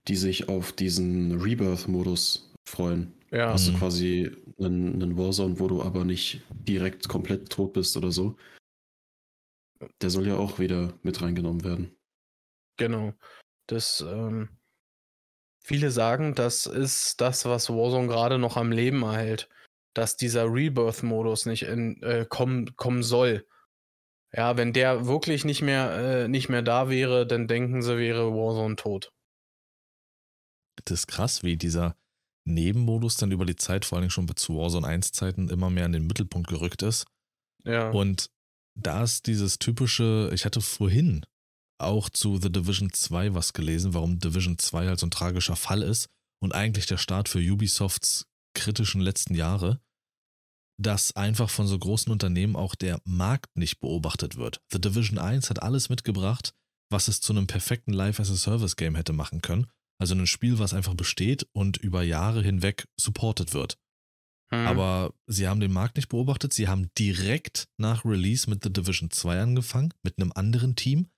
die 0.08 0.16
sich 0.16 0.48
auf 0.50 0.72
diesen 0.72 1.42
Rebirth-Modus 1.42 2.52
freuen. 2.68 3.14
Ja, 3.32 3.52
Hast 3.54 3.68
du 3.68 3.72
Mhm. 3.72 3.78
quasi 3.78 4.32
einen, 4.60 4.94
einen 5.02 5.18
Warzone, 5.18 5.60
wo 5.60 5.68
du 5.68 5.82
aber 5.82 6.06
nicht 6.06 6.42
direkt 6.68 7.08
komplett 7.08 7.50
tot 7.50 7.74
bist 7.74 7.98
oder 7.98 8.12
so. 8.12 8.36
Der 10.02 10.10
soll 10.12 10.28
ja 10.28 10.36
auch 10.38 10.60
wieder 10.60 10.94
mit 11.02 11.22
reingenommen 11.22 11.64
werden. 11.64 11.96
genau. 12.78 13.14
Das, 13.68 14.02
ähm, 14.02 14.50
viele 15.62 15.92
sagen, 15.92 16.36
das 16.36 16.66
ist 16.66 17.22
das, 17.22 17.46
was 17.46 17.70
Warzone 17.70 18.08
gerade 18.08 18.38
noch 18.38 18.58
am 18.58 18.72
Leben 18.72 19.04
erhält. 19.04 19.50
Dass 19.94 20.16
dieser 20.16 20.46
Rebirth-Modus 20.46 21.46
nicht 21.46 21.64
in, 21.64 22.02
äh, 22.02 22.26
kommen, 22.28 22.76
kommen 22.78 23.04
soll. 23.04 23.46
Ja, 24.34 24.56
wenn 24.56 24.72
der 24.72 25.06
wirklich 25.06 25.44
nicht 25.44 25.62
mehr, 25.62 25.92
äh, 25.92 26.28
nicht 26.30 26.48
mehr 26.48 26.62
da 26.62 26.90
wäre, 26.90 27.28
dann 27.28 27.48
denken 27.48 27.82
sie, 27.82 27.98
wäre 27.98 28.32
Warzone 28.32 28.78
tot. 28.78 29.12
Das 30.86 31.02
ist 31.02 31.08
krass, 31.08 31.44
wie 31.44 31.58
dieser 31.58 31.98
Nebenmodus 32.46 33.18
dann 33.18 33.32
über 33.32 33.46
die 33.46 33.58
Zeit, 33.58 33.86
vor 33.86 33.98
allem 33.98 34.10
schon 34.10 34.34
zu 34.36 34.56
Warzone 34.56 34.88
1 34.88 35.12
Zeiten, 35.12 35.50
immer 35.50 35.70
mehr 35.70 35.86
in 35.86 35.92
den 35.92 36.08
Mittelpunkt 36.08 36.48
gerückt 36.48 36.82
ist. 36.82 37.06
Ja. 37.66 37.90
Und 37.92 38.32
da 38.76 39.04
ist 39.04 39.28
dieses 39.28 39.60
typische, 39.60 40.32
ich 40.34 40.46
hatte 40.46 40.62
vorhin 40.62 41.26
auch 41.84 42.10
zu 42.10 42.38
The 42.38 42.52
Division 42.52 42.92
2 42.92 43.34
was 43.34 43.54
gelesen, 43.54 43.94
warum 43.94 44.20
Division 44.20 44.58
2 44.58 44.88
halt 44.88 45.00
so 45.00 45.08
ein 45.08 45.12
tragischer 45.12 45.56
Fall 45.56 45.82
ist. 45.82 46.10
und 46.44 46.56
eigentlich 46.56 46.88
der 46.88 46.98
Start 46.98 47.30
für 47.30 47.38
Ubisofts 47.40 48.26
kritischen 48.56 49.00
letzten 49.00 49.36
Jahre, 49.36 49.80
dass 50.80 51.16
einfach 51.16 51.50
von 51.50 51.68
so 51.68 51.78
großen 51.78 52.12
Unternehmen 52.12 52.56
auch 52.56 52.74
der 52.74 53.00
Markt 53.06 53.56
nicht 53.56 53.80
beobachtet 53.80 54.38
wird. 54.38 54.60
The 54.72 54.82
Division 54.82 55.20
1 55.20 55.50
hat 55.50 55.62
alles 55.62 55.90
mitgebracht, 55.90 56.54
was 56.90 57.08
es 57.08 57.22
zu 57.22 57.34
einem 57.34 57.48
perfekten 57.48 57.94
Live-as-a-Service-Game 57.94 58.96
hätte 58.96 59.14
machen 59.14 59.42
können. 59.42 59.68
Also 60.00 60.16
ein 60.16 60.26
Spiel, 60.26 60.58
was 60.58 60.74
einfach 60.74 60.96
besteht 60.96 61.48
und 61.54 61.78
über 61.78 62.02
Jahre 62.02 62.42
hinweg 62.42 62.88
supported 63.00 63.54
wird. 63.54 63.78
Hm. 64.52 64.66
Aber 64.66 65.14
sie 65.28 65.48
haben 65.48 65.60
den 65.60 65.72
Markt 65.72 65.96
nicht 65.96 66.10
beobachtet. 66.10 66.54
Sie 66.54 66.68
haben 66.68 66.90
direkt 66.98 67.70
nach 67.78 68.04
Release 68.04 68.50
mit 68.50 68.64
The 68.64 68.74
Division 68.74 69.12
2 69.12 69.40
angefangen, 69.40 69.94
mit 70.02 70.18
einem 70.18 70.32
anderen 70.34 70.76
Team, 70.76 71.11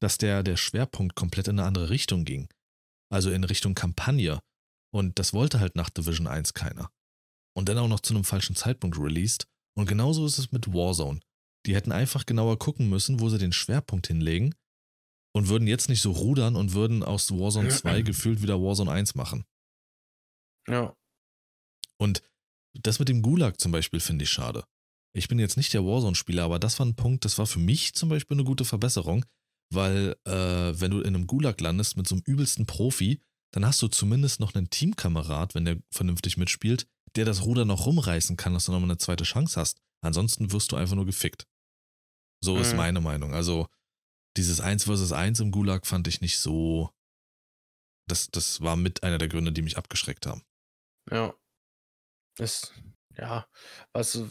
dass 0.00 0.18
der, 0.18 0.42
der 0.42 0.56
Schwerpunkt 0.56 1.14
komplett 1.14 1.48
in 1.48 1.58
eine 1.58 1.66
andere 1.66 1.90
Richtung 1.90 2.24
ging. 2.24 2.48
Also 3.10 3.30
in 3.30 3.44
Richtung 3.44 3.74
Kampagne. 3.74 4.40
Und 4.92 5.18
das 5.18 5.32
wollte 5.32 5.60
halt 5.60 5.76
nach 5.76 5.90
Division 5.90 6.26
1 6.26 6.54
keiner. 6.54 6.90
Und 7.56 7.68
dann 7.68 7.78
auch 7.78 7.88
noch 7.88 8.00
zu 8.00 8.14
einem 8.14 8.24
falschen 8.24 8.56
Zeitpunkt 8.56 8.98
released. 8.98 9.46
Und 9.76 9.86
genauso 9.86 10.26
ist 10.26 10.38
es 10.38 10.52
mit 10.52 10.72
Warzone. 10.72 11.20
Die 11.66 11.74
hätten 11.74 11.92
einfach 11.92 12.26
genauer 12.26 12.58
gucken 12.58 12.88
müssen, 12.88 13.20
wo 13.20 13.28
sie 13.28 13.38
den 13.38 13.52
Schwerpunkt 13.52 14.06
hinlegen 14.06 14.54
und 15.34 15.48
würden 15.48 15.68
jetzt 15.68 15.88
nicht 15.88 16.00
so 16.00 16.12
rudern 16.12 16.56
und 16.56 16.72
würden 16.72 17.02
aus 17.02 17.30
Warzone 17.30 17.68
2 17.68 18.02
gefühlt 18.02 18.42
wieder 18.42 18.60
Warzone 18.60 18.90
1 18.90 19.14
machen. 19.14 19.44
Ja. 20.68 20.94
Und 21.98 22.22
das 22.74 22.98
mit 22.98 23.08
dem 23.08 23.22
Gulag 23.22 23.60
zum 23.60 23.72
Beispiel 23.72 24.00
finde 24.00 24.24
ich 24.24 24.30
schade. 24.30 24.64
Ich 25.14 25.28
bin 25.28 25.38
jetzt 25.38 25.56
nicht 25.56 25.72
der 25.72 25.84
Warzone-Spieler, 25.84 26.44
aber 26.44 26.58
das 26.58 26.78
war 26.78 26.86
ein 26.86 26.94
Punkt, 26.96 27.24
das 27.24 27.38
war 27.38 27.46
für 27.46 27.58
mich 27.58 27.94
zum 27.94 28.10
Beispiel 28.10 28.36
eine 28.36 28.44
gute 28.44 28.66
Verbesserung, 28.66 29.24
weil 29.70 30.16
äh, 30.24 30.32
wenn 30.80 30.90
du 30.90 31.00
in 31.00 31.14
einem 31.14 31.26
Gulag 31.26 31.60
landest 31.60 31.96
mit 31.96 32.06
so 32.06 32.14
einem 32.14 32.22
übelsten 32.26 32.66
Profi, 32.66 33.20
dann 33.52 33.64
hast 33.66 33.80
du 33.82 33.88
zumindest 33.88 34.40
noch 34.40 34.54
einen 34.54 34.70
Teamkamerad, 34.70 35.54
wenn 35.54 35.64
der 35.64 35.78
vernünftig 35.90 36.36
mitspielt, 36.36 36.86
der 37.16 37.24
das 37.24 37.42
Ruder 37.44 37.64
noch 37.64 37.86
rumreißen 37.86 38.36
kann, 38.36 38.54
dass 38.54 38.66
du 38.66 38.72
nochmal 38.72 38.90
eine 38.90 38.98
zweite 38.98 39.24
Chance 39.24 39.58
hast. 39.58 39.80
Ansonsten 40.02 40.52
wirst 40.52 40.72
du 40.72 40.76
einfach 40.76 40.94
nur 40.96 41.06
gefickt. 41.06 41.46
So 42.44 42.58
ist 42.58 42.72
Mhm. 42.72 42.76
meine 42.76 43.00
Meinung. 43.00 43.34
Also 43.34 43.68
dieses 44.36 44.60
1 44.60 44.84
versus 44.84 45.12
1 45.12 45.40
im 45.40 45.50
Gulag 45.50 45.86
fand 45.86 46.06
ich 46.08 46.20
nicht 46.20 46.38
so. 46.38 46.90
Das, 48.08 48.30
das 48.30 48.60
war 48.60 48.76
mit 48.76 49.02
einer 49.02 49.18
der 49.18 49.28
Gründe, 49.28 49.52
die 49.52 49.62
mich 49.62 49.78
abgeschreckt 49.78 50.26
haben. 50.26 50.42
Ja. 51.10 51.34
Ist, 52.38 52.74
ja, 53.16 53.48
was. 53.92 54.22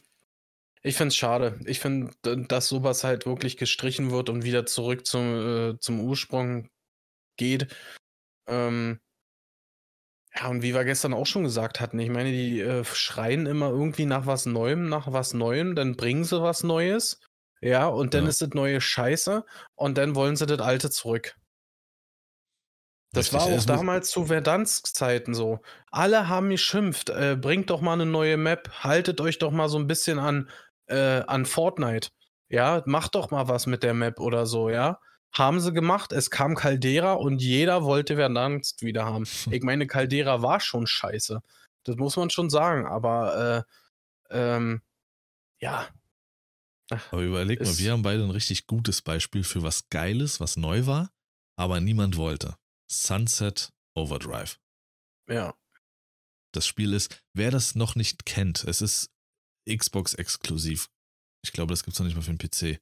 Ich 0.86 0.98
finde 0.98 1.08
es 1.08 1.16
schade. 1.16 1.60
Ich 1.66 1.80
finde, 1.80 2.12
dass 2.48 2.68
sowas 2.68 3.04
halt 3.04 3.26
wirklich 3.26 3.58
gestrichen 3.58 4.12
wird 4.12 4.30
und 4.30 4.44
wieder 4.44 4.68
zurück 4.68 5.08
zum, 5.08 5.74
äh, 5.74 5.80
zum 5.80 6.00
Ursprung 6.00 6.70
geht. 7.38 7.76
Ähm, 8.48 9.00
ja, 10.36 10.48
und 10.50 10.62
wie 10.62 10.74
wir 10.74 10.84
gestern 10.84 11.14
auch 11.14 11.26
schon 11.26 11.44
gesagt 11.44 11.80
hatten, 11.80 11.98
ich 12.00 12.10
meine, 12.10 12.32
die 12.32 12.60
äh, 12.60 12.84
schreien 12.84 13.46
immer 13.46 13.70
irgendwie 13.70 14.06
nach 14.06 14.26
was 14.26 14.46
Neuem, 14.46 14.90
nach 14.90 15.12
was 15.12 15.34
Neuem, 15.34 15.76
dann 15.76 15.96
bringen 15.96 16.24
sie 16.26 16.42
was 16.42 16.64
Neues. 16.64 17.20
Ja, 17.62 17.88
und 17.88 18.14
dann 18.14 18.26
Ja. 18.26 18.30
ist 18.30 18.42
das 18.42 18.50
neue 18.54 18.82
Scheiße 18.82 19.46
und 19.76 19.98
dann 19.98 20.14
wollen 20.16 20.36
sie 20.36 20.46
das 20.46 20.60
alte 20.60 20.90
zurück. 20.92 21.36
Das 23.14 23.32
Richtig, 23.32 23.34
war 23.34 23.46
auch 23.46 23.64
damals 23.64 24.12
zu 24.12 24.26
Verdansk-Zeiten 24.26 25.34
so. 25.34 25.62
Alle 25.90 26.28
haben 26.28 26.50
geschimpft, 26.50 27.10
äh, 27.10 27.38
bringt 27.40 27.70
doch 27.70 27.80
mal 27.80 27.94
eine 27.94 28.06
neue 28.06 28.36
Map, 28.36 28.70
haltet 28.84 29.22
euch 29.22 29.40
doch 29.40 29.52
mal 29.52 29.70
so 29.70 29.78
ein 29.80 29.88
bisschen 29.88 30.20
an, 30.20 30.50
äh, 30.88 31.22
an 31.28 31.46
Fortnite. 31.46 32.10
Ja, 32.50 32.84
macht 32.86 33.16
doch 33.16 33.32
mal 33.32 33.48
was 33.48 33.66
mit 33.66 33.84
der 33.84 33.94
Map 33.94 34.20
oder 34.20 34.46
so, 34.46 34.70
ja. 34.70 35.00
Haben 35.32 35.60
sie 35.60 35.74
gemacht, 35.74 36.14
es 36.14 36.30
kam 36.30 36.56
Caldera 36.56 37.14
und 37.14 37.42
jeder 37.42 37.84
wollte 37.84 38.16
Verdansk 38.16 38.82
wieder 38.82 39.06
haben. 39.06 39.26
Ich 39.52 39.64
meine, 39.64 39.88
Caldera 39.88 40.42
war 40.42 40.60
schon 40.60 40.88
scheiße. 40.88 41.42
Das 41.84 41.96
muss 41.98 42.16
man 42.16 42.30
schon 42.30 42.50
sagen, 42.50 42.86
aber 42.86 43.66
äh, 44.30 44.38
ähm, 44.38 44.82
ja. 45.60 45.88
Aber 46.90 47.22
überleg 47.22 47.60
mal, 47.62 47.78
wir 47.78 47.92
haben 47.92 48.04
beide 48.04 48.24
ein 48.24 48.30
richtig 48.30 48.68
gutes 48.68 49.02
Beispiel 49.02 49.44
für 49.44 49.64
was 49.64 49.90
Geiles, 49.90 50.40
was 50.40 50.56
neu 50.56 50.86
war, 50.86 51.12
aber 51.56 51.80
niemand 51.80 52.18
wollte. 52.18 52.56
Sunset 52.88 53.74
Overdrive. 53.96 54.60
Ja. 55.28 55.56
Das 56.52 56.68
Spiel 56.68 56.94
ist, 56.94 57.24
wer 57.34 57.52
das 57.52 57.76
noch 57.76 57.96
nicht 57.96 58.26
kennt, 58.26 58.64
es 58.64 58.82
ist 58.82 59.10
Xbox 59.70 60.14
exklusiv. 60.14 60.90
Ich 61.44 61.52
glaube, 61.52 61.72
das 61.74 61.84
gibt 61.84 61.94
es 61.94 62.00
noch 62.00 62.06
nicht 62.06 62.16
mal 62.16 62.22
für 62.22 62.34
den 62.34 62.38
PC. 62.38 62.80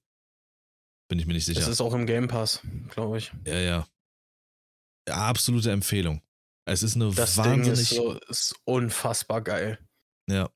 Bin 1.10 1.20
ich 1.20 1.26
mir 1.26 1.34
nicht 1.34 1.46
sicher. 1.46 1.60
Es 1.62 1.68
ist 1.68 1.82
auch 1.82 1.94
im 1.94 2.06
Game 2.06 2.28
Pass, 2.28 2.62
glaube 2.90 3.18
ich. 3.18 3.32
ja, 3.46 3.60
ja. 3.60 3.88
Absolute 5.10 5.72
Empfehlung. 5.72 6.22
Es 6.66 6.82
ist 6.82 6.96
eine 6.96 7.12
Das 7.12 7.36
Ding 7.36 7.44
wahnsinnig. 7.44 7.80
ist, 7.82 7.90
so, 7.90 8.14
ist 8.30 8.56
unfassbar 8.64 9.42
geil. 9.42 9.78
ja, 10.30 10.50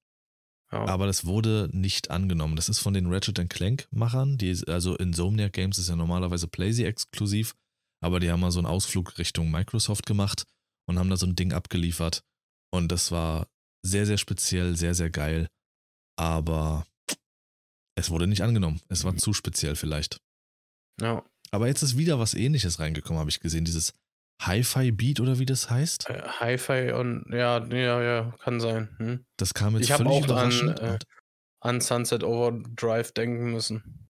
Ja. 0.71 0.85
aber 0.85 1.05
das 1.05 1.25
wurde 1.25 1.69
nicht 1.73 2.11
angenommen. 2.11 2.55
Das 2.55 2.69
ist 2.69 2.79
von 2.79 2.93
den 2.93 3.07
Ratchet 3.13 3.49
Clank-Machern. 3.49 4.37
Die, 4.37 4.57
also 4.67 4.95
Insomniac 4.95 5.51
Games 5.51 5.77
ist 5.77 5.89
ja 5.89 5.97
normalerweise 5.97 6.47
PlayStation 6.47 6.89
exklusiv, 6.89 7.55
aber 8.01 8.21
die 8.21 8.31
haben 8.31 8.39
mal 8.39 8.51
so 8.51 8.59
einen 8.59 8.67
Ausflug 8.67 9.17
Richtung 9.17 9.51
Microsoft 9.51 10.05
gemacht 10.05 10.45
und 10.87 10.97
haben 10.97 11.09
da 11.09 11.17
so 11.17 11.25
ein 11.25 11.35
Ding 11.35 11.51
abgeliefert. 11.51 12.23
Und 12.71 12.89
das 12.89 13.11
war 13.11 13.49
sehr, 13.85 14.05
sehr 14.05 14.17
speziell, 14.17 14.77
sehr, 14.77 14.95
sehr 14.95 15.09
geil. 15.09 15.49
Aber 16.17 16.85
es 17.95 18.09
wurde 18.09 18.27
nicht 18.27 18.41
angenommen. 18.41 18.81
Es 18.89 19.03
war 19.03 19.15
zu 19.17 19.33
speziell 19.33 19.75
vielleicht. 19.75 20.19
ja. 21.01 21.23
Aber 21.51 21.67
jetzt 21.67 21.81
ist 21.81 21.97
wieder 21.97 22.19
was 22.19 22.33
ähnliches 22.33 22.77
reingekommen, 22.79 23.19
habe 23.21 23.29
ich 23.29 23.39
gesehen. 23.39 23.63
Dieses 23.63 23.93
Hi-Fi 24.41 24.91
Beat 24.91 25.21
oder 25.21 25.39
wie 25.39 25.45
das 25.45 25.69
heißt. 25.69 26.09
Äh, 26.09 26.21
Hi-Fi 26.23 26.91
und 26.91 27.25
ja, 27.31 27.65
ja, 27.67 28.01
ja, 28.03 28.31
kann 28.43 28.59
sein. 28.59 28.89
Hm? 28.97 29.25
Das 29.37 29.53
kam 29.53 29.75
jetzt 29.77 29.89
Ich 29.89 29.95
völlig 29.95 30.11
auch 30.11 30.17
an, 30.17 30.25
überraschend. 30.25 30.79
äh, 30.81 30.91
und 30.91 31.03
An 31.61 31.79
Sunset 31.79 32.23
Overdrive 32.25 33.13
denken 33.13 33.51
müssen. 33.51 34.09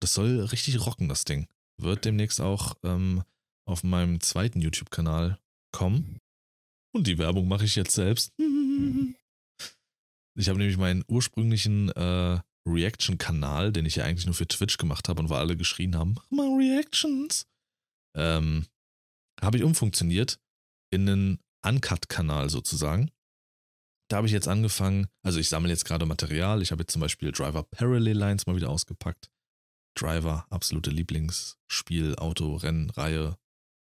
das 0.00 0.14
soll 0.14 0.40
richtig 0.46 0.84
rocken, 0.86 1.10
das 1.10 1.26
Ding. 1.26 1.46
Wird 1.76 2.06
demnächst 2.06 2.40
auch 2.40 2.74
ähm, 2.82 3.22
auf 3.66 3.84
meinem 3.84 4.20
zweiten 4.22 4.62
YouTube-Kanal 4.62 5.38
kommen. 5.72 6.18
Und 6.94 7.06
die 7.06 7.18
Werbung 7.18 7.48
mache 7.48 7.66
ich 7.66 7.76
jetzt 7.76 7.92
selbst. 7.92 8.32
Ich 10.38 10.48
habe 10.48 10.58
nämlich 10.58 10.76
meinen 10.76 11.04
ursprünglichen 11.08 11.90
äh, 11.90 12.40
Reaction-Kanal, 12.64 13.72
den 13.72 13.86
ich 13.86 13.96
ja 13.96 14.04
eigentlich 14.04 14.26
nur 14.26 14.36
für 14.36 14.46
Twitch 14.46 14.76
gemacht 14.78 15.08
habe 15.08 15.20
und 15.20 15.30
wo 15.30 15.34
alle 15.34 15.56
geschrien 15.56 15.96
haben, 15.96 16.14
mach 16.14 16.30
mal 16.30 16.56
Reactions, 16.56 17.46
ähm, 18.16 18.66
habe 19.40 19.56
ich 19.56 19.64
umfunktioniert 19.64 20.38
in 20.92 21.08
einen 21.08 21.38
Uncut-Kanal 21.66 22.50
sozusagen. 22.50 23.10
Da 24.08 24.18
habe 24.18 24.28
ich 24.28 24.32
jetzt 24.32 24.46
angefangen, 24.46 25.08
also 25.22 25.40
ich 25.40 25.48
sammle 25.48 25.70
jetzt 25.70 25.84
gerade 25.84 26.06
Material. 26.06 26.62
Ich 26.62 26.70
habe 26.70 26.82
jetzt 26.82 26.92
zum 26.92 27.00
Beispiel 27.00 27.32
Driver 27.32 27.64
Parallel 27.64 28.16
Lines 28.16 28.46
mal 28.46 28.54
wieder 28.54 28.70
ausgepackt. 28.70 29.30
Driver, 29.96 30.46
absolute 30.50 30.90
Lieblingsspiel, 30.90 32.14
Auto, 32.14 32.54
Rennreihe 32.54 33.36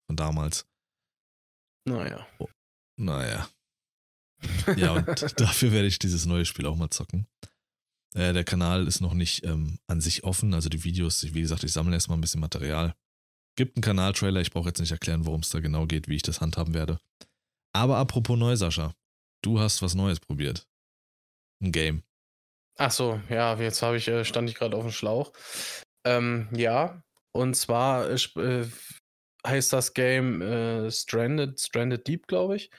von 0.07 0.17
damals. 0.17 0.65
Naja. 1.85 2.27
Naja. 2.97 3.47
Ja, 4.75 4.93
und 4.93 5.07
dafür 5.39 5.71
werde 5.71 5.87
ich 5.87 5.99
dieses 5.99 6.25
neue 6.25 6.45
Spiel 6.45 6.65
auch 6.65 6.75
mal 6.75 6.89
zocken. 6.89 7.27
Äh, 8.15 8.33
der 8.33 8.43
Kanal 8.43 8.87
ist 8.87 9.01
noch 9.01 9.13
nicht 9.13 9.43
ähm, 9.45 9.79
an 9.87 10.01
sich 10.01 10.23
offen, 10.23 10.53
also 10.53 10.69
die 10.69 10.83
Videos, 10.83 11.23
wie 11.33 11.41
gesagt, 11.41 11.63
ich 11.63 11.71
sammle 11.71 11.93
erstmal 11.93 12.17
ein 12.17 12.21
bisschen 12.21 12.41
Material. 12.41 12.95
Gibt 13.55 13.75
einen 13.75 13.83
Kanaltrailer, 13.83 14.41
ich 14.41 14.51
brauche 14.51 14.69
jetzt 14.69 14.79
nicht 14.79 14.91
erklären, 14.91 15.25
worum 15.25 15.41
es 15.41 15.49
da 15.49 15.59
genau 15.59 15.85
geht, 15.85 16.07
wie 16.07 16.15
ich 16.15 16.21
das 16.21 16.41
handhaben 16.41 16.73
werde. 16.73 16.99
Aber 17.73 17.97
apropos 17.97 18.37
neu, 18.37 18.55
Sascha, 18.55 18.95
du 19.43 19.59
hast 19.59 19.81
was 19.81 19.95
Neues 19.95 20.19
probiert. 20.19 20.67
Ein 21.61 21.71
Game. 21.71 22.03
Ach 22.77 22.91
so, 22.91 23.21
ja, 23.29 23.59
jetzt 23.59 23.83
ich, 23.83 24.07
äh, 24.07 24.23
stand 24.23 24.49
ich 24.49 24.55
gerade 24.55 24.77
auf 24.77 24.83
dem 24.83 24.91
Schlauch. 24.91 25.33
Ähm, 26.05 26.47
ja, 26.53 27.03
und 27.33 27.55
zwar 27.55 28.09
äh, 28.09 28.15
äh, 28.15 28.67
heißt 29.45 29.73
das 29.73 29.93
Game 29.93 30.41
äh, 30.41 30.89
Stranded, 30.89 31.59
Stranded 31.59 32.07
Deep, 32.07 32.27
glaube 32.27 32.55
ich. 32.55 32.71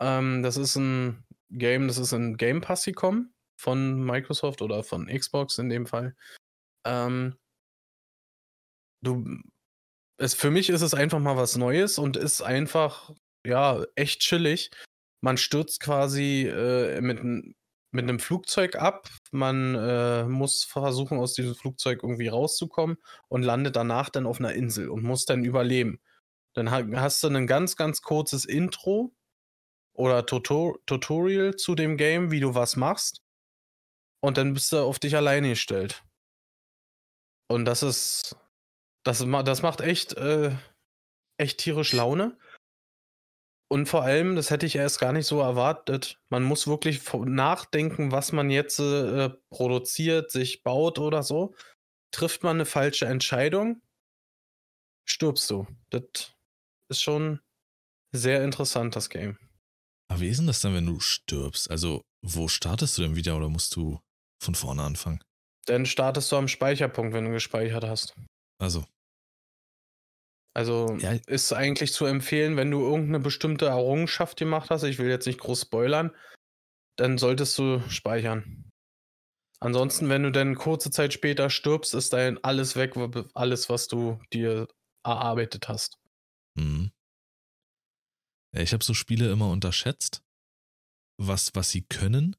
Ähm, 0.00 0.42
das 0.42 0.56
ist 0.56 0.76
ein 0.76 1.24
Game, 1.50 1.88
das 1.88 1.98
ist 1.98 2.12
in 2.12 2.36
Game 2.36 2.60
Pass 2.60 2.84
gekommen 2.84 3.34
von 3.56 4.04
Microsoft 4.04 4.62
oder 4.62 4.82
von 4.84 5.06
Xbox 5.06 5.58
in 5.58 5.68
dem 5.68 5.86
Fall. 5.86 6.14
Ähm, 6.84 7.36
du, 9.02 9.24
es, 10.18 10.34
für 10.34 10.50
mich 10.50 10.68
ist 10.70 10.82
es 10.82 10.94
einfach 10.94 11.18
mal 11.18 11.36
was 11.36 11.56
Neues 11.56 11.98
und 11.98 12.16
ist 12.16 12.42
einfach, 12.42 13.12
ja, 13.46 13.84
echt 13.94 14.20
chillig. 14.20 14.70
Man 15.20 15.36
stürzt 15.38 15.80
quasi 15.80 16.46
äh, 16.46 17.00
mit, 17.00 17.22
mit 17.22 17.54
einem 18.04 18.18
Flugzeug 18.18 18.76
ab. 18.76 19.08
Man 19.32 19.74
äh, 19.74 20.24
muss 20.24 20.64
versuchen, 20.64 21.18
aus 21.18 21.34
diesem 21.34 21.54
Flugzeug 21.54 22.02
irgendwie 22.02 22.28
rauszukommen 22.28 22.98
und 23.28 23.42
landet 23.42 23.76
danach 23.76 24.10
dann 24.10 24.26
auf 24.26 24.38
einer 24.38 24.52
Insel 24.52 24.90
und 24.90 25.02
muss 25.02 25.24
dann 25.24 25.44
überleben. 25.44 26.00
Dann 26.54 26.70
ha 26.70 26.82
hast 26.94 27.22
du 27.22 27.28
ein 27.28 27.46
ganz, 27.46 27.76
ganz 27.76 28.02
kurzes 28.02 28.44
Intro 28.44 29.14
oder 29.96 30.26
Tutor 30.26 30.78
Tutorial 30.86 31.56
zu 31.56 31.74
dem 31.74 31.96
Game, 31.96 32.30
wie 32.30 32.40
du 32.40 32.54
was 32.54 32.76
machst. 32.76 33.22
Und 34.22 34.38
dann 34.38 34.54
bist 34.54 34.72
du 34.72 34.78
auf 34.78 34.98
dich 34.98 35.16
alleine 35.16 35.50
gestellt. 35.50 36.04
Und 37.48 37.64
das 37.64 37.82
ist. 37.82 38.36
Das, 39.04 39.24
das 39.24 39.62
macht 39.62 39.80
echt, 39.80 40.14
äh, 40.14 40.50
echt 41.38 41.58
tierisch 41.58 41.92
Laune. 41.92 42.36
Und 43.68 43.88
vor 43.88 44.02
allem, 44.02 44.36
das 44.36 44.50
hätte 44.50 44.66
ich 44.66 44.76
erst 44.76 45.00
gar 45.00 45.12
nicht 45.12 45.26
so 45.26 45.40
erwartet, 45.40 46.20
man 46.28 46.44
muss 46.44 46.68
wirklich 46.68 47.02
nachdenken, 47.12 48.12
was 48.12 48.30
man 48.32 48.48
jetzt 48.50 48.78
äh, 48.78 49.30
produziert, 49.50 50.30
sich 50.30 50.62
baut 50.62 50.98
oder 50.98 51.22
so. 51.22 51.54
Trifft 52.12 52.44
man 52.44 52.56
eine 52.56 52.66
falsche 52.66 53.06
Entscheidung, 53.06 53.82
stirbst 55.04 55.50
du. 55.50 55.66
Das 55.90 56.34
ist 56.88 57.02
schon 57.02 57.40
sehr 58.12 58.44
interessant, 58.44 58.94
das 58.94 59.10
Game. 59.10 59.36
Aber 60.08 60.20
wie 60.20 60.28
ist 60.28 60.38
denn 60.38 60.46
das 60.46 60.60
dann, 60.60 60.74
wenn 60.74 60.86
du 60.86 61.00
stirbst? 61.00 61.70
Also, 61.70 62.02
wo 62.22 62.48
startest 62.48 62.96
du 62.96 63.02
denn 63.02 63.16
wieder 63.16 63.36
oder 63.36 63.48
musst 63.48 63.74
du 63.76 64.00
von 64.42 64.54
vorne 64.54 64.82
anfangen? 64.82 65.20
Dann 65.66 65.86
startest 65.86 66.30
du 66.30 66.36
am 66.36 66.48
Speicherpunkt, 66.48 67.12
wenn 67.12 67.24
du 67.24 67.32
gespeichert 67.32 67.84
hast. 67.84 68.14
Also. 68.58 68.84
Also 70.54 70.96
ja. 71.00 71.12
ist 71.26 71.52
eigentlich 71.52 71.92
zu 71.92 72.06
empfehlen, 72.06 72.56
wenn 72.56 72.70
du 72.70 72.80
irgendeine 72.80 73.20
bestimmte 73.20 73.66
Errungenschaft 73.66 74.38
gemacht 74.38 74.70
hast, 74.70 74.84
ich 74.84 74.98
will 74.98 75.08
jetzt 75.08 75.26
nicht 75.26 75.38
groß 75.38 75.62
spoilern, 75.62 76.16
dann 76.96 77.18
solltest 77.18 77.58
du 77.58 77.82
speichern. 77.90 78.70
Ansonsten, 79.60 80.08
wenn 80.08 80.22
du 80.22 80.32
dann 80.32 80.54
kurze 80.54 80.90
Zeit 80.90 81.12
später 81.12 81.50
stirbst, 81.50 81.94
ist 81.94 82.12
dein 82.12 82.42
alles 82.42 82.76
weg, 82.76 82.94
alles, 83.34 83.68
was 83.68 83.88
du 83.88 84.18
dir 84.32 84.66
erarbeitet 85.04 85.68
hast. 85.68 85.98
Mhm. 86.54 86.90
Ich 88.62 88.72
habe 88.72 88.84
so 88.84 88.94
Spiele 88.94 89.30
immer 89.30 89.50
unterschätzt, 89.50 90.22
was, 91.18 91.54
was 91.54 91.70
sie 91.70 91.82
können. 91.82 92.36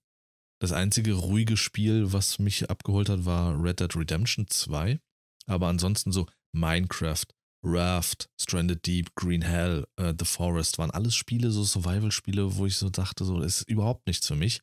Das 0.59 0.71
einzige 0.71 1.13
ruhige 1.13 1.57
Spiel, 1.57 2.11
was 2.13 2.39
mich 2.39 2.69
abgeholt 2.69 3.09
hat, 3.09 3.25
war 3.25 3.61
Red 3.61 3.79
Dead 3.79 3.95
Redemption 3.95 4.47
2. 4.47 4.99
Aber 5.47 5.67
ansonsten 5.67 6.11
so 6.11 6.27
Minecraft, 6.53 7.25
Raft, 7.63 8.29
Stranded 8.39 8.85
Deep, 8.85 9.15
Green 9.15 9.41
Hell, 9.41 9.85
uh, 9.99 10.13
The 10.17 10.25
Forest 10.25 10.77
waren 10.77 10.91
alles 10.91 11.15
Spiele, 11.15 11.51
so 11.51 11.63
Survival-Spiele, 11.63 12.55
wo 12.55 12.65
ich 12.65 12.77
so 12.77 12.89
dachte, 12.89 13.25
so 13.25 13.39
das 13.39 13.61
ist 13.61 13.69
überhaupt 13.69 14.07
nichts 14.07 14.27
für 14.27 14.35
mich. 14.35 14.61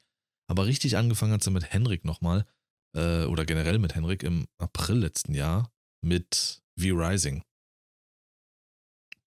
Aber 0.48 0.66
richtig 0.66 0.96
angefangen 0.96 1.32
hat 1.32 1.42
sie 1.42 1.50
mit 1.50 1.72
Henrik 1.72 2.05
nochmal, 2.05 2.46
äh, 2.96 3.24
oder 3.24 3.44
generell 3.44 3.78
mit 3.78 3.94
Henrik 3.94 4.22
im 4.22 4.46
April 4.59 4.98
letzten 4.98 5.34
Jahr 5.34 5.72
mit 6.02 6.62
V-Rising. 6.78 7.42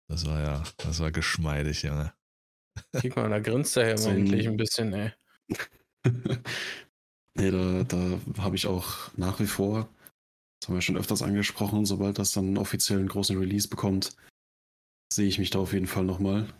Das 0.08 0.24
war 0.24 0.40
ja, 0.40 0.64
das 0.78 1.00
war 1.00 1.12
geschmeidig, 1.12 1.82
Junge. 1.82 2.14
Guck 2.92 3.16
mal, 3.16 3.30
da 3.30 3.38
grinst 3.38 3.76
er 3.76 3.88
ja 3.88 3.96
so 3.96 4.10
endlich 4.10 4.46
ein 4.48 4.56
bisschen, 4.56 4.92
ey. 4.92 5.12
nee, 7.34 7.50
da, 7.50 7.84
da 7.84 8.20
habe 8.38 8.56
ich 8.56 8.66
auch 8.66 9.10
nach 9.16 9.40
wie 9.40 9.46
vor 9.46 9.88
das 10.60 10.68
haben 10.68 10.74
wir 10.74 10.82
schon 10.82 10.96
öfters 10.96 11.22
angesprochen, 11.22 11.84
sobald 11.84 12.18
das 12.18 12.32
dann 12.32 12.46
einen 12.46 12.58
offiziellen 12.58 13.08
großen 13.08 13.38
Release 13.38 13.68
bekommt, 13.68 14.16
sehe 15.12 15.28
ich 15.28 15.38
mich 15.38 15.50
da 15.50 15.60
auf 15.60 15.72
jeden 15.72 15.86
Fall 15.86 16.04
nochmal. 16.04 16.52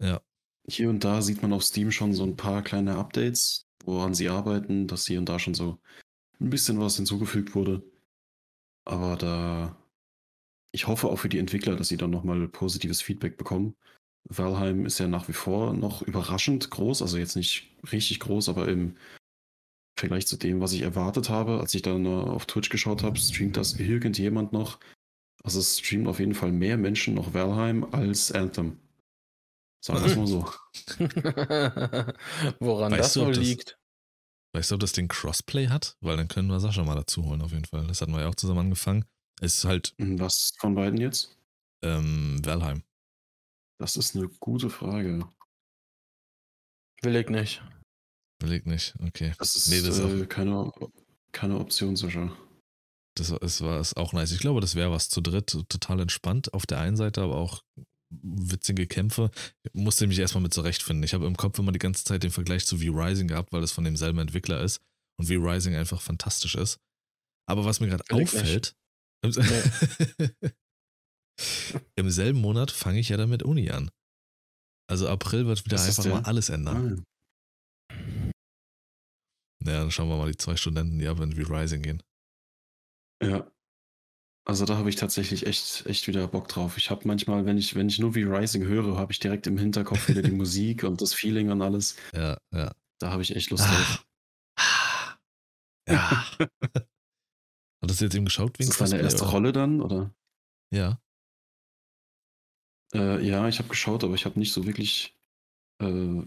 Ja. 0.00 0.20
Hier 0.68 0.90
und 0.90 1.04
da 1.04 1.22
sieht 1.22 1.42
man 1.42 1.52
auf 1.52 1.64
Steam 1.64 1.90
schon 1.90 2.12
so 2.12 2.24
ein 2.24 2.36
paar 2.36 2.62
kleine 2.62 2.96
Updates, 2.96 3.66
woran 3.84 4.14
sie 4.14 4.28
arbeiten, 4.28 4.86
dass 4.86 5.06
hier 5.06 5.18
und 5.18 5.28
da 5.28 5.38
schon 5.38 5.54
so 5.54 5.78
ein 6.40 6.50
bisschen 6.50 6.80
was 6.80 6.96
hinzugefügt 6.96 7.54
wurde. 7.54 7.82
Aber 8.84 9.16
da, 9.16 9.76
ich 10.72 10.86
hoffe 10.86 11.08
auch 11.08 11.16
für 11.16 11.28
die 11.28 11.38
Entwickler, 11.38 11.76
dass 11.76 11.88
sie 11.88 11.96
dann 11.96 12.10
nochmal 12.10 12.48
positives 12.48 13.02
Feedback 13.02 13.36
bekommen. 13.36 13.76
Valheim 14.28 14.86
ist 14.86 14.98
ja 14.98 15.08
nach 15.08 15.28
wie 15.28 15.32
vor 15.32 15.72
noch 15.72 16.02
überraschend 16.02 16.70
groß, 16.70 17.02
also 17.02 17.18
jetzt 17.18 17.36
nicht 17.36 17.70
richtig 17.92 18.20
groß, 18.20 18.48
aber 18.48 18.68
im 18.68 18.96
Vergleich 19.98 20.26
zu 20.26 20.36
dem, 20.36 20.60
was 20.60 20.72
ich 20.72 20.82
erwartet 20.82 21.30
habe, 21.30 21.60
als 21.60 21.74
ich 21.74 21.82
dann 21.82 22.06
auf 22.06 22.46
Twitch 22.46 22.68
geschaut 22.68 23.02
habe, 23.02 23.18
streamt 23.18 23.56
das 23.56 23.74
irgendjemand 23.74 24.52
noch. 24.52 24.78
Also 25.42 25.60
es 25.60 25.78
streamt 25.78 26.08
auf 26.08 26.18
jeden 26.18 26.34
Fall 26.34 26.52
mehr 26.52 26.76
Menschen 26.76 27.14
noch 27.14 27.32
Valheim 27.32 27.84
als 27.92 28.32
Anthem. 28.32 28.78
Sagen 29.80 30.00
wir 30.00 30.06
es 30.06 30.16
mal 30.16 30.26
so. 30.26 30.44
Woran 32.60 32.92
weißt 32.92 33.16
das 33.16 33.24
wohl 33.24 33.34
liegt. 33.34 33.78
Weißt 34.52 34.70
du, 34.70 34.74
ob 34.74 34.80
das 34.80 34.92
den 34.92 35.06
Crossplay 35.06 35.68
hat? 35.68 35.96
Weil 36.00 36.16
dann 36.16 36.28
können 36.28 36.48
wir 36.48 36.60
Sascha 36.60 36.82
mal 36.82 36.96
dazu 36.96 37.24
holen, 37.24 37.42
auf 37.42 37.52
jeden 37.52 37.66
Fall. 37.66 37.86
Das 37.86 38.00
hatten 38.00 38.12
wir 38.12 38.22
ja 38.22 38.28
auch 38.28 38.34
zusammen 38.34 38.60
angefangen. 38.60 39.04
Es 39.40 39.58
ist 39.58 39.64
halt. 39.64 39.94
Was 39.98 40.54
von 40.58 40.74
beiden 40.74 41.00
jetzt? 41.00 41.38
Ähm, 41.82 42.44
Valheim. 42.44 42.82
Das 43.78 43.96
ist 43.96 44.16
eine 44.16 44.28
gute 44.40 44.70
Frage. 44.70 45.28
Will 47.02 47.16
ich 47.16 47.28
nicht. 47.28 47.62
Überleg 48.42 48.66
nicht, 48.66 48.94
okay. 49.00 49.32
Das 49.38 49.56
ist, 49.56 49.68
nee, 49.68 49.80
das 49.80 49.98
äh, 49.98 50.02
auch, 50.02 50.28
keine, 50.28 50.70
keine 51.32 51.58
Option, 51.58 51.96
Sascha. 51.96 52.36
Das 53.16 53.30
ist, 53.30 53.62
war 53.62 53.80
ist 53.80 53.96
auch 53.96 54.12
nice. 54.12 54.32
Ich 54.32 54.40
glaube, 54.40 54.60
das 54.60 54.74
wäre 54.74 54.90
was 54.90 55.08
zu 55.08 55.22
dritt, 55.22 55.48
total 55.68 56.00
entspannt 56.00 56.52
auf 56.52 56.66
der 56.66 56.80
einen 56.80 56.96
Seite, 56.96 57.22
aber 57.22 57.36
auch 57.36 57.62
witzige 58.10 58.86
Kämpfe. 58.86 59.30
Ich 59.62 59.72
musste 59.74 60.06
mich 60.06 60.18
erstmal 60.18 60.42
mit 60.42 60.52
zurechtfinden. 60.52 61.02
Ich 61.02 61.14
habe 61.14 61.26
im 61.26 61.36
Kopf 61.36 61.58
immer 61.58 61.72
die 61.72 61.78
ganze 61.78 62.04
Zeit 62.04 62.22
den 62.22 62.30
Vergleich 62.30 62.66
zu 62.66 62.78
V-Rising 62.78 63.28
gehabt, 63.28 63.52
weil 63.52 63.62
das 63.62 63.72
von 63.72 63.84
demselben 63.84 64.18
Entwickler 64.18 64.60
ist 64.60 64.80
und 65.18 65.26
V-Rising 65.26 65.74
einfach 65.74 66.02
fantastisch 66.02 66.54
ist. 66.56 66.78
Aber 67.48 67.64
was 67.64 67.80
mir 67.80 67.88
gerade 67.88 68.04
auffällt, 68.10 68.74
nee. 69.24 69.30
im 71.96 72.10
selben 72.10 72.40
Monat 72.40 72.70
fange 72.70 73.00
ich 73.00 73.08
ja 73.08 73.16
dann 73.16 73.30
mit 73.30 73.42
Uni 73.42 73.70
an. 73.70 73.90
Also 74.88 75.08
April 75.08 75.46
wird 75.46 75.64
wieder 75.64 75.76
das 75.76 75.98
einfach 75.98 76.10
mal 76.10 76.22
alles 76.22 76.48
ändern. 76.48 77.04
Ah. 77.90 78.32
Naja, 79.64 79.80
dann 79.80 79.90
schauen 79.90 80.08
wir 80.08 80.16
mal 80.16 80.30
die 80.30 80.36
zwei 80.36 80.56
Studenten, 80.56 80.98
die 80.98 81.08
ab 81.08 81.20
in 81.20 81.32
V-Rising 81.32 81.82
gehen. 81.82 82.02
Ja. 83.22 83.50
Also 84.48 84.64
da 84.64 84.76
habe 84.76 84.88
ich 84.88 84.94
tatsächlich 84.94 85.44
echt, 85.44 85.86
echt 85.86 86.06
wieder 86.06 86.28
Bock 86.28 86.46
drauf. 86.46 86.76
Ich 86.76 86.90
habe 86.90 87.08
manchmal, 87.08 87.46
wenn 87.46 87.58
ich, 87.58 87.74
wenn 87.74 87.88
ich 87.88 87.98
nur 87.98 88.12
V-Rising 88.12 88.64
höre, 88.64 88.96
habe 88.96 89.10
ich 89.10 89.18
direkt 89.18 89.48
im 89.48 89.58
Hinterkopf 89.58 90.08
wieder 90.08 90.22
die 90.22 90.30
Musik 90.32 90.84
und 90.84 91.02
das 91.02 91.14
Feeling 91.14 91.50
und 91.50 91.62
alles. 91.62 91.96
Ja, 92.14 92.38
ja. 92.54 92.72
Da 93.00 93.10
habe 93.10 93.22
ich 93.22 93.34
echt 93.34 93.50
Lust 93.50 93.64
drauf. 93.64 94.06
Ja. 95.88 96.26
Hattest 97.82 98.00
du 98.00 98.04
jetzt 98.04 98.14
eben 98.14 98.24
geschaut? 98.24 98.58
Ist 98.58 98.80
das 98.80 98.90
deine 98.90 99.02
erste? 99.02 99.24
Rolle 99.24 99.52
dann, 99.52 99.80
oder? 99.80 100.14
Ja. 100.72 101.00
Äh, 102.96 103.20
ja, 103.26 103.46
ich 103.46 103.58
habe 103.58 103.68
geschaut, 103.68 104.04
aber 104.04 104.14
ich 104.14 104.24
habe 104.24 104.38
nicht 104.38 104.54
so 104.54 104.64
wirklich 104.64 105.14
äh, 105.82 106.22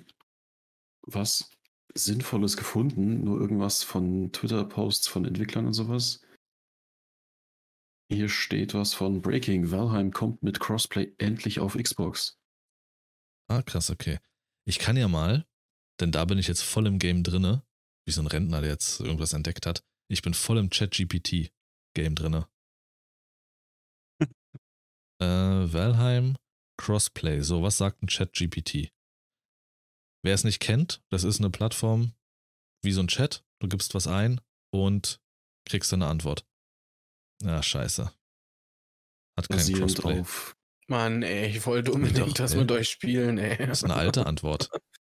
was 1.01 1.49
Sinnvolles 1.95 2.57
gefunden, 2.57 3.23
nur 3.23 3.41
irgendwas 3.41 3.81
von 3.83 4.31
Twitter-Posts 4.31 5.07
von 5.07 5.25
Entwicklern 5.25 5.65
und 5.65 5.73
sowas. 5.73 6.21
Hier 8.11 8.29
steht 8.29 8.75
was 8.75 8.93
von 8.93 9.21
Breaking. 9.21 9.71
Valheim 9.71 10.11
kommt 10.11 10.43
mit 10.43 10.59
Crossplay 10.59 11.11
endlich 11.17 11.59
auf 11.59 11.75
Xbox. 11.75 12.39
Ah, 13.47 13.63
krass, 13.63 13.89
okay. 13.89 14.19
Ich 14.65 14.77
kann 14.77 14.95
ja 14.95 15.07
mal, 15.07 15.47
denn 15.99 16.11
da 16.11 16.25
bin 16.25 16.37
ich 16.37 16.47
jetzt 16.47 16.61
voll 16.61 16.85
im 16.85 16.99
Game 16.99 17.23
drinne, 17.23 17.63
wie 18.05 18.11
so 18.11 18.21
ein 18.21 18.27
Rentner, 18.27 18.61
der 18.61 18.69
jetzt 18.69 18.99
irgendwas 18.99 19.33
entdeckt 19.33 19.65
hat. 19.65 19.83
Ich 20.07 20.21
bin 20.21 20.35
voll 20.35 20.59
im 20.59 20.69
Chat-GPT-Game 20.69 22.13
drinne. 22.13 22.47
äh, 25.19 25.25
Valheim 25.73 26.35
Crossplay. 26.79 27.41
So, 27.41 27.61
was 27.61 27.77
sagt 27.77 28.01
ein 28.01 28.07
Chat-GPT? 28.07 28.91
Wer 30.23 30.33
es 30.33 30.43
nicht 30.43 30.59
kennt, 30.59 31.03
das 31.09 31.23
ist 31.23 31.39
eine 31.39 31.49
Plattform 31.49 32.13
wie 32.83 32.93
so 32.93 33.01
ein 33.01 33.07
Chat. 33.07 33.43
Du 33.61 33.67
gibst 33.67 33.93
was 33.93 34.07
ein 34.07 34.41
und 34.73 35.21
kriegst 35.67 35.91
dann 35.91 36.01
eine 36.01 36.11
Antwort. 36.11 36.47
Ja, 37.43 37.61
scheiße. 37.61 38.11
Hat 39.37 39.49
kein 39.49 39.73
Crossplay. 39.73 40.21
Auf. 40.21 40.55
Mann, 40.87 41.21
ey, 41.21 41.47
ich 41.49 41.65
wollte 41.65 41.91
unbedingt 41.91 42.39
das 42.39 42.55
mit 42.55 42.71
euch 42.71 42.89
spielen, 42.89 43.37
ey. 43.37 43.57
Das 43.57 43.79
ist 43.79 43.83
eine 43.83 43.95
alte 43.95 44.25
Antwort. 44.25 44.69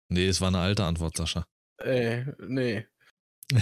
Nee, 0.09 0.27
es 0.27 0.41
war 0.41 0.47
eine 0.47 0.59
alte 0.59 0.85
Antwort, 0.85 1.17
Sascha. 1.17 1.47
Ey, 1.81 2.25
nee. 2.47 2.87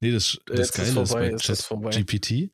nee, 0.00 0.10
das, 0.10 0.38
das 0.46 0.72
Geile 0.72 0.88
ist, 0.88 0.94
vorbei, 0.94 1.30
ist 1.30 1.68
bei 1.68 1.90
Chat 1.90 2.06
GPT, 2.06 2.52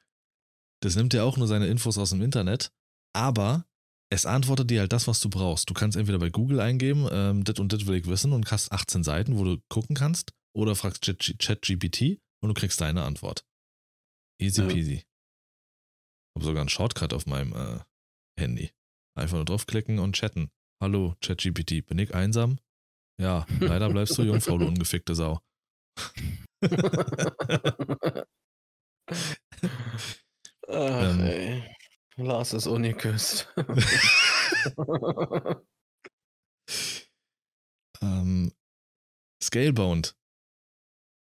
das 0.83 0.95
nimmt 0.95 1.15
ja 1.15 1.25
auch 1.25 1.37
nur 1.37 1.49
seine 1.49 1.67
Infos 1.67 1.99
aus 1.99 2.11
dem 2.11 2.23
Internet, 2.23 2.73
aber 3.15 3.67
es 4.11 4.27
antwortet 4.27 4.71
dir 4.71 4.81
halt 4.81 4.93
das, 4.93 5.09
was 5.09 5.21
du 5.21 5.29
brauchst. 5.29 5.69
Du 5.69 5.75
kannst 5.75 5.97
entweder 5.97 6.19
bei 6.19 6.31
Google 6.31 6.61
eingeben, 6.61 7.09
ähm, 7.11 7.45
dit 7.45 7.59
und 7.59 7.73
dit 7.73 7.87
will 7.87 7.97
ich 7.97 8.07
wissen 8.07 8.33
und 8.33 8.51
hast 8.51 8.73
18 8.73 9.03
Seiten, 9.03 9.39
wo 9.39 9.45
du 9.45 9.59
gucken 9.69 9.97
kannst, 9.97 10.33
oder 10.55 10.77
fragst 10.77 11.03
ChatGPT 11.03 12.21
und 12.43 12.49
du 12.49 12.55
kriegst 12.55 12.81
deine 12.81 13.03
Antwort. 13.03 13.45
Easy 14.41 14.63
ja. 14.63 14.69
peasy. 14.69 14.95
Ich 14.95 15.07
habe 16.37 16.45
sogar 16.45 16.61
einen 16.61 16.69
Shortcut 16.69 17.13
auf 17.13 17.27
meinem 17.27 17.53
äh, 17.55 17.81
Handy. 18.39 18.71
Einfach 19.17 19.37
nur 19.37 19.45
draufklicken 19.45 19.99
und 19.99 20.15
chatten. 20.15 20.51
Hallo, 20.83 21.17
ChatGPT, 21.21 21.87
bin 21.87 21.99
ich 21.99 22.15
einsam? 22.15 22.59
Ja, 23.21 23.47
leider 23.61 23.89
bleibst 23.89 24.19
du 24.19 24.23
Jungfrau, 24.23 24.59
du 24.59 24.67
ungefickte 24.67 25.15
Sau. 25.15 25.41
Ach, 30.69 31.11
ähm, 31.11 31.21
ey. 31.21 31.76
Lars 32.17 32.55
ist 32.55 32.67
ungeküsst. 32.67 33.53
ähm, 38.01 38.53
Scalebound 39.43 40.17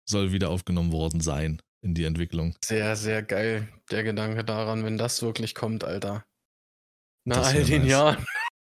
soll 0.09 0.31
wieder 0.33 0.51
aufgenommen 0.51 0.93
worden 0.93 1.21
sein 1.21 1.61
in 1.83 1.95
die 1.95 2.05
Entwicklung. 2.05 2.57
Sehr, 2.65 2.95
sehr 2.97 3.23
geil, 3.23 3.69
der 3.91 4.05
Gedanke 4.05 4.45
daran, 4.45 4.85
wenn 4.85 4.99
das 4.99 5.23
wirklich 5.23 5.55
kommt, 5.55 5.85
Alter. 5.85 6.25
Nach 7.27 7.47
all 7.47 7.65
den 7.65 7.83
nice. 7.83 7.91
Jahren. 7.91 8.25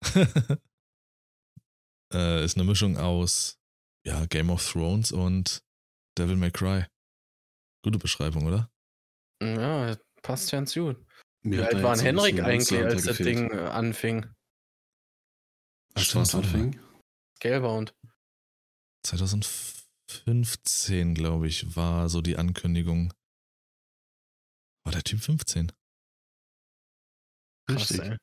Äh, 2.14 2.46
ist 2.46 2.56
eine 2.56 2.64
Mischung 2.64 2.96
aus 2.96 3.60
ja, 4.06 4.26
Game 4.28 4.50
of 4.50 4.66
Thrones 4.66 5.12
und 5.12 5.62
Devil 6.18 6.38
May 6.38 6.52
Cry. 6.52 6.86
Gute 7.84 7.98
Beschreibung, 7.98 8.48
oder? 8.48 8.72
Ja, 9.44 9.94
passt 10.22 10.50
ganz 10.50 10.74
gut. 10.74 11.06
Wie 11.48 11.56
Mir 11.56 11.64
hat 11.64 11.74
alt 11.76 11.84
war 11.84 11.98
Henrik 11.98 12.42
eigentlich, 12.42 12.84
als 12.84 13.06
das 13.06 13.20
Ding 13.20 13.50
äh, 13.52 13.56
anfing? 13.56 14.26
Als 15.94 16.14
was 16.14 16.36
anfing? 16.36 16.78
Scalebound. 17.38 17.96
2015, 19.06 21.16
glaube 21.16 21.48
ich, 21.48 21.74
war 21.74 22.10
so 22.10 22.20
die 22.20 22.36
Ankündigung. 22.36 23.14
War 24.84 24.92
der 24.92 25.04
Typ 25.04 25.22
15? 25.22 25.72
Krass, 27.70 27.92
Richtig. 27.92 28.02
ey. 28.02 28.18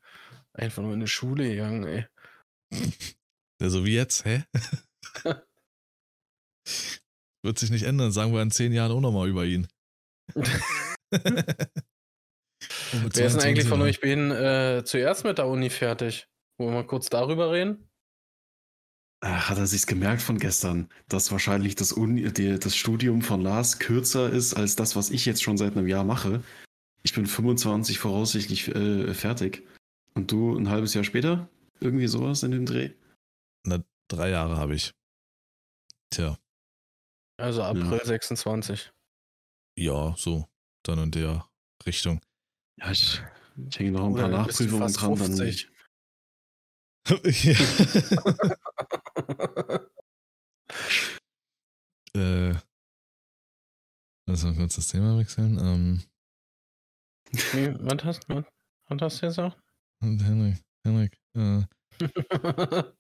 Einfach 0.53 0.83
nur 0.83 0.93
in 0.93 1.01
die 1.01 1.09
Schule 1.09 1.49
gegangen, 1.49 1.85
ey. 1.85 2.07
Der 3.59 3.70
so 3.70 3.87
wie 3.87 3.95
jetzt, 3.95 4.27
hä? 4.27 4.45
Wird 7.43 7.59
sich 7.59 7.70
nicht 7.70 7.85
ändern, 7.85 8.12
sagen 8.12 8.35
wir 8.35 8.43
in 8.43 8.51
zehn 8.51 8.75
Jahren 8.75 8.93
auch 8.93 9.01
nochmal 9.01 9.31
über 9.31 9.47
ihn. 9.47 9.66
Wer 12.93 13.27
ist 13.27 13.37
denn 13.37 13.43
eigentlich 13.43 13.69
von 13.69 13.83
euch 13.83 14.01
beiden 14.01 14.31
äh, 14.31 14.83
zuerst 14.85 15.25
mit 15.25 15.39
der 15.39 15.47
Uni 15.47 15.71
fertig? 15.71 16.29
Wollen 16.59 16.71
wir 16.71 16.83
mal 16.83 16.87
kurz 16.87 17.09
darüber 17.11 17.53
reden? 17.53 17.89
Ach, 19.21 19.49
hat 19.49 19.59
er 19.59 19.67
sich's 19.67 19.87
gemerkt 19.87 20.21
von 20.21 20.39
gestern, 20.39 20.91
dass 21.09 21.33
wahrscheinlich 21.33 21.77
das, 21.77 21.93
Uni, 21.93 22.31
die, 22.33 22.59
das 22.59 22.77
Studium 22.77 23.23
von 23.23 23.41
Lars 23.41 23.79
kürzer 23.79 24.31
ist 24.31 24.55
als 24.55 24.77
das, 24.77 24.97
was 24.97 25.11
ich 25.11 25.25
jetzt 25.25 25.43
schon 25.43 25.57
seit 25.57 25.77
einem 25.77 25.89
Jahr 25.89 26.05
mache. 26.05 26.43
Ich 27.03 27.15
bin 27.15 27.27
25 27.27 27.99
voraussichtlich 27.99 28.69
äh, 28.69 29.15
fertig. 29.15 29.67
Und 30.15 30.31
du 30.31 30.57
ein 30.57 30.69
halbes 30.69 30.95
Jahr 30.95 31.05
später? 31.05 31.49
Irgendwie 31.81 32.07
sowas 32.07 32.43
in 32.43 32.51
dem 32.51 32.67
Dreh? 32.67 32.91
Na, 33.65 33.83
drei 34.09 34.31
Jahre 34.31 34.57
habe 34.57 34.75
ich. 34.75 34.93
Tja, 36.11 36.39
Also 37.37 37.62
April 37.62 38.01
26. 38.05 38.93
ja, 39.77 40.15
so. 40.17 40.47
Dann 40.85 40.99
in 40.99 41.11
der 41.11 41.49
Richtung. 41.87 42.21
Ja, 42.77 42.91
ich, 42.91 43.22
ich 43.68 43.79
hänge 43.79 43.93
noch 43.93 44.07
ein 44.07 44.14
paar 44.14 44.31
dann 44.31 44.33
du 44.33 44.39
Nachprüfungen 44.39 44.93
dran. 44.93 45.16
Dann 45.16 45.37
50. 45.37 45.70
äh, 52.14 52.55
lass 54.27 54.45
mal 54.45 54.55
kurz 54.55 54.77
das 54.77 54.89
Thema 54.89 55.18
wechseln. 55.18 55.59
Ähm, 55.59 56.03
nee, 57.53 57.75
was 57.81 58.05
hast, 58.05 58.27
was, 58.29 58.45
was 58.89 59.03
hast 59.03 59.22
du 59.22 59.27
gesagt? 59.27 59.61
und 60.01 60.25
Henrik, 60.25 60.62
Henrik, 60.87 61.18
äh, 61.37 61.62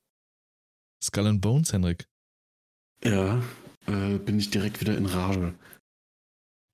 Skull 1.02 1.26
and 1.26 1.40
Bones, 1.40 1.72
Henrik. 1.72 2.06
Ja, 3.02 3.42
äh, 3.86 4.18
bin 4.18 4.38
ich 4.38 4.50
direkt 4.50 4.80
wieder 4.80 4.96
in 4.96 5.06
Rage. 5.06 5.54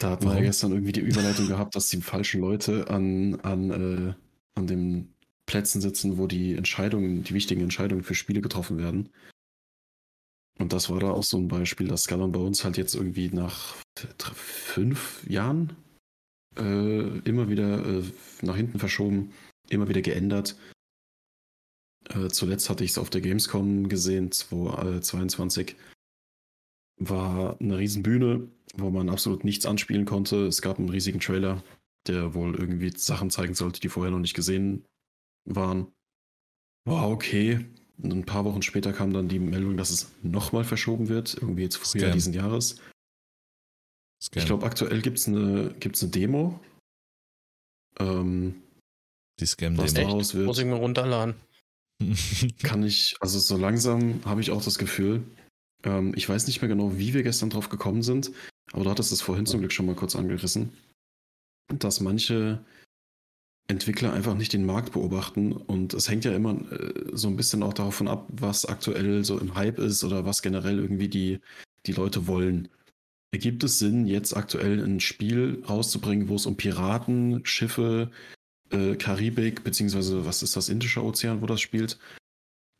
Da 0.00 0.12
hatten 0.12 0.24
wir 0.24 0.34
ja 0.34 0.40
gestern 0.40 0.72
irgendwie 0.72 0.92
die 0.92 1.00
Überleitung 1.00 1.46
gehabt, 1.46 1.76
dass 1.76 1.90
die 1.90 2.00
falschen 2.00 2.40
Leute 2.40 2.88
an, 2.88 3.38
an, 3.40 3.70
äh, 3.70 4.14
an 4.54 4.66
den 4.66 5.14
Plätzen 5.44 5.82
sitzen, 5.82 6.16
wo 6.16 6.26
die 6.26 6.54
Entscheidungen, 6.54 7.22
die 7.22 7.34
wichtigen 7.34 7.60
Entscheidungen 7.60 8.02
für 8.02 8.14
Spiele 8.14 8.40
getroffen 8.40 8.78
werden. 8.78 9.10
Und 10.58 10.72
das 10.72 10.88
war 10.88 11.00
da 11.00 11.10
auch 11.10 11.22
so 11.22 11.36
ein 11.36 11.48
Beispiel, 11.48 11.86
dass 11.86 12.04
Skull 12.04 12.22
and 12.22 12.32
Bones 12.32 12.64
halt 12.64 12.78
jetzt 12.78 12.94
irgendwie 12.94 13.28
nach 13.28 13.76
fünf 14.34 15.22
Jahren 15.28 15.76
äh, 16.56 17.18
immer 17.20 17.50
wieder 17.50 17.84
äh, 17.84 18.02
nach 18.40 18.56
hinten 18.56 18.78
verschoben, 18.78 19.32
immer 19.68 19.88
wieder 19.88 20.00
geändert. 20.00 20.56
Äh, 22.08 22.28
zuletzt 22.28 22.70
hatte 22.70 22.84
ich 22.84 22.92
es 22.92 22.98
auf 22.98 23.10
der 23.10 23.20
Gamescom 23.20 23.90
gesehen, 23.90 24.32
2022 24.32 25.76
war 27.00 27.58
eine 27.60 27.78
riesen 27.78 28.02
Bühne, 28.02 28.48
wo 28.74 28.90
man 28.90 29.08
absolut 29.08 29.42
nichts 29.42 29.66
anspielen 29.66 30.04
konnte. 30.04 30.46
Es 30.46 30.62
gab 30.62 30.78
einen 30.78 30.90
riesigen 30.90 31.18
Trailer, 31.18 31.62
der 32.06 32.34
wohl 32.34 32.54
irgendwie 32.54 32.92
Sachen 32.96 33.30
zeigen 33.30 33.54
sollte, 33.54 33.80
die 33.80 33.88
vorher 33.88 34.12
noch 34.12 34.20
nicht 34.20 34.34
gesehen 34.34 34.84
waren. 35.44 35.88
War 36.84 37.10
okay. 37.10 37.66
Und 37.98 38.12
ein 38.12 38.24
paar 38.24 38.44
Wochen 38.44 38.62
später 38.62 38.92
kam 38.92 39.12
dann 39.12 39.28
die 39.28 39.38
Meldung, 39.38 39.76
dass 39.76 39.90
es 39.90 40.12
nochmal 40.22 40.64
verschoben 40.64 41.08
wird, 41.08 41.34
irgendwie 41.34 41.62
jetzt 41.62 41.76
Frühjahr 41.76 42.08
Scam. 42.08 42.14
diesen 42.14 42.32
Jahres. 42.32 42.76
Scan. 44.22 44.40
Ich 44.40 44.46
glaube, 44.46 44.66
aktuell 44.66 45.00
gibt 45.00 45.18
es 45.18 45.28
eine, 45.28 45.74
gibt's 45.80 46.02
eine 46.02 46.12
Demo. 46.12 46.60
Ähm, 47.98 48.62
die 49.38 49.46
Scam-Demo. 49.46 50.16
Muss 50.16 50.58
ich 50.58 50.64
mir 50.64 50.74
runterladen. 50.74 51.34
kann 52.62 52.82
ich, 52.82 53.16
also 53.20 53.38
so 53.38 53.56
langsam 53.56 54.24
habe 54.24 54.40
ich 54.40 54.50
auch 54.50 54.62
das 54.62 54.78
Gefühl, 54.78 55.22
ähm, 55.84 56.12
ich 56.16 56.28
weiß 56.28 56.46
nicht 56.46 56.60
mehr 56.60 56.68
genau, 56.68 56.98
wie 56.98 57.14
wir 57.14 57.22
gestern 57.22 57.50
drauf 57.50 57.68
gekommen 57.68 58.02
sind, 58.02 58.30
aber 58.72 58.84
du 58.84 58.90
hattest 58.90 59.12
es 59.12 59.22
vorhin 59.22 59.46
zum 59.46 59.60
Glück 59.60 59.72
schon 59.72 59.86
mal 59.86 59.94
kurz 59.94 60.16
angerissen, 60.16 60.72
dass 61.68 62.00
manche 62.00 62.64
Entwickler 63.68 64.12
einfach 64.12 64.34
nicht 64.34 64.52
den 64.52 64.66
Markt 64.66 64.92
beobachten 64.92 65.52
und 65.52 65.94
es 65.94 66.08
hängt 66.08 66.24
ja 66.24 66.32
immer 66.32 66.60
äh, 66.72 66.92
so 67.12 67.28
ein 67.28 67.36
bisschen 67.36 67.62
auch 67.62 67.72
davon 67.72 68.08
ab, 68.08 68.26
was 68.28 68.66
aktuell 68.66 69.24
so 69.24 69.38
im 69.38 69.54
Hype 69.54 69.78
ist 69.78 70.02
oder 70.02 70.24
was 70.24 70.42
generell 70.42 70.78
irgendwie 70.78 71.08
die, 71.08 71.40
die 71.86 71.92
Leute 71.92 72.26
wollen. 72.26 72.68
Ergibt 73.32 73.62
es 73.62 73.78
Sinn, 73.78 74.06
jetzt 74.06 74.36
aktuell 74.36 74.84
ein 74.84 74.98
Spiel 74.98 75.62
rauszubringen, 75.68 76.28
wo 76.28 76.34
es 76.34 76.46
um 76.46 76.56
Piraten, 76.56 77.46
Schiffe, 77.46 78.10
äh, 78.70 78.96
Karibik, 78.96 79.62
beziehungsweise 79.62 80.26
was 80.26 80.42
ist 80.42 80.56
das, 80.56 80.68
Indische 80.68 81.04
Ozean, 81.04 81.40
wo 81.40 81.46
das 81.46 81.60
spielt? 81.60 81.96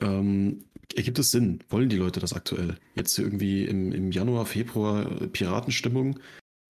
Ähm, 0.00 0.64
ergibt 0.94 1.18
es 1.18 1.30
Sinn? 1.30 1.62
Wollen 1.68 1.88
die 1.88 1.96
Leute 1.96 2.20
das 2.20 2.32
aktuell? 2.32 2.78
Jetzt 2.94 3.18
irgendwie 3.18 3.64
im, 3.64 3.92
im 3.92 4.12
Januar, 4.12 4.46
Februar 4.46 5.20
äh, 5.20 5.28
Piratenstimmung? 5.28 6.18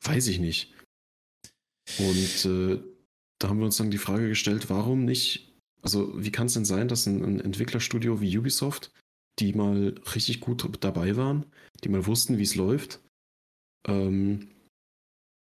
Weiß 0.04 0.28
ich 0.28 0.38
nicht. 0.38 0.74
Und 1.98 2.44
äh, 2.44 2.80
da 3.38 3.48
haben 3.48 3.58
wir 3.58 3.66
uns 3.66 3.76
dann 3.76 3.90
die 3.90 3.98
Frage 3.98 4.28
gestellt, 4.28 4.70
warum 4.70 5.04
nicht? 5.04 5.52
Also, 5.82 6.12
wie 6.22 6.30
kann 6.30 6.46
es 6.46 6.54
denn 6.54 6.64
sein, 6.64 6.88
dass 6.88 7.06
ein, 7.06 7.24
ein 7.24 7.40
Entwicklerstudio 7.40 8.20
wie 8.20 8.36
Ubisoft, 8.36 8.92
die 9.38 9.52
mal 9.54 9.94
richtig 10.14 10.40
gut 10.40 10.68
dabei 10.80 11.16
waren, 11.16 11.46
die 11.82 11.88
mal 11.88 12.06
wussten, 12.06 12.36
wie 12.36 12.42
es 12.42 12.54
läuft, 12.54 13.00
ähm, 13.88 14.48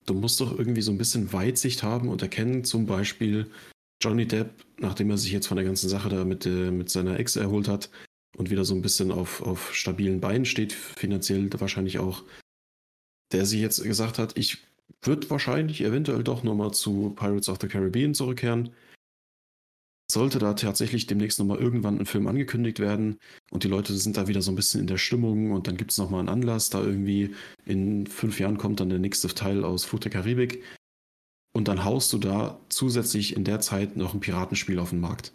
du 0.07 0.15
musst 0.15 0.41
doch 0.41 0.57
irgendwie 0.59 0.83
so 0.83 0.91
ein 0.91 0.99
bisschen 0.99 1.33
Weitsicht 1.33 1.83
haben 1.83 2.09
und 2.09 2.23
erkennen, 2.23 2.65
zum 2.65 2.87
Beispiel 2.87 3.51
Johnny 4.03 4.27
Depp, 4.27 4.65
nachdem 4.79 5.11
er 5.11 5.19
sich 5.19 5.33
jetzt 5.33 5.47
von 5.47 5.57
der 5.57 5.67
ganzen 5.67 5.89
Sache 5.89 6.09
da 6.09 6.25
mit, 6.25 6.47
äh, 6.47 6.71
mit 6.71 6.91
seiner 6.91 7.19
Ex 7.19 7.37
erholt 7.37 7.69
hat 7.69 7.91
und 8.37 8.51
wieder 8.51 8.65
so 8.65 8.75
ein 8.75 8.83
bisschen 8.83 9.13
auf, 9.13 9.43
auf 9.43 9.75
stabilen 9.75 10.21
Beinen 10.21 10.47
steht, 10.47 10.73
finanziell 10.73 11.51
wahrscheinlich 11.61 11.99
auch, 11.99 12.25
der 13.33 13.45
sich 13.45 13.61
jetzt 13.61 13.83
gesagt 13.83 14.19
hat, 14.19 14.37
ich 14.39 14.59
würde 15.03 15.29
wahrscheinlich 15.31 15.83
eventuell 15.83 16.25
doch 16.25 16.43
nochmal 16.43 16.73
zu 16.73 17.11
Pirates 17.11 17.49
of 17.49 17.59
the 17.61 17.69
Caribbean 17.69 18.15
zurückkehren. 18.15 18.71
Sollte 20.11 20.41
da 20.41 20.55
tatsächlich 20.55 21.07
demnächst 21.07 21.39
nochmal 21.39 21.59
irgendwann 21.59 22.01
ein 22.01 22.07
Film 22.07 22.27
angekündigt 22.27 22.81
werden 22.81 23.19
und 23.53 23.63
die 23.63 23.69
Leute 23.69 23.95
sind 23.95 24.17
da 24.17 24.27
wieder 24.27 24.43
so 24.43 24.51
ein 24.51 24.57
bisschen 24.57 24.81
in 24.81 24.89
der 24.89 24.99
Stimmung 24.99 25.53
und 25.53 25.69
dann 25.69 25.77
gibt 25.77 25.93
es 25.93 25.99
nochmal 25.99 26.21
einen 26.21 26.29
Anlass, 26.29 26.69
da 26.69 26.83
irgendwie 26.83 27.37
in 27.65 28.09
fünf 28.09 28.41
Jahren 28.41 28.59
kommt 28.59 28.81
dann 28.81 28.89
der 28.89 28.99
nächste 28.99 29.29
Teil 29.29 29.63
aus 29.63 29.85
Flucht 29.85 30.05
der 30.05 30.11
Karibik 30.11 30.65
und 31.53 31.69
dann 31.69 31.85
haust 31.85 32.13
du 32.13 32.19
da 32.19 32.61
zusätzlich 32.69 33.37
in 33.37 33.45
der 33.45 33.61
Zeit 33.61 33.97
noch 33.97 34.15
ein 34.15 34.21
Piratenspiel 34.21 34.79
auf 34.79 34.91
den 34.91 35.01
Markt. 35.01 35.33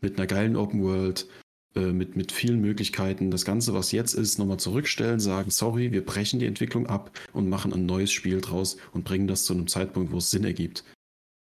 Mit 0.00 0.18
einer 0.18 0.26
geilen 0.26 0.56
Open 0.56 0.82
World, 0.82 1.28
äh, 1.74 1.92
mit, 1.92 2.16
mit 2.16 2.32
vielen 2.32 2.60
Möglichkeiten. 2.60 3.30
Das 3.30 3.44
Ganze, 3.44 3.72
was 3.72 3.92
jetzt 3.92 4.14
ist, 4.14 4.38
nochmal 4.38 4.58
zurückstellen, 4.58 5.20
sagen, 5.20 5.50
sorry, 5.50 5.92
wir 5.92 6.04
brechen 6.04 6.38
die 6.38 6.46
Entwicklung 6.46 6.86
ab 6.86 7.18
und 7.32 7.48
machen 7.48 7.72
ein 7.72 7.86
neues 7.86 8.12
Spiel 8.12 8.40
draus 8.40 8.76
und 8.92 9.04
bringen 9.04 9.26
das 9.26 9.44
zu 9.44 9.54
einem 9.54 9.68
Zeitpunkt, 9.68 10.12
wo 10.12 10.18
es 10.18 10.30
Sinn 10.30 10.44
ergibt. 10.44 10.84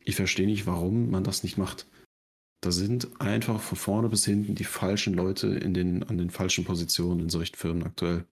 Ich 0.03 0.15
verstehe 0.15 0.47
nicht, 0.47 0.65
warum 0.65 1.11
man 1.11 1.23
das 1.23 1.43
nicht 1.43 1.57
macht. 1.57 1.87
Da 2.61 2.71
sind 2.71 3.21
einfach 3.21 3.61
von 3.61 3.77
vorne 3.77 4.09
bis 4.09 4.25
hinten 4.25 4.55
die 4.55 4.63
falschen 4.63 5.13
Leute 5.13 5.47
in 5.47 5.73
den, 5.73 6.03
an 6.03 6.17
den 6.17 6.31
falschen 6.31 6.63
Positionen 6.63 7.21
in 7.21 7.29
solchen 7.29 7.55
Firmen 7.55 7.83
aktuell. 7.83 8.25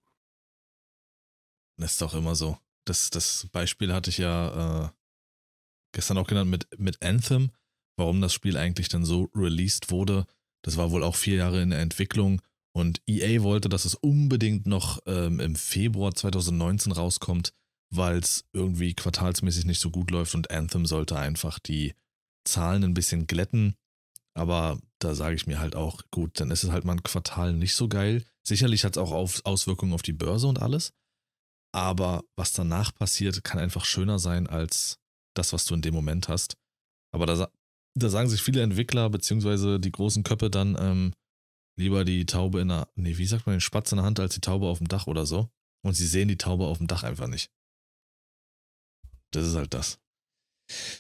Das 1.78 1.92
ist 1.92 2.02
doch 2.02 2.16
immer 2.16 2.36
so. 2.36 2.58
Das, 2.86 3.10
das 3.10 3.48
Beispiel 3.52 3.94
hatte 3.94 4.10
ich 4.10 4.18
ja 4.18 4.86
äh, 4.86 4.90
gestern 5.94 6.18
auch 6.18 6.28
genannt 6.28 6.52
mit, 6.52 6.68
mit 6.78 7.02
Anthem, 7.02 7.52
warum 7.98 8.22
das 8.22 8.34
Spiel 8.34 8.58
eigentlich 8.58 8.90
dann 8.90 9.06
so 9.06 9.30
released 9.34 9.92
wurde. 9.92 10.26
Das 10.64 10.78
war 10.78 10.92
wohl 10.92 11.04
auch 11.04 11.16
vier 11.16 11.38
Jahre 11.38 11.62
in 11.62 11.70
der 11.70 11.80
Entwicklung 11.80 12.42
und 12.76 13.02
EA 13.08 13.44
wollte, 13.44 13.70
dass 13.70 13.86
es 13.86 13.96
unbedingt 13.96 14.66
noch 14.66 15.00
ähm, 15.06 15.40
im 15.40 15.56
Februar 15.56 16.14
2019 16.14 16.92
rauskommt, 16.92 17.54
weil 17.94 18.18
es 18.18 18.46
irgendwie 18.54 18.94
quartalsmäßig 18.94 19.66
nicht 19.66 19.80
so 19.80 19.92
gut 19.92 20.12
läuft 20.12 20.36
und 20.36 20.52
Anthem 20.52 20.86
sollte 20.86 21.18
einfach 21.18 21.60
die 21.60 21.94
Zahlen 22.46 22.84
ein 22.84 22.94
bisschen 22.94 23.28
glätten. 23.28 23.76
Aber 24.36 24.80
da 25.00 25.14
sage 25.14 25.36
ich 25.36 25.46
mir 25.46 25.60
halt 25.60 25.76
auch, 25.76 26.02
gut, 26.10 26.40
dann 26.40 26.50
ist 26.50 26.64
es 26.64 26.72
halt 26.72 26.86
mal 26.86 26.94
ein 26.94 27.04
Quartal 27.04 27.54
nicht 27.54 27.76
so 27.76 27.88
geil. 27.88 28.24
Sicherlich 28.42 28.84
hat 28.84 28.98
es 28.98 29.02
auch 29.02 29.12
auf, 29.12 29.42
Auswirkungen 29.46 29.94
auf 29.94 30.02
die 30.02 30.14
Börse 30.14 30.48
und 30.48 30.60
alles. 30.60 30.94
Aber 31.72 32.24
was 32.36 32.54
danach 32.54 32.94
passiert, 32.94 33.44
kann 33.44 33.60
einfach 33.60 33.86
schöner 33.86 34.18
sein 34.18 34.48
als 34.48 35.00
das, 35.34 35.54
was 35.54 35.66
du 35.66 35.74
in 35.76 35.82
dem 35.82 35.94
Moment 35.94 36.28
hast. 36.28 36.56
Aber 37.14 37.26
da, 37.26 37.50
da 37.96 38.10
sagen 38.10 38.30
sich 38.30 38.42
viele 38.42 38.62
Entwickler 38.62 39.10
beziehungsweise 39.10 39.80
die 39.80 39.92
großen 39.92 40.24
Köpfe 40.24 40.50
dann, 40.50 40.76
ähm, 40.80 41.14
Lieber 41.76 42.06
die 42.06 42.26
Taube 42.26 42.62
in 42.62 42.68
der, 42.68 42.88
nee, 42.96 43.18
wie 43.18 43.26
sagt 43.26 43.46
man, 43.46 43.56
den 43.56 43.62
Spatz 43.62 43.92
in 43.92 43.98
der 43.98 44.06
Hand 44.06 44.20
als 44.20 44.36
die 44.36 44.42
Taube 44.42 44.68
auf 44.68 44.78
dem 44.78 44.88
Dach 44.88 45.08
oder 45.08 45.26
so. 45.26 45.50
Und 45.84 45.96
sie 45.96 46.06
sehen 46.06 46.28
die 46.28 46.38
Taube 46.38 46.66
auf 46.66 46.78
dem 46.78 46.88
Dach 46.88 47.04
einfach 47.04 47.28
nicht. 47.28 47.52
Das 49.32 49.46
ist 49.46 49.56
halt 49.56 49.74
das. 49.74 50.00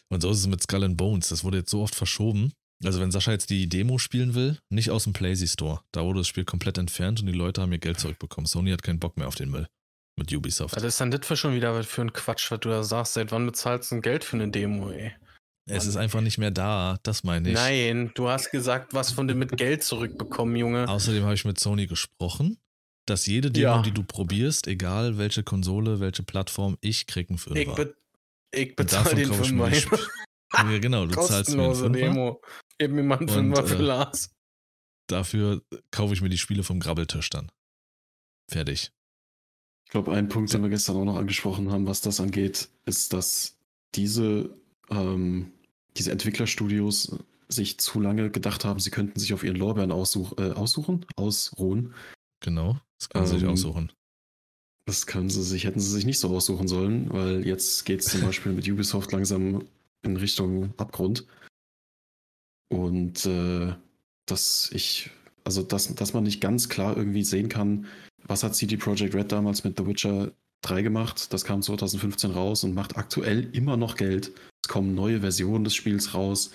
Und 0.10 0.22
so 0.22 0.32
ist 0.32 0.40
es 0.40 0.48
mit 0.48 0.64
Skull 0.64 0.84
and 0.84 0.98
Bones. 0.98 1.30
Das 1.30 1.44
wurde 1.44 1.60
jetzt 1.60 1.70
so 1.70 1.84
oft 1.84 1.96
verschoben. 1.96 2.52
Also 2.84 3.00
wenn 3.00 3.12
Sascha 3.12 3.32
jetzt 3.32 3.50
die 3.50 3.70
Demo 3.70 3.98
spielen 3.98 4.34
will, 4.34 4.60
nicht 4.70 4.90
aus 4.90 5.04
dem 5.04 5.14
Playsee 5.14 5.48
Store. 5.48 5.82
Da 5.92 6.04
wurde 6.04 6.20
das 6.20 6.28
Spiel 6.28 6.44
komplett 6.44 6.78
entfernt 6.78 7.22
und 7.22 7.28
die 7.28 7.34
Leute 7.34 7.62
haben 7.62 7.72
ihr 7.72 7.78
Geld 7.78 8.00
zurückbekommen. 8.00 8.48
Sony 8.48 8.72
hat 8.72 8.84
keinen 8.84 9.00
Bock 9.00 9.16
mehr 9.16 9.28
auf 9.28 9.36
den 9.36 9.52
Müll 9.52 9.68
mit 10.18 10.32
Ubisoft. 10.34 10.76
Was 10.76 10.84
ist 10.84 11.00
dann 11.02 11.12
das 11.12 11.26
für 11.26 11.36
schon 11.38 11.56
wieder 11.56 11.84
für 11.84 12.02
ein 12.02 12.14
Quatsch, 12.14 12.52
was 12.52 12.60
du 12.60 12.70
da 12.70 12.84
sagst? 12.84 13.14
Seit 13.14 13.32
wann 13.32 13.46
bezahlst 13.46 13.92
du 13.92 13.96
ein 13.96 14.02
Geld 14.02 14.24
für 14.24 14.36
eine 14.38 14.50
Demo, 14.50 14.90
ey? 14.92 15.14
Es 15.66 15.86
ist 15.86 15.96
einfach 15.96 16.20
nicht 16.20 16.38
mehr 16.38 16.52
da, 16.52 16.98
das 17.04 17.24
meine 17.24 17.48
ich. 17.48 17.56
Nein, 17.56 18.12
du 18.16 18.28
hast 18.28 18.52
gesagt, 18.52 18.94
was 18.94 19.12
von 19.12 19.30
dem 19.30 19.40
mit 19.40 19.56
Geld 19.56 19.82
zurückbekommen, 19.84 20.56
Junge. 20.58 20.90
Außerdem 20.90 21.24
habe 21.24 21.36
ich 21.36 21.46
mit 21.46 21.58
Sony 21.58 21.88
gesprochen, 21.88 22.58
dass 23.06 23.26
jede 23.28 23.50
Demo, 23.50 23.76
Ja. 23.76 23.82
die 23.82 23.92
du 23.94 24.04
probierst, 24.04 24.68
egal 24.68 25.18
welche 25.18 25.44
Konsole, 25.44 26.02
welche 26.02 26.24
Plattform, 26.24 26.78
ich 26.82 27.08
krieg 27.08 27.30
einen 27.30 27.38
Fünfer. 27.38 27.62
Ich, 27.62 27.74
be 27.74 27.96
ich 28.54 28.70
Und 28.70 28.76
bezahle 28.76 29.16
den 29.16 29.34
Fünfer. 29.34 29.98
Ja, 30.56 30.78
genau, 30.78 31.08
du 31.08 31.20
zahlst 31.20 31.56
mir 31.56 31.64
einen 31.64 31.74
Fünfer. 31.76 31.90
Demo. 32.00 32.42
Gib 32.78 32.92
mir 32.92 33.02
mal 33.02 33.18
einen 33.18 33.28
Und, 33.28 33.34
Fünfer 33.34 33.66
für 33.66 33.76
äh, 33.76 33.82
Lars. 33.82 34.30
Dafür 35.08 35.64
kaufe 35.90 36.14
ich 36.14 36.22
mir 36.22 36.30
die 36.30 36.38
Spiele 36.38 36.62
vom 36.62 36.80
Grabbeltisch 36.80 37.32
dann. 37.32 37.52
Fertig. 38.52 38.92
Ich 39.94 39.96
glaube, 39.96 40.14
ein 40.14 40.28
Punkt, 40.28 40.52
den 40.52 40.64
wir 40.64 40.70
gestern 40.70 40.96
auch 40.96 41.06
noch 41.06 41.18
angesprochen 41.18 41.72
haben, 41.72 41.86
was 41.86 42.02
das 42.02 42.20
angeht, 42.20 42.68
ist, 42.88 43.14
dass 43.14 43.60
diese, 43.94 44.50
ähm, 44.90 45.52
diese 45.96 46.12
Entwicklerstudios 46.12 47.16
sich 47.48 47.78
zu 47.78 48.00
lange 48.00 48.32
gedacht 48.32 48.66
haben, 48.66 48.80
sie 48.80 48.90
könnten 48.90 49.20
sich 49.20 49.36
auf 49.36 49.44
ihren 49.44 49.56
Lorbeeren 49.56 49.92
aussuch, 49.92 50.36
äh, 50.40 50.50
aussuchen, 50.50 51.06
ausruhen. 51.16 51.94
Genau. 52.40 52.80
Das 52.98 53.10
können 53.10 53.28
sie 53.28 53.34
sich 53.36 53.44
Ähm, 53.44 53.50
aussuchen. 53.50 53.92
Das 54.88 55.06
können 55.06 55.30
sie 55.30 55.44
sich, 55.44 55.66
hätten 55.66 55.80
sie 55.80 55.92
sich 55.92 56.08
nicht 56.08 56.18
so 56.18 56.36
aussuchen 56.36 56.68
sollen, 56.68 57.14
weil 57.14 57.46
jetzt 57.46 57.86
geht 57.86 58.00
es 58.00 58.08
zum 58.08 58.22
Beispiel 58.22 58.52
mit 58.52 58.68
Ubisoft 58.68 59.12
langsam 59.12 59.64
in 60.02 60.18
Richtung 60.18 60.74
Abgrund. 60.78 61.28
Und 62.70 63.28
äh, 63.28 63.76
dass 64.26 64.72
ich, 64.74 65.12
also 65.44 65.62
dass, 65.62 65.94
dass 65.94 66.14
man 66.14 66.24
nicht 66.24 66.42
ganz 66.42 66.68
klar 66.68 66.98
irgendwie 66.98 67.24
sehen 67.24 67.48
kann, 67.48 67.86
was 68.28 68.44
hat 68.44 68.56
CD 68.56 68.78
Projekt 68.78 69.16
Red 69.16 69.32
damals 69.32 69.64
mit 69.64 69.78
The 69.78 69.86
Witcher 69.86 70.32
3 70.62 70.82
gemacht. 70.82 71.34
Das 71.34 71.44
kam 71.44 71.62
2015 71.62 72.32
raus 72.32 72.64
und 72.64 72.74
macht 72.74 72.98
aktuell 72.98 73.50
immer 73.56 73.78
noch 73.78 73.96
Geld. 73.96 74.32
Es 74.64 74.70
kommen 74.70 74.96
neue 74.96 75.20
Versionen 75.20 75.64
des 75.64 75.76
Spiels 75.76 76.14
raus. 76.14 76.52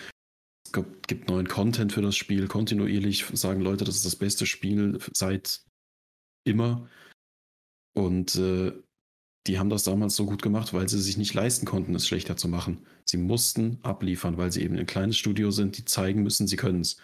Es 0.66 0.72
gibt, 0.72 1.28
neuen 1.28 1.48
Content 1.48 1.92
für 1.92 2.02
das 2.02 2.16
Spiel. 2.16 2.48
Kontinuierlich 2.48 3.24
sagen 3.32 3.60
Leute, 3.60 3.84
das 3.84 3.96
ist 3.96 4.06
das 4.06 4.16
beste 4.16 4.46
Spiel 4.46 4.98
seit 5.12 5.62
immer. 6.44 6.88
Und 7.94 8.36
äh, 8.36 8.72
die 9.46 9.58
haben 9.58 9.70
das 9.70 9.84
damals 9.84 10.14
so 10.14 10.26
gut 10.26 10.42
gemacht, 10.42 10.74
weil 10.74 10.88
sie 10.88 11.00
sich 11.00 11.16
nicht 11.16 11.32
leisten 11.32 11.64
konnten, 11.64 11.94
es 11.94 12.06
schlechter 12.06 12.36
zu 12.36 12.48
machen. 12.48 12.86
Sie 13.06 13.16
mussten 13.16 13.78
abliefern, 13.82 14.36
weil 14.36 14.52
sie 14.52 14.62
eben 14.62 14.76
ein 14.76 14.86
kleines 14.86 15.16
Studio 15.16 15.50
sind, 15.50 15.78
die 15.78 15.84
zeigen 15.86 16.22
müssen, 16.22 16.46
sie 16.46 16.56
können 16.56 16.82
es. 16.82 16.98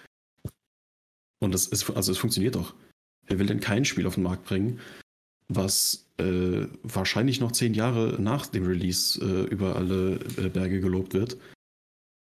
Und 1.40 1.52
das 1.52 1.66
ist, 1.66 1.88
also 1.90 2.12
es 2.12 2.18
funktioniert 2.18 2.54
doch. 2.54 2.74
Wer 3.26 3.38
will 3.38 3.46
denn 3.46 3.60
kein 3.60 3.84
Spiel 3.84 4.06
auf 4.06 4.14
den 4.14 4.24
Markt 4.24 4.44
bringen, 4.44 4.80
was 5.48 6.10
äh, 6.18 6.66
wahrscheinlich 6.82 7.40
noch 7.40 7.52
zehn 7.52 7.74
Jahre 7.74 8.20
nach 8.20 8.46
dem 8.46 8.66
Release 8.66 9.20
äh, 9.20 9.50
über 9.50 9.76
alle 9.76 10.16
äh, 10.36 10.48
Berge 10.48 10.80
gelobt 10.80 11.14
wird? 11.14 11.36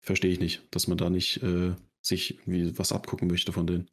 Verstehe 0.01 0.31
ich 0.31 0.39
nicht, 0.39 0.63
dass 0.71 0.87
man 0.87 0.97
da 0.97 1.09
nicht 1.09 1.41
äh, 1.43 1.75
sich 2.01 2.39
irgendwie 2.39 2.77
was 2.77 2.91
abgucken 2.91 3.27
möchte 3.27 3.53
von 3.53 3.67
denen. 3.67 3.89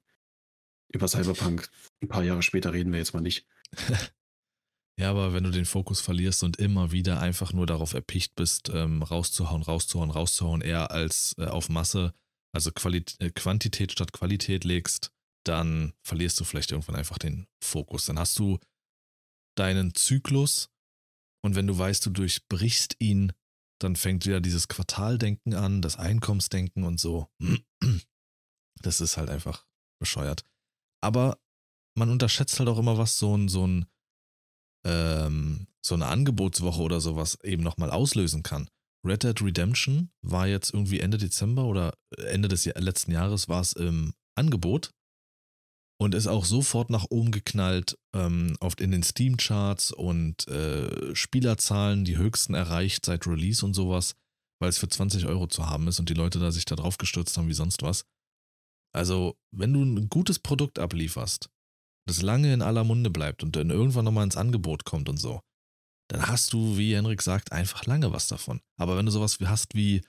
Über 0.92 1.06
Cyberpunk 1.06 1.68
ein 2.02 2.08
paar 2.08 2.24
Jahre 2.24 2.42
später 2.42 2.72
reden 2.72 2.92
wir 2.92 2.98
jetzt 2.98 3.14
mal 3.14 3.20
nicht. 3.20 3.46
Ja, 4.98 5.10
aber 5.10 5.32
wenn 5.32 5.44
du 5.44 5.52
den 5.52 5.64
Fokus 5.64 6.00
verlierst 6.00 6.42
und 6.42 6.56
immer 6.56 6.90
wieder 6.90 7.20
einfach 7.20 7.52
nur 7.52 7.66
darauf 7.66 7.94
erpicht 7.94 8.34
bist, 8.34 8.68
ähm, 8.74 9.00
rauszuhauen, 9.00 9.62
rauszuhauen, 9.62 10.10
rauszuhauen, 10.10 10.60
eher 10.60 10.90
als 10.90 11.36
äh, 11.38 11.44
auf 11.44 11.68
Masse, 11.68 12.14
also 12.52 12.72
Quali 12.72 13.04
äh, 13.20 13.30
Quantität 13.30 13.92
statt 13.92 14.12
Qualität 14.12 14.64
legst, 14.64 15.12
dann 15.48 15.94
verlierst 16.02 16.38
du 16.38 16.44
vielleicht 16.44 16.72
irgendwann 16.72 16.96
einfach 16.96 17.18
den 17.18 17.46
Fokus. 17.62 18.06
Dann 18.06 18.18
hast 18.18 18.38
du 18.38 18.58
deinen 19.56 19.94
Zyklus 19.94 20.70
und 21.44 21.54
wenn 21.54 21.66
du 21.66 21.76
weißt, 21.76 22.04
du 22.06 22.10
durchbrichst 22.10 22.96
ihn, 22.98 23.32
dann 23.80 23.96
fängt 23.96 24.26
wieder 24.26 24.40
dieses 24.40 24.68
Quartaldenken 24.68 25.54
an, 25.54 25.82
das 25.82 25.96
Einkommensdenken 25.96 26.84
und 26.84 27.00
so. 27.00 27.28
Das 28.80 29.00
ist 29.00 29.16
halt 29.16 29.28
einfach 29.28 29.66
bescheuert. 30.00 30.44
Aber 31.02 31.40
man 31.96 32.10
unterschätzt 32.10 32.60
halt 32.60 32.68
auch 32.68 32.78
immer, 32.78 32.96
was 32.96 33.18
so 33.18 33.36
ein, 33.36 33.48
so 33.48 33.66
ein 33.66 33.86
ähm, 34.86 35.66
so 35.84 35.96
eine 35.96 36.06
Angebotswoche 36.06 36.80
oder 36.80 37.00
sowas 37.00 37.38
eben 37.42 37.64
nochmal 37.64 37.90
auslösen 37.90 38.44
kann. 38.44 38.68
Red 39.04 39.24
Dead 39.24 39.42
Redemption 39.42 40.10
war 40.22 40.46
jetzt 40.46 40.72
irgendwie 40.72 41.00
Ende 41.00 41.18
Dezember 41.18 41.64
oder 41.64 41.94
Ende 42.16 42.48
des 42.48 42.66
letzten 42.66 43.10
Jahres 43.10 43.48
war 43.48 43.60
es 43.60 43.72
im 43.72 44.14
Angebot 44.36 44.92
und 46.00 46.14
ist 46.14 46.28
auch 46.28 46.44
sofort 46.44 46.90
nach 46.90 47.06
oben 47.10 47.32
geknallt, 47.32 47.98
ähm, 48.14 48.56
oft 48.60 48.80
in 48.80 48.92
den 48.92 49.02
Steam-Charts 49.02 49.92
und 49.92 50.46
äh, 50.48 51.14
Spielerzahlen 51.14 52.04
die 52.04 52.16
höchsten 52.16 52.54
erreicht 52.54 53.04
seit 53.04 53.26
Release 53.26 53.64
und 53.64 53.74
sowas, 53.74 54.14
weil 54.60 54.70
es 54.70 54.78
für 54.78 54.88
20 54.88 55.26
Euro 55.26 55.48
zu 55.48 55.66
haben 55.66 55.88
ist 55.88 55.98
und 55.98 56.08
die 56.08 56.14
Leute 56.14 56.38
da 56.38 56.52
sich 56.52 56.64
da 56.64 56.76
drauf 56.76 56.98
gestürzt 56.98 57.36
haben 57.36 57.48
wie 57.48 57.54
sonst 57.54 57.82
was. 57.82 58.04
Also, 58.94 59.36
wenn 59.50 59.72
du 59.72 59.82
ein 59.82 60.08
gutes 60.08 60.38
Produkt 60.38 60.78
ablieferst, 60.78 61.50
das 62.06 62.22
lange 62.22 62.54
in 62.54 62.62
aller 62.62 62.84
Munde 62.84 63.10
bleibt 63.10 63.42
und 63.42 63.54
dann 63.56 63.70
irgendwann 63.70 64.04
nochmal 64.04 64.24
ins 64.24 64.36
Angebot 64.36 64.84
kommt 64.84 65.08
und 65.08 65.18
so, 65.18 65.40
dann 66.10 66.26
hast 66.26 66.52
du, 66.54 66.78
wie 66.78 66.94
Henrik 66.94 67.20
sagt, 67.20 67.52
einfach 67.52 67.84
lange 67.84 68.12
was 68.12 68.28
davon. 68.28 68.60
Aber 68.80 68.96
wenn 68.96 69.04
du 69.04 69.12
sowas 69.12 69.38
hast 69.44 69.74
wie 69.74 70.02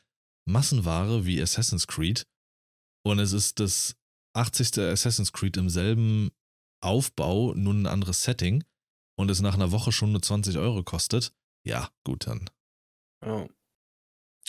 Massenware 0.48 1.26
wie 1.26 1.42
Assassin's 1.42 1.88
Creed 1.88 2.26
und 3.04 3.20
es 3.20 3.34
ist 3.34 3.60
das 3.60 3.96
80. 4.34 4.78
Assassin's 4.80 5.34
Creed 5.34 5.58
im 5.58 5.70
selben 5.70 6.32
Aufbau, 6.82 7.54
nur 7.56 7.74
ein 7.74 7.88
anderes 7.88 8.24
Setting 8.24 8.64
und 9.18 9.30
es 9.30 9.42
nach 9.42 9.56
einer 9.56 9.72
Woche 9.72 9.92
schon 9.92 10.12
nur 10.12 10.22
20 10.22 10.58
Euro 10.58 10.84
kostet, 10.84 11.34
ja, 11.66 11.90
gut 12.06 12.28
dann. 12.28 12.50
Ja. 13.26 13.48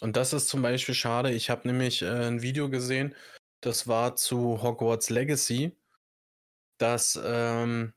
Und 0.01 0.17
das 0.17 0.33
ist 0.33 0.49
zum 0.49 0.63
Beispiel 0.63 0.95
schade. 0.95 1.33
Ich 1.33 1.51
habe 1.51 1.69
nämlich 1.69 2.03
äh, 2.03 2.09
ein 2.09 2.41
Video 2.41 2.71
gesehen, 2.71 3.15
das 3.61 3.87
war 3.89 4.17
zu 4.17 4.63
Hogwarts 4.63 5.11
Legacy, 5.11 5.77
dass 6.79 7.21
ähm, 7.23 7.93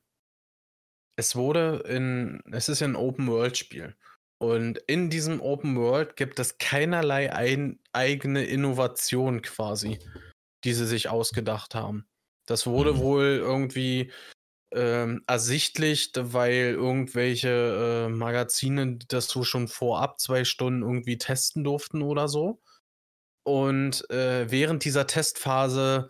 es 1.16 1.36
wurde 1.36 1.84
in, 1.88 2.42
es 2.52 2.68
ist 2.68 2.80
ja 2.80 2.88
ein 2.88 2.96
Open-World-Spiel. 2.96 3.96
Und 4.38 4.78
in 4.86 5.10
diesem 5.10 5.40
Open 5.40 5.76
World 5.76 6.16
gibt 6.16 6.38
es 6.38 6.58
keinerlei 6.58 7.32
ein, 7.32 7.78
eigene 7.92 8.44
Innovation 8.44 9.40
quasi, 9.40 9.98
die 10.64 10.74
sie 10.74 10.86
sich 10.86 11.08
ausgedacht 11.08 11.74
haben. 11.74 12.08
Das 12.46 12.66
wurde 12.66 12.94
Mhm. 12.94 12.98
wohl 12.98 13.24
irgendwie 13.42 14.12
ähm, 14.72 15.22
ersichtlich, 15.26 16.12
weil 16.16 16.74
irgendwelche 16.74 18.08
äh, 18.08 18.10
Magazine 18.10 18.98
das 19.08 19.28
so 19.28 19.44
schon 19.44 19.68
vorab 19.68 20.20
zwei 20.20 20.44
Stunden 20.44 20.82
irgendwie 20.82 21.18
testen 21.18 21.64
durften 21.64 22.02
oder 22.02 22.28
so. 22.28 22.60
Und 23.44 24.08
äh, 24.10 24.50
während 24.50 24.84
dieser 24.84 25.06
Testphase 25.06 26.08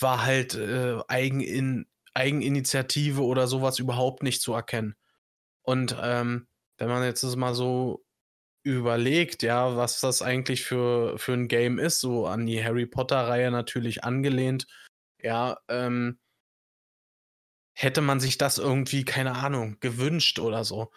war 0.00 0.24
halt 0.24 0.54
äh, 0.54 0.98
Eigenin 1.08 1.86
Eigeninitiative 2.14 3.22
oder 3.22 3.46
sowas 3.46 3.78
überhaupt 3.78 4.22
nicht 4.22 4.42
zu 4.42 4.52
erkennen. 4.52 4.96
Und 5.62 5.96
ähm, 6.00 6.48
wenn 6.78 6.88
man 6.88 7.04
jetzt 7.04 7.22
das 7.22 7.36
mal 7.36 7.54
so 7.54 8.04
überlegt, 8.62 9.42
ja, 9.42 9.76
was 9.76 10.00
das 10.00 10.22
eigentlich 10.22 10.64
für, 10.64 11.18
für 11.18 11.32
ein 11.32 11.48
Game 11.48 11.78
ist, 11.78 12.00
so 12.00 12.26
an 12.26 12.46
die 12.46 12.62
Harry 12.62 12.86
Potter-Reihe 12.86 13.50
natürlich 13.50 14.04
angelehnt, 14.04 14.66
ja, 15.22 15.58
ähm, 15.68 16.18
hätte 17.74 18.00
man 18.00 18.20
sich 18.20 18.38
das 18.38 18.58
irgendwie, 18.58 19.04
keine 19.04 19.36
Ahnung, 19.36 19.78
gewünscht 19.80 20.38
oder 20.38 20.64
so. 20.64 20.90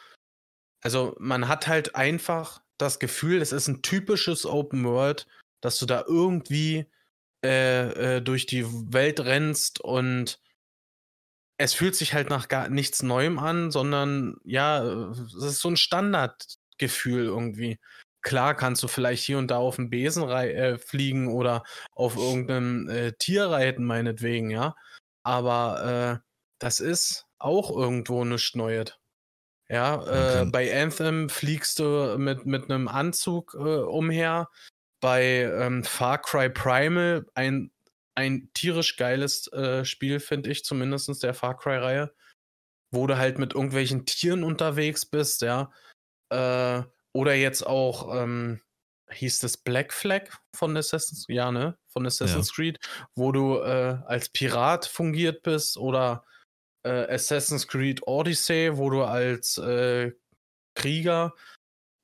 Also 0.81 1.15
man 1.19 1.47
hat 1.47 1.67
halt 1.67 1.95
einfach 1.95 2.61
das 2.77 2.99
Gefühl, 2.99 3.41
es 3.41 3.51
ist 3.51 3.67
ein 3.67 3.83
typisches 3.83 4.45
Open 4.45 4.83
World, 4.83 5.27
dass 5.61 5.77
du 5.77 5.85
da 5.85 6.03
irgendwie 6.07 6.87
äh, 7.43 8.17
äh, 8.17 8.21
durch 8.21 8.47
die 8.47 8.65
Welt 8.91 9.19
rennst 9.19 9.79
und 9.79 10.39
es 11.57 11.75
fühlt 11.75 11.95
sich 11.95 12.15
halt 12.15 12.31
nach 12.31 12.47
gar 12.47 12.69
nichts 12.69 13.03
Neuem 13.03 13.37
an, 13.37 13.69
sondern 13.69 14.37
ja, 14.43 14.83
es 14.83 15.35
ist 15.35 15.59
so 15.59 15.69
ein 15.69 15.77
Standardgefühl 16.89 17.25
irgendwie. 17.25 17.79
Klar 18.23 18.55
kannst 18.55 18.83
du 18.83 18.87
vielleicht 18.87 19.23
hier 19.23 19.37
und 19.39 19.49
da 19.49 19.57
auf 19.57 19.77
dem 19.77 19.89
Besen 19.89 20.29
äh, 20.29 20.77
fliegen 20.77 21.27
oder 21.27 21.63
auf 21.95 22.15
irgendeinem 22.17 22.87
äh, 22.89 23.13
Tier 23.13 23.47
reiten, 23.47 23.83
meinetwegen, 23.83 24.51
ja. 24.51 24.75
Aber 25.23 26.21
äh, 26.21 26.27
das 26.59 26.79
ist 26.79 27.25
auch 27.39 27.75
irgendwo 27.75 28.23
nichts 28.23 28.55
Neues. 28.55 28.97
Ja, 29.69 30.03
äh, 30.03 30.33
kann- 30.33 30.51
bei 30.51 30.81
Anthem 30.81 31.29
fliegst 31.29 31.79
du 31.79 32.17
mit, 32.17 32.45
mit 32.45 32.69
einem 32.69 32.87
Anzug 32.87 33.55
äh, 33.55 33.57
umher. 33.57 34.49
Bei 34.99 35.23
ähm, 35.23 35.83
Far 35.83 36.21
Cry 36.21 36.49
Primal 36.49 37.25
ein 37.33 37.71
ein 38.13 38.51
tierisch 38.53 38.97
geiles 38.97 39.47
äh, 39.53 39.85
Spiel, 39.85 40.19
finde 40.19 40.51
ich 40.51 40.65
zumindest, 40.65 41.23
der 41.23 41.33
Far 41.33 41.57
Cry-Reihe. 41.57 42.13
Wo 42.91 43.07
du 43.07 43.17
halt 43.17 43.39
mit 43.39 43.55
irgendwelchen 43.55 44.05
Tieren 44.05 44.43
unterwegs 44.43 45.05
bist, 45.05 45.41
ja. 45.41 45.71
Äh, 46.31 46.83
oder 47.13 47.35
jetzt 47.35 47.65
auch, 47.65 48.15
ähm, 48.15 48.61
hieß 49.11 49.39
das 49.39 49.57
Black 49.57 49.93
Flag 49.93 50.29
von 50.55 50.75
Assassin's 50.77 51.25
Ja, 51.27 51.51
ne? 51.51 51.77
Von 51.87 52.05
Assassin's 52.05 52.49
ja. 52.49 52.55
Creed, 52.55 52.79
wo 53.15 53.31
du 53.31 53.57
äh, 53.57 53.97
als 54.05 54.29
Pirat 54.29 54.85
fungiert 54.85 55.43
bist 55.43 55.77
oder 55.77 56.25
äh, 56.83 57.13
Assassin's 57.13 57.67
Creed 57.67 58.01
Odyssey, 58.07 58.77
wo 58.77 58.89
du 58.89 59.03
als 59.03 59.57
äh, 59.57 60.13
Krieger 60.75 61.35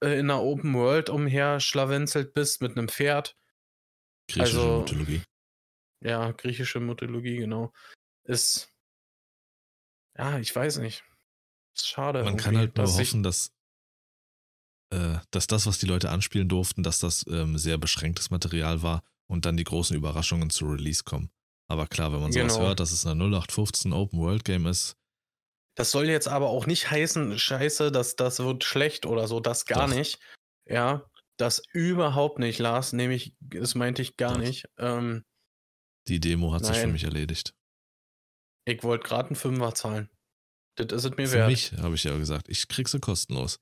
äh, 0.03 0.19
in 0.19 0.29
einer 0.29 0.43
Open 0.43 0.73
World 0.73 1.09
umher 1.09 1.59
schlawenzelt 1.59 2.33
bist 2.33 2.61
mit 2.61 2.77
einem 2.77 2.89
Pferd. 2.89 3.37
Griechische 4.29 4.59
also, 4.59 4.79
Mythologie. 4.79 5.21
Ja, 6.03 6.31
griechische 6.31 6.79
Mythologie, 6.79 7.37
genau. 7.37 7.73
Ist. 8.23 8.71
Ja, 10.17 10.37
ich 10.39 10.53
weiß 10.53 10.77
nicht. 10.79 11.03
Ist 11.75 11.87
schade. 11.87 12.23
Man 12.23 12.37
kann 12.37 12.57
halt 12.57 12.75
nur 12.75 12.87
hoffen, 12.87 13.23
dass, 13.23 13.51
dass 14.89 15.47
das, 15.47 15.65
was 15.65 15.79
die 15.79 15.85
Leute 15.85 16.09
anspielen 16.09 16.47
durften, 16.47 16.83
dass 16.83 16.99
das 16.99 17.25
ähm, 17.27 17.57
sehr 17.57 17.77
beschränktes 17.77 18.29
Material 18.29 18.81
war 18.81 19.03
und 19.27 19.45
dann 19.45 19.57
die 19.57 19.63
großen 19.63 19.95
Überraschungen 19.95 20.49
zu 20.49 20.65
Release 20.65 21.03
kommen. 21.03 21.29
Aber 21.69 21.87
klar, 21.87 22.13
wenn 22.13 22.21
man 22.21 22.31
sowas 22.31 22.53
genau. 22.53 22.67
hört, 22.67 22.79
dass 22.79 22.91
es 22.91 23.05
eine 23.05 23.21
0815 23.23 23.91
Open 23.91 24.19
World 24.19 24.45
Game 24.45 24.65
ist. 24.65 24.95
Das 25.75 25.91
soll 25.91 26.09
jetzt 26.09 26.27
aber 26.27 26.49
auch 26.49 26.65
nicht 26.65 26.89
heißen, 26.89 27.37
scheiße, 27.37 27.91
dass 27.91 28.15
das 28.15 28.39
wird 28.39 28.63
schlecht 28.63 29.05
oder 29.05 29.27
so, 29.27 29.39
das 29.39 29.65
gar 29.65 29.87
Doch. 29.87 29.95
nicht. 29.95 30.19
Ja, 30.65 31.05
das 31.37 31.61
überhaupt 31.71 32.39
nicht, 32.39 32.57
Lars, 32.57 32.93
nämlich, 32.93 33.35
das 33.39 33.75
meinte 33.75 34.01
ich 34.01 34.17
gar 34.17 34.33
Doch. 34.33 34.39
nicht. 34.39 34.65
Ähm, 34.77 35.23
die 36.07 36.19
Demo 36.19 36.53
hat 36.53 36.63
nein. 36.63 36.73
sich 36.73 36.81
für 36.81 36.87
mich 36.87 37.03
erledigt. 37.03 37.53
Ich 38.65 38.83
wollte 38.83 39.07
gerade 39.07 39.29
einen 39.29 39.35
Fünfer 39.35 39.73
zahlen. 39.75 40.09
Das 40.75 40.87
ist 40.91 41.11
es 41.11 41.17
mir 41.17 41.27
für 41.27 41.33
wert. 41.33 41.45
Für 41.45 41.51
mich, 41.51 41.73
habe 41.73 41.95
ich 41.95 42.03
ja 42.03 42.17
gesagt. 42.17 42.49
Ich 42.49 42.67
krieg 42.67 42.87
sie 42.87 42.99
kostenlos. 42.99 43.59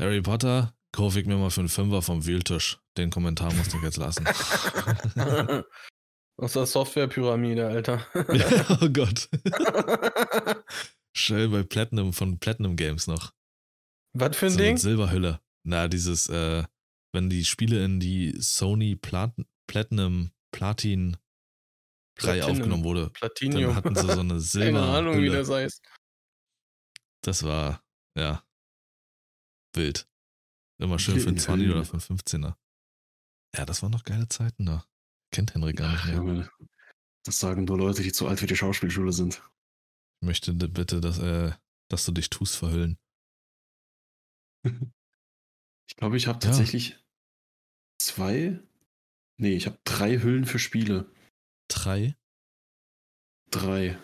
Harry 0.00 0.22
Potter, 0.22 0.74
kaufe 0.92 1.20
ich 1.20 1.26
mir 1.26 1.36
mal 1.36 1.50
für 1.50 1.60
einen 1.60 1.68
Fünfer 1.68 2.00
vom 2.00 2.24
Wühltisch. 2.24 2.80
Den 2.96 3.10
Kommentar 3.10 3.52
musst 3.52 3.74
du 3.74 3.78
jetzt 3.82 3.98
lassen. 3.98 4.24
Aus 6.38 6.54
der 6.54 6.64
Softwarepyramide, 6.64 7.66
Alter. 7.66 8.06
oh 8.80 8.88
Gott. 8.88 9.28
Schön 11.14 11.50
bei 11.50 11.64
Platinum 11.64 12.14
von 12.14 12.38
Platinum 12.38 12.76
Games 12.76 13.08
noch. 13.08 13.34
Was 14.14 14.38
für 14.38 14.46
ein 14.46 14.52
so 14.52 14.58
Ding? 14.58 14.78
Silberhülle. 14.78 15.42
Na, 15.64 15.86
dieses, 15.86 16.30
äh, 16.30 16.64
wenn 17.12 17.28
die 17.28 17.44
Spiele 17.44 17.84
in 17.84 18.00
die 18.00 18.34
Sony 18.38 18.96
Plat 18.96 19.34
Platinum 19.66 20.30
Platin 20.50 21.18
Reihe 22.18 22.46
aufgenommen 22.46 22.84
wurde, 22.84 23.10
Platinium. 23.10 23.74
dann 23.74 23.76
hatten 23.76 23.94
sie 23.94 24.14
so 24.14 24.20
eine 24.20 24.40
Silber. 24.40 24.80
Keine 24.80 24.92
Ahnung, 24.92 25.18
wie 25.20 25.28
das 25.28 25.50
heißt. 25.50 25.82
Das 27.22 27.42
war, 27.42 27.84
ja, 28.16 28.42
wild. 29.74 30.08
Immer 30.78 30.98
schön 30.98 31.20
für 31.20 31.28
einen 31.28 31.38
20 31.38 31.70
oder 31.70 31.84
für 31.84 31.94
einen 31.94 32.18
15er. 32.18 32.54
Ja, 33.56 33.66
das 33.66 33.82
waren 33.82 33.92
noch 33.92 34.04
geile 34.04 34.28
Zeiten 34.28 34.66
da. 34.66 34.86
Kennt 35.32 35.54
Henry 35.54 35.72
gar 35.72 35.92
nicht 35.92 36.06
mehr. 36.06 36.14
Junge, 36.16 36.50
das 37.24 37.38
sagen 37.38 37.64
nur 37.64 37.78
Leute, 37.78 38.02
die 38.02 38.12
zu 38.12 38.26
alt 38.26 38.40
für 38.40 38.46
die 38.46 38.56
Schauspielschule 38.56 39.12
sind. 39.12 39.42
Ich 40.20 40.26
möchte 40.26 40.52
bitte, 40.52 41.00
dass, 41.00 41.18
äh, 41.18 41.52
dass 41.88 42.04
du 42.04 42.12
dich 42.12 42.30
tust 42.30 42.56
verhüllen. 42.56 42.98
ich 44.64 45.96
glaube, 45.96 46.16
ich 46.16 46.26
habe 46.26 46.38
tatsächlich 46.38 46.90
ja. 46.90 46.96
zwei. 47.98 48.60
Nee, 49.38 49.54
ich 49.54 49.66
habe 49.66 49.78
drei 49.84 50.20
Hüllen 50.20 50.44
für 50.44 50.58
Spiele. 50.58 51.10
Drei? 51.68 52.16
Drei. 53.50 53.98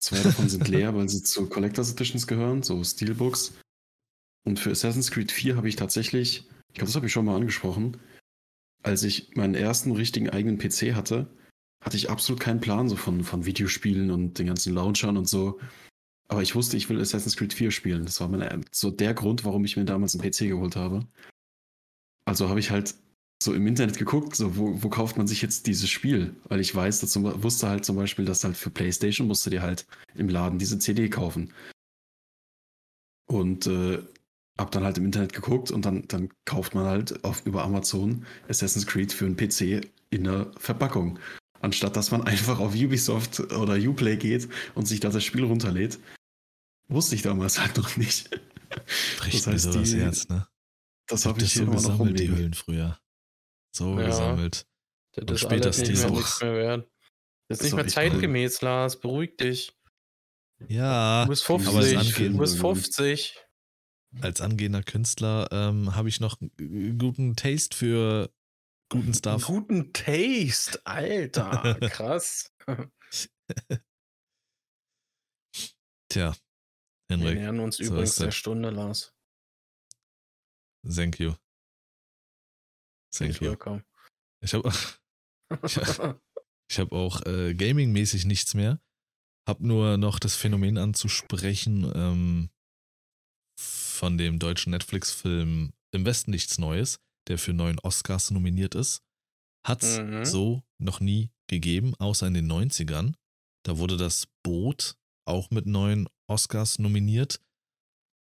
Zwei 0.00 0.22
davon 0.22 0.48
sind 0.48 0.68
leer, 0.68 0.94
weil 0.96 1.08
sie 1.08 1.22
zu 1.22 1.48
Collectors 1.48 1.92
Editions 1.92 2.26
gehören, 2.26 2.62
so 2.62 2.82
Steelbooks. 2.82 3.54
Und 4.48 4.58
für 4.58 4.70
Assassin's 4.70 5.10
Creed 5.10 5.30
4 5.30 5.56
habe 5.56 5.68
ich 5.68 5.76
tatsächlich, 5.76 6.46
ich 6.68 6.74
glaube, 6.76 6.86
das 6.86 6.96
habe 6.96 7.04
ich 7.04 7.12
schon 7.12 7.26
mal 7.26 7.36
angesprochen, 7.36 7.98
als 8.82 9.02
ich 9.02 9.36
meinen 9.36 9.54
ersten 9.54 9.92
richtigen 9.92 10.30
eigenen 10.30 10.56
PC 10.56 10.94
hatte, 10.94 11.28
hatte 11.84 11.98
ich 11.98 12.08
absolut 12.08 12.40
keinen 12.40 12.60
Plan 12.60 12.88
so 12.88 12.96
von, 12.96 13.24
von 13.24 13.44
Videospielen 13.44 14.10
und 14.10 14.38
den 14.38 14.46
ganzen 14.46 14.72
Launchern 14.72 15.18
und 15.18 15.28
so. 15.28 15.60
Aber 16.28 16.40
ich 16.40 16.54
wusste, 16.54 16.78
ich 16.78 16.88
will 16.88 16.98
Assassin's 16.98 17.36
Creed 17.36 17.52
4 17.52 17.70
spielen. 17.70 18.06
Das 18.06 18.22
war 18.22 18.28
meine, 18.28 18.62
so 18.72 18.90
der 18.90 19.12
Grund, 19.12 19.44
warum 19.44 19.66
ich 19.66 19.76
mir 19.76 19.84
damals 19.84 20.18
einen 20.18 20.30
PC 20.30 20.48
geholt 20.48 20.76
habe. 20.76 21.06
Also 22.24 22.48
habe 22.48 22.60
ich 22.60 22.70
halt 22.70 22.94
so 23.42 23.52
im 23.52 23.66
Internet 23.66 23.98
geguckt, 23.98 24.34
so 24.34 24.56
wo, 24.56 24.82
wo 24.82 24.88
kauft 24.88 25.18
man 25.18 25.26
sich 25.26 25.42
jetzt 25.42 25.66
dieses 25.66 25.90
Spiel? 25.90 26.34
Weil 26.44 26.60
ich 26.60 26.74
weiß, 26.74 27.00
dass, 27.00 27.22
wusste 27.22 27.68
halt 27.68 27.84
zum 27.84 27.96
Beispiel, 27.96 28.24
dass 28.24 28.44
halt 28.44 28.56
für 28.56 28.70
PlayStation 28.70 29.26
musst 29.26 29.44
du 29.44 29.50
dir 29.50 29.60
halt 29.60 29.86
im 30.14 30.30
Laden 30.30 30.58
diese 30.58 30.78
CD 30.78 31.10
kaufen. 31.10 31.52
Und 33.26 33.66
äh, 33.66 34.02
hab 34.58 34.72
dann 34.72 34.84
halt 34.84 34.98
im 34.98 35.04
Internet 35.04 35.32
geguckt 35.32 35.70
und 35.70 35.84
dann, 35.84 36.06
dann 36.08 36.30
kauft 36.44 36.74
man 36.74 36.84
halt 36.84 37.24
auf, 37.24 37.46
über 37.46 37.62
Amazon 37.62 38.26
Assassin's 38.48 38.86
Creed 38.86 39.12
für 39.12 39.24
einen 39.24 39.36
PC 39.36 39.88
in 40.10 40.24
der 40.24 40.50
Verpackung. 40.58 41.18
Anstatt 41.60 41.96
dass 41.96 42.10
man 42.10 42.22
einfach 42.26 42.58
auf 42.58 42.74
Ubisoft 42.74 43.40
oder 43.52 43.74
Uplay 43.74 44.16
geht 44.16 44.48
und 44.74 44.86
sich 44.86 45.00
da 45.00 45.10
das 45.10 45.24
Spiel 45.24 45.44
runterlädt. 45.44 45.98
Wusste 46.88 47.14
ich 47.14 47.22
damals 47.22 47.60
halt 47.60 47.76
noch 47.76 47.96
nicht. 47.96 48.30
Bricht 49.18 49.34
das 49.34 49.46
heißt, 49.46 49.66
mir 49.66 49.72
so 49.72 49.80
das 49.80 49.94
Herz, 49.94 50.28
ne? 50.28 50.48
Das 51.06 51.24
habe 51.24 51.40
ich 51.40 51.54
so 51.54 51.66
gesammelt, 51.66 52.18
die 52.18 52.28
Hüllen 52.28 52.54
früher. 52.54 52.98
So 53.72 53.98
ja, 53.98 54.06
gesammelt. 54.06 54.66
Das 55.12 55.22
und 55.22 55.30
ist 55.30 55.40
später 55.40 55.68
nicht 55.70 55.78
mehr, 55.78 56.10
nichts 56.10 56.40
mehr 56.42 56.54
wert. 56.54 56.90
Das 57.48 57.58
ist 57.58 57.64
nicht 57.64 57.76
mehr 57.76 57.86
zeitgemäß. 57.86 58.60
Lars. 58.60 59.00
Beruhig 59.00 59.36
dich. 59.36 59.72
Ja, 60.68 61.24
du 61.24 61.30
bist 61.30 61.44
50. 61.44 62.14
Du 62.32 62.38
bist 62.38 62.58
50 62.58 63.47
als 64.20 64.40
angehender 64.40 64.82
Künstler 64.82 65.48
ähm, 65.52 65.94
habe 65.94 66.08
ich 66.08 66.20
noch 66.20 66.38
guten 66.38 67.36
Taste 67.36 67.76
für 67.76 68.30
guten 68.88 69.14
Stuff. 69.14 69.46
Guten 69.46 69.92
Taste, 69.92 70.80
Alter, 70.84 71.78
krass. 71.90 72.52
Tja, 76.10 76.34
Henrik. 77.10 77.34
Wir 77.34 77.40
nähern 77.40 77.60
uns 77.60 77.76
so 77.76 77.84
übrigens 77.84 78.16
der 78.16 78.30
Stunde, 78.30 78.70
Lars. 78.70 79.14
Thank 80.86 81.20
you. 81.20 81.34
Thank 83.14 83.40
you. 83.40 83.50
Welcome. 83.50 83.84
Ich 84.40 84.54
habe 84.54 84.70
ich 86.70 86.78
hab 86.78 86.92
auch 86.92 87.24
äh, 87.26 87.54
gaming-mäßig 87.54 88.24
nichts 88.26 88.54
mehr. 88.54 88.80
Hab 89.46 89.60
nur 89.60 89.96
noch 89.96 90.18
das 90.18 90.36
Phänomen 90.36 90.78
anzusprechen, 90.78 91.90
ähm, 91.94 92.50
von 93.98 94.16
dem 94.16 94.38
deutschen 94.38 94.70
Netflix-Film 94.70 95.72
Im 95.92 96.04
Westen 96.04 96.30
nichts 96.30 96.58
Neues, 96.58 97.00
der 97.28 97.38
für 97.38 97.52
neun 97.52 97.78
Oscars 97.80 98.30
nominiert 98.30 98.74
ist. 98.74 99.02
Hat 99.66 99.82
es 99.82 99.98
mhm. 99.98 100.24
so 100.24 100.62
noch 100.78 101.00
nie 101.00 101.30
gegeben, 101.48 101.94
außer 101.96 102.26
in 102.26 102.34
den 102.34 102.50
90ern. 102.50 103.14
Da 103.64 103.78
wurde 103.78 103.96
das 103.96 104.28
Boot 104.44 104.96
auch 105.26 105.50
mit 105.50 105.66
neun 105.66 106.08
Oscars 106.28 106.78
nominiert. 106.78 107.40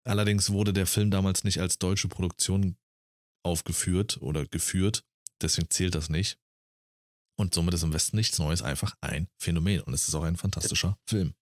Allerdings 0.05 0.51
wurde 0.51 0.74
der 0.74 0.86
Film 0.86 1.09
damals 1.09 1.43
nicht 1.43 1.59
als 1.59 1.80
deutsche 1.80 2.07
Produktion 2.07 2.78
aufgeführt 3.43 4.21
oder 4.21 4.45
geführt. 4.45 5.03
Deswegen 5.41 5.69
zählt 5.69 5.95
das 5.95 6.09
nicht. 6.09 6.38
Und 7.39 7.53
somit 7.55 7.74
ist 7.74 7.84
im 7.84 7.93
Westen 7.93 8.17
nichts 8.17 8.38
Neues 8.38 8.61
einfach 8.61 8.95
ein 9.01 9.28
Phänomen. 9.41 9.82
Und 9.82 9.93
es 9.93 10.07
ist 10.07 10.13
auch 10.13 10.24
ein 10.24 10.38
fantastischer 10.38 10.97
Film. 11.09 11.34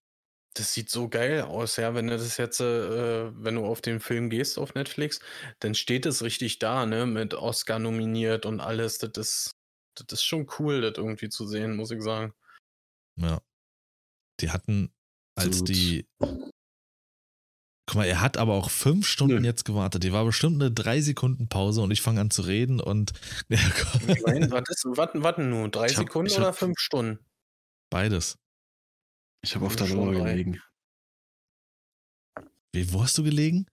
Das 0.54 0.74
sieht 0.74 0.90
so 0.90 1.08
geil 1.08 1.42
aus, 1.42 1.78
ja. 1.78 1.96
Wenn 1.96 2.08
du 2.08 2.18
das 2.18 2.38
jetzt, 2.38 2.60
äh, 2.60 3.32
wenn 3.44 3.56
du 3.56 3.66
auf 3.66 3.82
den 3.82 4.02
Film 4.02 4.30
gehst 4.30 4.60
auf 4.60 4.74
Netflix, 4.74 5.20
dann 5.60 5.76
steht 5.76 6.06
es 6.06 6.24
richtig 6.24 6.60
da, 6.60 6.86
ne, 6.86 7.06
mit 7.06 7.34
Oscar 7.34 7.80
nominiert 7.80 8.46
und 8.46 8.60
alles. 8.60 8.98
Das 8.98 9.12
ist, 9.16 9.56
das 9.96 10.20
ist 10.20 10.24
schon 10.24 10.48
cool, 10.60 10.82
das 10.82 10.98
irgendwie 10.98 11.30
zu 11.30 11.48
sehen, 11.48 11.78
muss 11.78 11.92
ich 11.92 12.02
sagen. 12.02 12.34
Ja. 13.16 13.42
Die 14.42 14.50
hatten, 14.50 14.92
als 15.36 15.60
Gut. 15.60 15.70
die. 15.70 16.06
Guck 17.88 17.96
mal, 17.96 18.06
er 18.06 18.22
hat 18.22 18.38
aber 18.38 18.54
auch 18.54 18.70
fünf 18.70 19.08
Stunden 19.08 19.42
Nö. 19.42 19.48
jetzt 19.48 19.66
gewartet. 19.66 20.04
Die 20.04 20.14
war 20.14 20.26
bestimmt 20.26 20.62
eine 20.62 20.72
drei 20.72 21.02
Sekunden 21.02 21.48
Pause 21.48 21.82
und 21.82 21.92
ich 21.92 22.02
fange 22.02 22.22
an 22.22 22.32
zu 22.32 22.42
reden 22.42 22.80
und. 22.80 23.14
Nein, 23.50 24.52
warten, 24.52 25.24
warten 25.24 25.50
nur. 25.50 25.70
Drei 25.70 25.88
hab, 25.88 25.96
Sekunden 25.96 26.34
oder 26.34 26.54
fünf 26.54 26.78
Stunden? 26.80 27.20
Beides. 27.90 28.38
Ich 29.44 29.56
habe 29.56 29.66
auf 29.66 29.76
der 29.76 29.90
Lauer 29.90 30.12
gelegen. 30.12 30.62
Wie, 32.74 32.94
wo 32.94 33.04
hast 33.04 33.18
du 33.18 33.24
gelegen? 33.24 33.66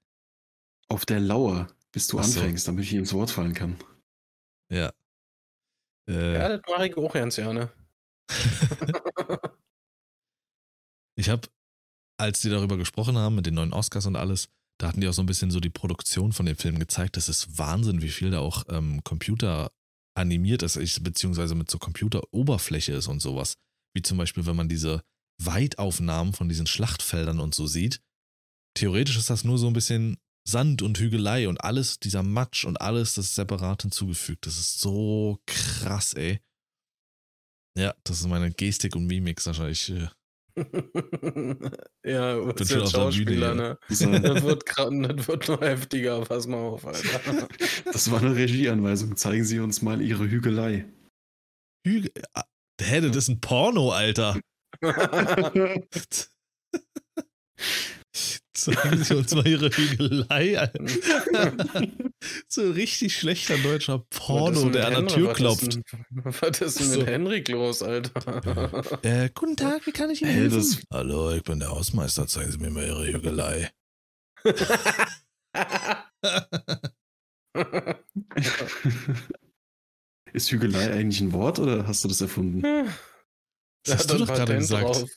Auf 0.88 1.04
der 1.04 1.20
Lauer, 1.20 1.68
bis 1.92 2.08
du 2.08 2.18
Ach 2.18 2.24
anfängst, 2.24 2.64
so. 2.64 2.72
damit 2.72 2.84
ich 2.84 2.94
ins 2.94 3.12
Wort 3.12 3.30
fallen 3.30 3.54
kann. 3.54 3.78
Ja. 4.72 4.92
Äh, 6.08 6.34
ja, 6.34 6.48
das 6.56 6.62
mache 6.66 6.88
ich 6.88 6.96
auch 6.96 7.12
ganz 7.12 7.36
gerne. 7.36 7.70
ich 11.16 11.28
habe, 11.28 11.48
als 12.18 12.40
die 12.40 12.50
darüber 12.50 12.76
gesprochen 12.78 13.16
haben, 13.18 13.34
mit 13.36 13.46
den 13.46 13.54
neuen 13.54 13.72
Oscars 13.74 14.06
und 14.06 14.16
alles, 14.16 14.48
da 14.80 14.88
hatten 14.88 15.00
die 15.00 15.08
auch 15.08 15.12
so 15.12 15.22
ein 15.22 15.26
bisschen 15.26 15.50
so 15.50 15.60
die 15.60 15.70
Produktion 15.70 16.32
von 16.32 16.46
dem 16.46 16.56
Film 16.56 16.78
gezeigt. 16.78 17.16
Das 17.16 17.28
ist 17.28 17.58
Wahnsinn, 17.58 18.00
wie 18.00 18.10
viel 18.10 18.30
da 18.30 18.40
auch 18.40 18.64
ähm, 18.68 19.02
Computer 19.04 19.70
animiert 20.14 20.62
ist, 20.62 21.04
beziehungsweise 21.04 21.54
mit 21.54 21.70
so 21.70 21.78
Computeroberfläche 21.78 22.94
ist 22.94 23.08
und 23.08 23.20
sowas. 23.20 23.54
Wie 23.94 24.02
zum 24.02 24.16
Beispiel, 24.18 24.46
wenn 24.46 24.56
man 24.56 24.68
diese 24.68 25.02
Weitaufnahmen 25.42 26.32
von 26.32 26.48
diesen 26.48 26.66
Schlachtfeldern 26.66 27.40
und 27.40 27.54
so 27.54 27.66
sieht. 27.66 28.00
Theoretisch 28.74 29.16
ist 29.16 29.30
das 29.30 29.44
nur 29.44 29.58
so 29.58 29.66
ein 29.66 29.72
bisschen 29.72 30.18
Sand 30.46 30.82
und 30.82 30.98
Hügelei 30.98 31.48
und 31.48 31.62
alles, 31.62 31.98
dieser 32.00 32.22
Matsch 32.22 32.64
und 32.64 32.80
alles, 32.80 33.14
das 33.14 33.26
ist 33.26 33.34
separat 33.34 33.82
hinzugefügt. 33.82 34.46
Das 34.46 34.58
ist 34.58 34.80
so 34.80 35.40
krass, 35.46 36.14
ey. 36.14 36.40
Ja, 37.76 37.94
das 38.04 38.20
ist 38.20 38.26
meine 38.26 38.50
Gestik 38.50 38.96
und 38.96 39.06
Mimik, 39.06 39.40
Sascha. 39.40 39.68
Ich 39.68 39.90
äh, 39.90 40.08
ja, 42.04 42.34
du 42.34 42.52
bist 42.52 42.70
ja 42.70 42.86
Schauspieler, 42.86 43.54
ne? 43.54 43.78
Das 43.88 44.00
wird, 44.00 44.24
das 44.24 45.28
wird 45.28 45.48
nur 45.48 45.60
heftiger, 45.60 46.20
pass 46.22 46.46
mal 46.46 46.58
auf, 46.58 46.86
Alter. 46.86 47.48
Das 47.84 48.10
war 48.10 48.20
eine 48.20 48.34
Regieanweisung. 48.34 49.16
Zeigen 49.16 49.44
Sie 49.44 49.60
uns 49.60 49.82
mal 49.82 50.00
Ihre 50.00 50.28
Hügelei. 50.28 50.86
Hügel. 51.86 52.10
Ah, 52.34 52.44
hä, 52.80 53.00
das 53.00 53.16
ist 53.16 53.28
ein 53.28 53.40
Porno, 53.40 53.90
Alter. 53.90 54.40
Zeigen 58.54 59.04
Sie 59.04 59.14
uns 59.16 59.34
mal 59.34 59.46
Ihre 59.46 59.70
Hügelei. 59.70 60.70
so 62.48 62.62
ein 62.62 62.72
richtig 62.72 63.16
schlechter 63.16 63.56
deutscher 63.58 64.04
Porno, 64.10 64.68
der 64.70 64.88
an 64.88 65.06
der 65.06 65.06
Tür 65.06 65.32
klopft. 65.32 65.78
Was 66.10 66.60
ist 66.60 66.80
denn 66.80 66.90
mit 66.90 67.06
Henrik 67.06 67.48
los, 67.48 67.82
Alter? 67.82 68.98
Äh, 69.04 69.30
guten 69.34 69.56
Tag, 69.56 69.86
wie 69.86 69.92
kann 69.92 70.10
ich 70.10 70.22
Ihnen 70.22 70.32
helfen? 70.32 70.60
Hey, 70.60 70.82
Hallo, 70.92 71.30
ich 71.32 71.42
bin 71.44 71.60
der 71.60 71.70
Hausmeister. 71.70 72.26
Zeigen 72.26 72.50
Sie 72.50 72.58
mir 72.58 72.70
mal 72.70 72.84
Ihre 72.84 73.06
Hügelei. 73.12 73.70
ist 80.32 80.50
Hügelei 80.50 80.92
eigentlich 80.92 81.20
ein 81.20 81.32
Wort 81.32 81.58
oder 81.60 81.86
hast 81.86 82.04
du 82.04 82.08
das 82.08 82.20
erfunden? 82.20 82.62
Das 83.88 84.00
hast 84.00 84.10
du 84.10 84.18
doch 84.18 84.26
gerade 84.26 84.56
gesagt. 84.56 84.84
Drauf. 84.84 85.10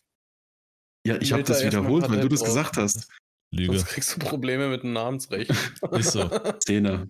Ja, 1.06 1.20
ich 1.20 1.34
habe 1.34 1.44
das 1.44 1.64
wiederholt, 1.64 2.10
weil 2.10 2.22
du 2.22 2.30
das 2.30 2.44
gesagt 2.44 2.78
hast. 2.78 3.10
Lüge. 3.54 3.78
Sonst 3.78 3.88
kriegst 3.88 4.16
du 4.16 4.20
Probleme 4.20 4.70
mit 4.70 4.84
dem 4.84 4.94
Namensrecht. 4.94 5.50
Ist 5.92 6.12
so. 6.12 6.30
Zehner. 6.60 7.08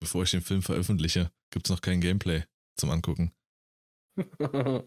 Bevor 0.00 0.22
ich 0.22 0.30
den 0.30 0.40
Film 0.40 0.62
veröffentliche, 0.62 1.30
gibt 1.50 1.66
es 1.66 1.70
noch 1.70 1.80
kein 1.80 2.00
Gameplay 2.00 2.44
zum 2.78 2.90
Angucken. 2.90 3.32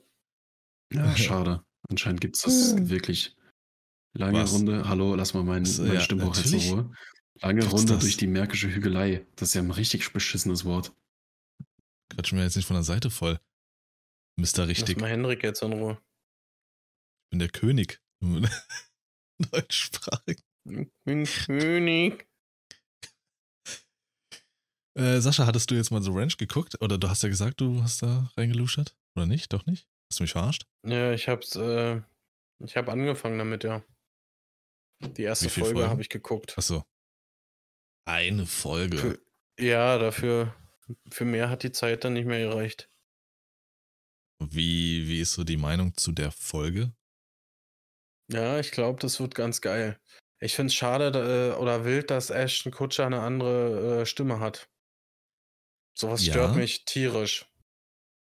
ja, 0.93 1.18
schade. 1.18 1.64
Anscheinend 1.89 2.22
gibt 2.22 2.38
es 2.38 2.43
das 2.43 2.74
hm. 2.74 2.89
wirklich. 2.89 3.36
Lange 4.14 4.41
Was? 4.41 4.53
Runde. 4.53 4.88
Hallo, 4.88 5.16
lass 5.16 5.34
mal 5.34 5.43
meinen 5.43 5.68
mein 5.78 5.93
ja, 5.93 5.99
Stimmbruch 5.99 6.36
jetzt 6.36 6.53
in 6.53 6.60
Ruhe. 6.72 6.91
Lange 7.41 7.62
Gibt's 7.62 7.74
Runde 7.74 7.93
das? 7.93 8.01
durch 8.01 8.18
die 8.18 8.28
märkische 8.28 8.70
Hügelei. 8.70 9.26
Das 9.36 9.49
ist 9.49 9.53
ja 9.53 9.62
ein 9.62 9.72
richtig 9.72 10.12
beschissenes 10.12 10.66
Wort. 10.66 10.93
Quatsch 12.10 12.34
mir 12.34 12.43
jetzt 12.43 12.55
nicht 12.55 12.66
von 12.66 12.76
der 12.76 12.84
Seite 12.84 13.12
voll. 13.12 13.39
Mr. 14.39 14.67
Richtig. 14.67 14.95
Lass 14.95 15.01
mal 15.01 15.09
Henrik 15.09 15.43
jetzt 15.43 15.61
in 15.61 15.73
Ruhe. 15.73 16.01
Ich 17.25 17.29
bin 17.31 17.39
der 17.39 17.49
König. 17.49 18.01
Deutschsprachig. 19.51 20.39
Ich 20.65 20.87
bin 21.03 21.25
König. 21.25 22.27
Äh, 24.97 25.19
Sascha, 25.19 25.45
hattest 25.45 25.69
du 25.71 25.75
jetzt 25.75 25.91
mal 25.91 26.01
so 26.01 26.13
Ranch 26.13 26.37
geguckt? 26.37 26.81
Oder 26.81 26.97
du 26.97 27.09
hast 27.09 27.23
ja 27.23 27.29
gesagt, 27.29 27.61
du 27.61 27.83
hast 27.83 28.01
da 28.01 28.31
reingeluschert? 28.37 28.95
Oder 29.15 29.25
nicht? 29.25 29.51
Doch 29.53 29.65
nicht? 29.65 29.87
Hast 30.09 30.19
du 30.19 30.23
mich 30.23 30.31
verarscht? 30.31 30.65
Ja, 30.85 31.13
ich 31.13 31.27
hab's, 31.27 31.55
äh, 31.55 32.01
ich 32.59 32.75
hab 32.75 32.89
angefangen 32.89 33.37
damit, 33.37 33.63
ja. 33.63 33.83
Die 35.01 35.23
erste 35.23 35.49
Folge 35.49 35.89
habe 35.89 36.01
ich 36.01 36.09
geguckt. 36.09 36.57
Achso. 36.57 36.83
Eine 38.05 38.45
Folge. 38.45 38.97
Für, 38.97 39.19
ja, 39.59 39.97
dafür, 39.97 40.55
für 41.09 41.25
mehr 41.25 41.49
hat 41.49 41.63
die 41.63 41.71
Zeit 41.71 42.03
dann 42.03 42.13
nicht 42.13 42.25
mehr 42.25 42.49
gereicht. 42.49 42.89
Wie, 44.39 45.07
wie 45.07 45.19
ist 45.19 45.33
so 45.33 45.43
die 45.43 45.57
Meinung 45.57 45.95
zu 45.95 46.11
der 46.11 46.31
Folge? 46.31 46.93
Ja, 48.31 48.59
ich 48.59 48.71
glaube, 48.71 48.99
das 48.99 49.19
wird 49.19 49.35
ganz 49.35 49.61
geil. 49.61 49.99
Ich 50.39 50.55
finde 50.55 50.67
es 50.67 50.75
schade 50.75 51.55
äh, 51.55 51.59
oder 51.59 51.83
wild, 51.83 52.11
dass 52.11 52.29
Ashton 52.29 52.71
Kutscher 52.71 53.05
eine 53.05 53.21
andere 53.21 54.01
äh, 54.01 54.05
Stimme 54.05 54.39
hat. 54.39 54.69
Sowas 55.97 56.25
ja. 56.25 56.33
stört 56.33 56.55
mich 56.55 56.85
tierisch. 56.85 57.45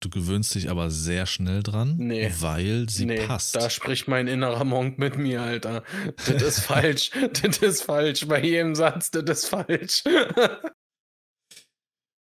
Du 0.02 0.10
gewöhnst 0.10 0.56
dich 0.56 0.70
aber 0.70 0.90
sehr 0.90 1.28
schnell 1.28 1.62
dran, 1.62 1.96
nee. 1.98 2.34
weil 2.40 2.90
sie 2.90 3.06
nee, 3.06 3.28
passt. 3.28 3.56
Da 3.56 3.70
spricht 3.70 4.08
mein 4.08 4.28
innerer 4.28 4.66
Monk 4.66 4.98
mit 4.98 5.18
mir, 5.18 5.44
Alter. 5.44 5.84
Das 6.26 6.42
ist 6.42 6.60
falsch. 6.60 7.12
Das 7.42 7.60
ist 7.60 7.84
falsch. 7.84 8.28
Bei 8.28 8.44
jedem 8.44 8.74
Satz, 8.74 9.12
das 9.12 9.44
ist 9.44 9.46
falsch. 9.46 10.04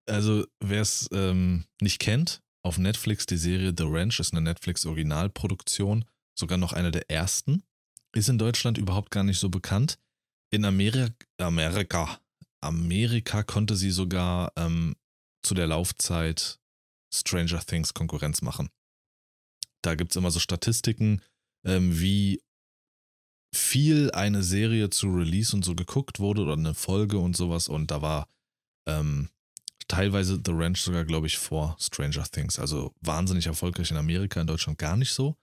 also, 0.07 0.45
wer 0.59 0.83
es 0.83 1.09
ähm, 1.13 1.65
nicht 1.81 2.01
kennt, 2.01 2.43
auf 2.63 2.79
Netflix 2.79 3.27
die 3.27 3.37
Serie 3.37 3.75
The 3.77 3.85
Ranch 3.87 4.21
ist 4.21 4.33
eine 4.33 4.43
Netflix-Originalproduktion, 4.43 6.05
sogar 6.39 6.59
noch 6.59 6.73
eine 6.73 6.91
der 6.91 7.11
ersten. 7.11 7.63
Ist 8.13 8.29
in 8.29 8.39
Deutschland 8.39 8.77
überhaupt 8.77 9.11
gar 9.11 9.25
nicht 9.25 9.39
so 9.39 9.49
bekannt. 9.49 9.99
In 10.53 10.65
Amerika, 10.65 11.15
Amerika, 11.39 12.21
Amerika 12.61 13.43
konnte 13.43 13.77
sie 13.77 13.91
sogar 13.91 14.53
ähm, 14.57 14.97
zu 15.43 15.55
der 15.55 15.69
Laufzeit 15.69 16.59
Stranger 17.13 17.61
Things 17.61 17.95
Konkurrenz 17.95 18.43
machen. 18.43 18.69
Da 19.83 19.95
gibt 19.95 20.13
es 20.13 20.17
immer 20.17 20.31
so 20.31 20.41
Statistiken, 20.41 21.23
ähm, 21.65 21.99
wie 21.99 22.43
viel 23.55 24.11
eine 24.13 24.43
Serie 24.43 24.91
zu 24.91 25.09
Release 25.09 25.55
und 25.55 25.65
so 25.65 25.75
geguckt 25.75 26.21
wurde 26.21 26.43
oder 26.43 26.53
eine 26.55 26.75
Folge 26.75 27.19
und 27.19 27.37
sowas. 27.37 27.69
Und 27.69 27.91
da 27.91 28.03
war 28.03 28.29
ähm, 28.87 29.31
teilweise 29.91 30.41
The 30.45 30.53
Ranch 30.53 30.81
sogar, 30.81 31.05
glaube 31.05 31.27
ich, 31.27 31.37
vor 31.37 31.77
Stranger 31.81 32.25
Things. 32.25 32.59
Also 32.59 32.95
wahnsinnig 33.01 33.47
erfolgreich 33.47 33.91
in 33.91 33.97
Amerika, 33.97 34.41
in 34.41 34.47
Deutschland 34.47 34.79
gar 34.79 34.97
nicht 34.97 35.13
so. 35.13 35.37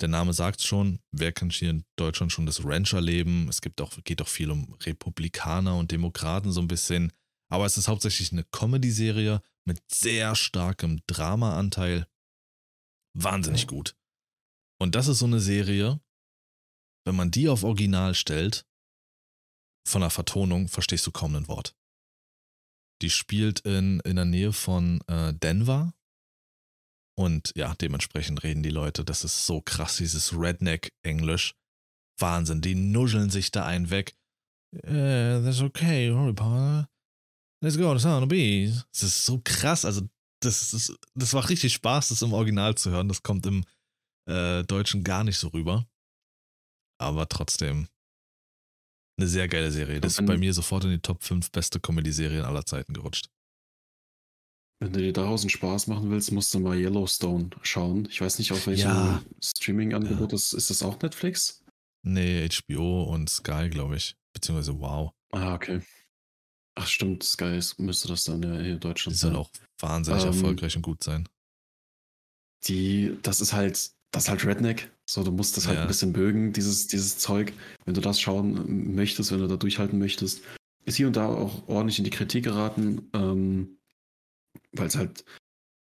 Der 0.00 0.08
Name 0.08 0.32
sagt 0.32 0.62
schon, 0.62 1.00
wer 1.12 1.32
kann 1.32 1.50
hier 1.50 1.70
in 1.70 1.84
Deutschland 1.96 2.32
schon 2.32 2.46
das 2.46 2.64
Rancher 2.64 3.00
leben? 3.00 3.48
Es 3.48 3.60
gibt 3.60 3.80
auch, 3.80 3.92
geht 4.04 4.22
auch 4.22 4.28
viel 4.28 4.50
um 4.50 4.74
Republikaner 4.74 5.76
und 5.76 5.90
Demokraten 5.90 6.52
so 6.52 6.60
ein 6.60 6.68
bisschen. 6.68 7.12
Aber 7.50 7.66
es 7.66 7.76
ist 7.76 7.88
hauptsächlich 7.88 8.32
eine 8.32 8.44
Comedy-Serie 8.44 9.42
mit 9.64 9.80
sehr 9.92 10.34
starkem 10.34 11.00
Drama-Anteil. 11.06 12.06
Wahnsinnig 13.14 13.66
gut. 13.66 13.96
Und 14.80 14.94
das 14.94 15.08
ist 15.08 15.18
so 15.18 15.26
eine 15.26 15.40
Serie, 15.40 16.00
wenn 17.04 17.16
man 17.16 17.30
die 17.30 17.48
auf 17.48 17.62
Original 17.62 18.14
stellt, 18.14 18.64
von 19.86 20.00
der 20.00 20.10
Vertonung 20.10 20.68
verstehst 20.68 21.06
du 21.06 21.10
kaum 21.10 21.34
ein 21.34 21.48
Wort. 21.48 21.76
Die 23.02 23.10
spielt 23.10 23.60
in, 23.60 24.00
in 24.00 24.16
der 24.16 24.24
Nähe 24.24 24.52
von 24.52 25.00
äh, 25.08 25.34
Denver, 25.34 25.92
und 27.14 27.52
ja, 27.56 27.74
dementsprechend 27.74 28.42
reden 28.42 28.62
die 28.62 28.70
Leute. 28.70 29.04
Das 29.04 29.24
ist 29.24 29.46
so 29.46 29.60
krass, 29.60 29.96
dieses 29.96 30.32
Redneck-Englisch. 30.32 31.54
Wahnsinn, 32.18 32.60
die 32.60 32.74
nuscheln 32.74 33.30
sich 33.30 33.50
da 33.50 33.66
einen 33.66 33.90
weg. 33.90 34.16
Uh, 34.74 35.42
that's 35.42 35.60
okay, 35.60 36.12
Harry 36.12 36.32
Potter. 36.32 36.88
Let's 37.62 37.76
go 37.76 37.96
Sound 37.98 38.24
of 38.24 38.28
Bees. 38.28 38.86
Das 38.92 39.02
ist 39.02 39.24
so 39.26 39.40
krass. 39.44 39.84
Also, 39.84 40.08
das, 40.40 40.72
ist, 40.72 40.98
das 41.14 41.34
war 41.34 41.48
richtig 41.48 41.74
Spaß, 41.74 42.08
das 42.08 42.22
im 42.22 42.32
Original 42.32 42.74
zu 42.74 42.90
hören. 42.90 43.08
Das 43.08 43.22
kommt 43.22 43.46
im 43.46 43.64
äh, 44.28 44.64
Deutschen 44.64 45.04
gar 45.04 45.24
nicht 45.24 45.38
so 45.38 45.48
rüber. 45.48 45.86
Aber 46.98 47.28
trotzdem 47.28 47.88
eine 49.22 49.28
sehr 49.28 49.48
geile 49.48 49.70
Serie. 49.70 50.00
Das 50.00 50.18
ist 50.18 50.26
bei 50.26 50.36
mir 50.36 50.52
sofort 50.52 50.84
in 50.84 50.90
die 50.90 50.98
Top 50.98 51.22
5 51.22 51.50
beste 51.50 51.80
Comedy-Serien 51.80 52.44
aller 52.44 52.66
Zeiten 52.66 52.92
gerutscht. 52.92 53.28
Wenn 54.80 54.92
du 54.92 54.98
dir 54.98 55.12
daraus 55.12 55.42
einen 55.42 55.50
Spaß 55.50 55.86
machen 55.86 56.10
willst, 56.10 56.32
musst 56.32 56.52
du 56.52 56.58
mal 56.58 56.76
Yellowstone 56.76 57.50
schauen. 57.62 58.08
Ich 58.10 58.20
weiß 58.20 58.40
nicht, 58.40 58.50
auf 58.50 58.66
welchem 58.66 58.88
ja. 58.88 59.22
Streaming-Angebot 59.40 60.32
ja. 60.32 60.36
ist. 60.36 60.52
Ist 60.52 60.70
das 60.70 60.82
auch 60.82 61.00
Netflix? 61.00 61.62
Nee, 62.02 62.48
HBO 62.48 63.04
und 63.04 63.30
Sky, 63.30 63.68
glaube 63.70 63.96
ich. 63.96 64.16
Beziehungsweise 64.32 64.78
Wow. 64.80 65.12
Ah, 65.30 65.54
okay. 65.54 65.82
Ach, 66.74 66.86
stimmt, 66.86 67.22
Sky 67.22 67.60
müsste 67.78 68.08
das 68.08 68.24
dann 68.24 68.42
hier 68.42 68.72
in 68.72 68.80
Deutschland 68.80 69.14
die 69.14 69.20
sein. 69.20 69.30
Die 69.30 69.36
soll 69.36 69.44
auch 69.44 69.50
wahnsinnig 69.78 70.22
ähm, 70.22 70.28
erfolgreich 70.28 70.74
und 70.74 70.82
gut 70.82 71.04
sein. 71.04 71.28
Die, 72.64 73.16
das 73.22 73.40
ist 73.40 73.52
halt, 73.52 73.92
das 74.12 74.24
ist 74.24 74.28
halt 74.28 74.46
Redneck. 74.46 74.90
So, 75.06 75.24
du 75.24 75.32
musst 75.32 75.56
das 75.56 75.66
halt 75.66 75.76
ja. 75.76 75.82
ein 75.82 75.88
bisschen 75.88 76.12
bögen, 76.12 76.52
dieses, 76.52 76.86
dieses 76.86 77.18
Zeug. 77.18 77.52
Wenn 77.84 77.94
du 77.94 78.00
das 78.00 78.20
schauen 78.20 78.94
möchtest, 78.94 79.32
wenn 79.32 79.40
du 79.40 79.48
da 79.48 79.56
durchhalten 79.56 79.98
möchtest. 79.98 80.42
Ist 80.84 80.96
hier 80.96 81.06
und 81.06 81.16
da 81.16 81.26
auch 81.26 81.66
ordentlich 81.68 81.98
in 81.98 82.04
die 82.04 82.10
Kritik 82.10 82.44
geraten. 82.44 83.08
Ähm, 83.14 83.78
weil 84.72 84.86
es 84.86 84.96
halt, 84.96 85.24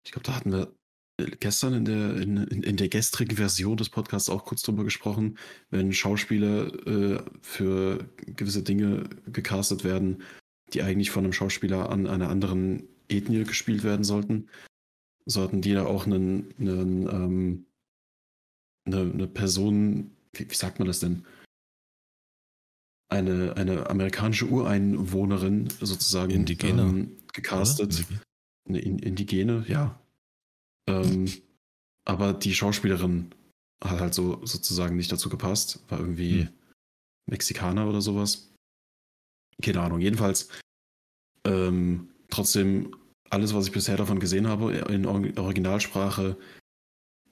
ich 0.05 0.11
glaube, 0.11 0.25
da 0.25 0.35
hatten 0.35 0.51
wir 0.51 0.73
gestern 1.39 1.73
in 1.73 1.85
der, 1.85 2.15
in, 2.17 2.37
in, 2.37 2.77
der 2.77 2.89
gestrigen 2.89 3.37
Version 3.37 3.77
des 3.77 3.89
Podcasts 3.89 4.29
auch 4.29 4.45
kurz 4.45 4.61
drüber 4.61 4.83
gesprochen, 4.83 5.37
wenn 5.71 5.93
Schauspieler 5.93 6.67
äh, 6.85 7.23
für 7.41 8.07
gewisse 8.35 8.61
Dinge 8.61 9.09
gecastet 9.25 9.83
werden, 9.83 10.21
die 10.73 10.83
eigentlich 10.83 11.09
von 11.09 11.23
einem 11.23 11.33
Schauspieler 11.33 11.89
an 11.89 12.07
einer 12.07 12.29
anderen 12.29 12.83
Ethnie 13.09 13.45
gespielt 13.45 13.83
werden 13.83 14.03
sollten, 14.03 14.49
sollten 15.25 15.61
die 15.61 15.73
da 15.73 15.85
auch 15.85 16.05
einen, 16.05 16.53
einen 16.59 17.07
ähm, 17.07 17.65
eine, 18.87 19.01
eine 19.01 19.27
Person, 19.27 20.11
wie, 20.33 20.49
wie, 20.49 20.55
sagt 20.55 20.79
man 20.79 20.87
das 20.87 20.99
denn? 20.99 21.25
Eine, 23.09 23.55
eine 23.55 23.89
amerikanische 23.89 24.47
Ureinwohnerin 24.47 25.69
sozusagen 25.79 26.31
Indigene. 26.31 26.81
ähm, 26.81 27.17
gecastet. 27.33 28.05
eine 28.67 28.79
Indigene, 28.79 29.65
ja. 29.67 29.99
Ähm, 30.89 31.31
aber 32.05 32.33
die 32.33 32.53
Schauspielerin 32.53 33.33
hat 33.83 33.99
halt 33.99 34.13
so 34.13 34.45
sozusagen 34.45 34.95
nicht 34.95 35.11
dazu 35.11 35.29
gepasst. 35.29 35.83
War 35.89 35.99
irgendwie 35.99 36.41
hm. 36.41 36.49
Mexikaner 37.27 37.87
oder 37.87 38.01
sowas. 38.01 38.53
Keine 39.61 39.81
Ahnung. 39.81 39.99
Jedenfalls 39.99 40.49
ähm, 41.45 42.09
trotzdem 42.29 42.95
alles, 43.29 43.53
was 43.53 43.67
ich 43.67 43.71
bisher 43.71 43.97
davon 43.97 44.19
gesehen 44.19 44.47
habe, 44.47 44.73
in 44.73 45.05
Originalsprache 45.05 46.37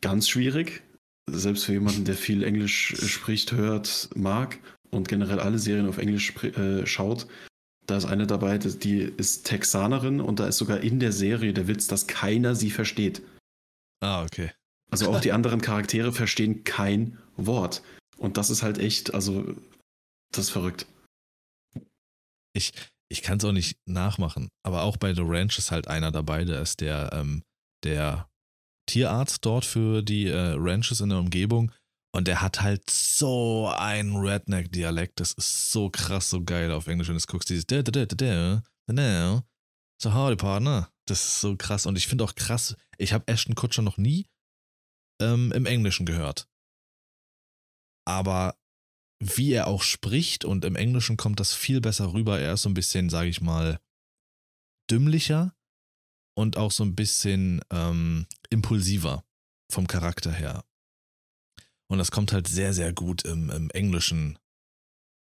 ganz 0.02 0.28
schwierig. 0.28 0.84
Selbst 1.30 1.66
für 1.66 1.74
jemanden, 1.74 2.06
der 2.06 2.16
viel 2.16 2.44
Englisch 2.44 2.96
spricht, 3.08 3.52
hört, 3.52 4.10
mag 4.16 4.60
und 4.92 5.08
generell 5.08 5.40
alle 5.40 5.60
Serien 5.60 5.88
auf 5.88 5.98
Englisch 5.98 6.36
äh, 6.44 6.86
schaut. 6.86 7.28
Da 7.88 7.98
ist 7.98 8.06
eine 8.06 8.26
dabei, 8.26 8.58
die 8.58 9.00
ist 9.02 9.46
Texanerin 9.46 10.20
und 10.22 10.40
da 10.40 10.48
ist 10.48 10.58
sogar 10.58 10.80
in 10.80 11.00
der 11.00 11.12
Serie 11.12 11.54
der 11.54 11.68
Witz, 11.68 11.88
dass 11.88 12.08
keiner 12.08 12.56
sie 12.56 12.72
versteht. 12.72 13.22
Ah, 14.02 14.24
okay. 14.24 14.52
Also 14.92 15.12
auch 15.12 15.20
die 15.20 15.32
anderen 15.32 15.62
Charaktere 15.62 16.12
verstehen 16.12 16.64
kein 16.64 17.18
Wort. 17.38 17.84
Und 18.18 18.38
das 18.38 18.50
ist 18.50 18.64
halt 18.64 18.78
echt, 18.78 19.14
also, 19.14 19.56
das 20.32 20.46
ist 20.46 20.52
verrückt. 20.52 20.88
Ich, 22.54 22.72
ich 23.10 23.22
kann 23.22 23.38
es 23.38 23.46
auch 23.46 23.52
nicht 23.52 23.78
nachmachen, 23.86 24.50
aber 24.64 24.84
auch 24.84 24.98
bei 24.98 25.14
The 25.14 25.24
Ranch 25.24 25.58
ist 25.58 25.72
halt 25.72 25.88
einer 25.88 26.12
dabei, 26.12 26.46
der 26.46 26.62
ist 26.62 26.82
der, 26.82 27.12
ähm, 27.14 27.44
der 27.84 28.30
Tierarzt 28.86 29.46
dort 29.46 29.66
für 29.66 30.02
die 30.02 30.28
äh, 30.28 30.56
Ranches 30.58 31.02
in 31.02 31.10
der 31.10 31.20
Umgebung. 31.20 31.72
Und 32.14 32.28
der 32.28 32.42
hat 32.42 32.62
halt 32.62 32.90
so 32.90 33.68
einen 33.76 34.16
Redneck-Dialekt. 34.16 35.20
Das 35.20 35.34
ist 35.34 35.72
so 35.72 35.90
krass, 35.90 36.30
so 36.30 36.44
geil 36.44 36.72
auf 36.72 36.88
Englisch, 36.88 37.08
du 37.08 37.18
es 37.18 37.28
guckst. 37.28 37.50
Dieses 37.50 37.68
So, 40.02 40.14
howdy, 40.14 40.38
Partner. 40.38 40.90
Das 41.08 41.26
ist 41.26 41.42
so 41.42 41.58
krass. 41.58 41.86
Und 41.86 41.98
ich 41.98 42.08
finde 42.08 42.24
auch 42.24 42.36
krass, 42.36 42.78
ich 42.98 43.12
habe 43.12 43.28
Ashton 43.28 43.56
Kutscher 43.56 43.82
noch 43.82 43.98
nie 43.98 44.28
ähm, 45.22 45.52
im 45.52 45.66
Englischen 45.66 46.06
gehört. 46.06 46.48
Aber 48.08 48.58
wie 49.20 49.52
er 49.52 49.68
auch 49.68 49.82
spricht 49.82 50.46
und 50.46 50.66
im 50.66 50.76
Englischen 50.76 51.18
kommt 51.18 51.40
das 51.40 51.54
viel 51.54 51.82
besser 51.82 52.14
rüber. 52.14 52.40
Er 52.40 52.54
ist 52.54 52.64
so 52.64 52.70
ein 52.70 52.74
bisschen, 52.76 53.10
sage 53.10 53.30
ich 53.30 53.42
mal, 53.42 53.80
dümmlicher 54.90 55.56
und 56.38 56.58
auch 56.58 56.72
so 56.72 56.84
ein 56.84 56.96
bisschen 56.96 57.62
ähm, 57.72 58.28
impulsiver 58.50 59.24
vom 59.72 59.88
Charakter 59.88 60.32
her. 60.32 60.64
Und 61.88 61.98
das 61.98 62.12
kommt 62.12 62.34
halt 62.34 62.48
sehr, 62.48 62.74
sehr 62.74 62.94
gut 62.94 63.24
im, 63.24 63.50
im 63.50 63.70
Englischen 63.72 64.38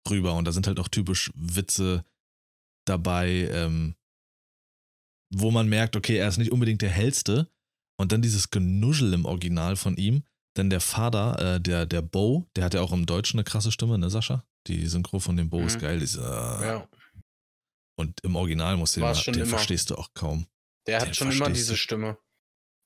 rüber. 0.10 0.34
Und 0.36 0.46
da 0.46 0.52
sind 0.52 0.68
halt 0.68 0.80
auch 0.80 0.88
typisch 0.88 1.32
Witze 1.36 2.06
dabei, 2.86 3.50
ähm, 3.52 3.96
wo 5.34 5.52
man 5.52 5.68
merkt, 5.68 5.96
okay, 5.96 6.18
er 6.18 6.28
ist 6.28 6.38
nicht 6.38 6.52
unbedingt 6.52 6.82
der 6.82 6.90
hellste. 6.90 7.50
Und 7.98 8.12
dann 8.12 8.22
dieses 8.22 8.52
Genuschel 8.52 9.14
im 9.14 9.26
Original 9.26 9.76
von 9.76 9.96
ihm, 9.96 10.24
denn 10.58 10.70
der 10.70 10.82
Vater, 10.82 11.56
äh, 11.56 11.62
der, 11.62 11.86
der 11.86 12.02
Bo, 12.02 12.46
der 12.56 12.66
hat 12.66 12.74
ja 12.74 12.82
auch 12.82 12.92
im 12.92 13.06
Deutschen 13.06 13.40
eine 13.40 13.44
krasse 13.44 13.72
Stimme, 13.72 13.98
ne, 13.98 14.10
Sascha? 14.10 14.46
Die 14.68 14.88
Synchro 14.88 15.20
von 15.20 15.38
dem 15.38 15.50
Bo 15.50 15.60
mhm. 15.62 15.68
ist 15.68 15.80
geil. 15.80 16.00
Diese, 16.00 16.22
ja. 16.22 16.88
Und 17.98 18.20
im 18.22 18.36
Original 18.36 18.78
musst 18.78 18.98
du 18.98 19.02
den, 19.02 19.34
den 19.34 19.46
verstehst 19.46 19.90
du 19.90 19.96
auch 19.96 20.14
kaum. 20.14 20.48
Der 20.88 21.00
hat 21.00 21.08
den 21.08 21.14
schon 21.14 21.32
immer 21.32 21.50
diese 21.50 21.78
Stimme. 21.78 22.18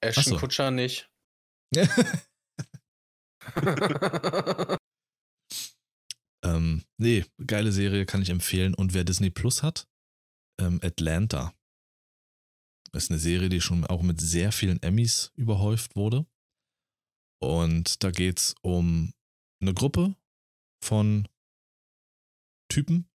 Ashton 0.01 0.23
so. 0.23 0.37
Kutscher 0.37 0.71
nicht. 0.71 1.09
ähm, 6.43 6.83
nee, 6.97 7.25
geile 7.45 7.71
Serie 7.71 8.05
kann 8.05 8.21
ich 8.21 8.29
empfehlen. 8.29 8.73
Und 8.73 8.93
wer 8.93 9.03
Disney 9.03 9.29
Plus 9.29 9.63
hat, 9.63 9.87
ähm, 10.59 10.79
Atlanta. 10.83 11.53
Ist 12.93 13.11
eine 13.11 13.19
Serie, 13.19 13.49
die 13.49 13.61
schon 13.61 13.85
auch 13.85 14.01
mit 14.01 14.19
sehr 14.19 14.51
vielen 14.51 14.81
Emmys 14.81 15.31
überhäuft 15.35 15.95
wurde. 15.95 16.25
Und 17.41 18.03
da 18.03 18.11
geht 18.11 18.39
es 18.39 18.55
um 18.61 19.13
eine 19.61 19.73
Gruppe 19.73 20.15
von 20.83 21.27
Typen. 22.69 23.08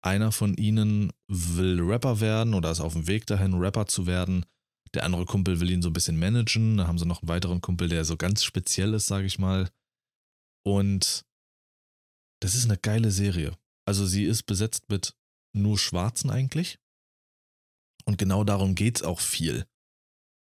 Einer 0.00 0.32
von 0.32 0.54
ihnen 0.54 1.12
will 1.26 1.80
Rapper 1.80 2.20
werden 2.20 2.54
oder 2.54 2.70
ist 2.70 2.80
auf 2.80 2.92
dem 2.92 3.06
Weg 3.06 3.26
dahin, 3.26 3.54
Rapper 3.54 3.86
zu 3.86 4.06
werden. 4.06 4.46
Der 4.94 5.04
andere 5.04 5.26
Kumpel 5.26 5.60
will 5.60 5.70
ihn 5.70 5.82
so 5.82 5.90
ein 5.90 5.92
bisschen 5.92 6.18
managen. 6.18 6.78
Da 6.78 6.86
haben 6.86 6.98
sie 6.98 7.06
noch 7.06 7.22
einen 7.22 7.28
weiteren 7.28 7.60
Kumpel, 7.60 7.88
der 7.88 8.04
so 8.04 8.16
ganz 8.16 8.44
speziell 8.44 8.94
ist, 8.94 9.06
sage 9.06 9.26
ich 9.26 9.38
mal. 9.38 9.68
Und 10.64 11.26
das 12.40 12.54
ist 12.54 12.64
eine 12.64 12.78
geile 12.78 13.10
Serie. 13.10 13.56
Also 13.86 14.06
sie 14.06 14.24
ist 14.24 14.44
besetzt 14.44 14.88
mit 14.88 15.14
nur 15.54 15.78
Schwarzen 15.78 16.30
eigentlich. 16.30 16.78
Und 18.04 18.18
genau 18.18 18.44
darum 18.44 18.74
geht 18.74 18.96
es 18.96 19.02
auch 19.02 19.20
viel. 19.20 19.66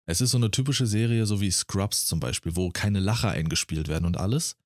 Es 0.07 0.21
ist 0.21 0.31
so 0.31 0.39
eine 0.39 0.51
typische 0.51 0.87
Serie, 0.87 1.27
so 1.27 1.41
wie 1.41 1.51
Scrubs 1.51 2.07
zum 2.07 2.21
Beispiel, 2.21 2.57
wo 2.57 2.71
keine 2.71 3.01
Lacher 3.01 3.31
eingespielt 3.31 3.89
werden 3.89 4.07
und 4.07 4.17
alles. 4.17 4.57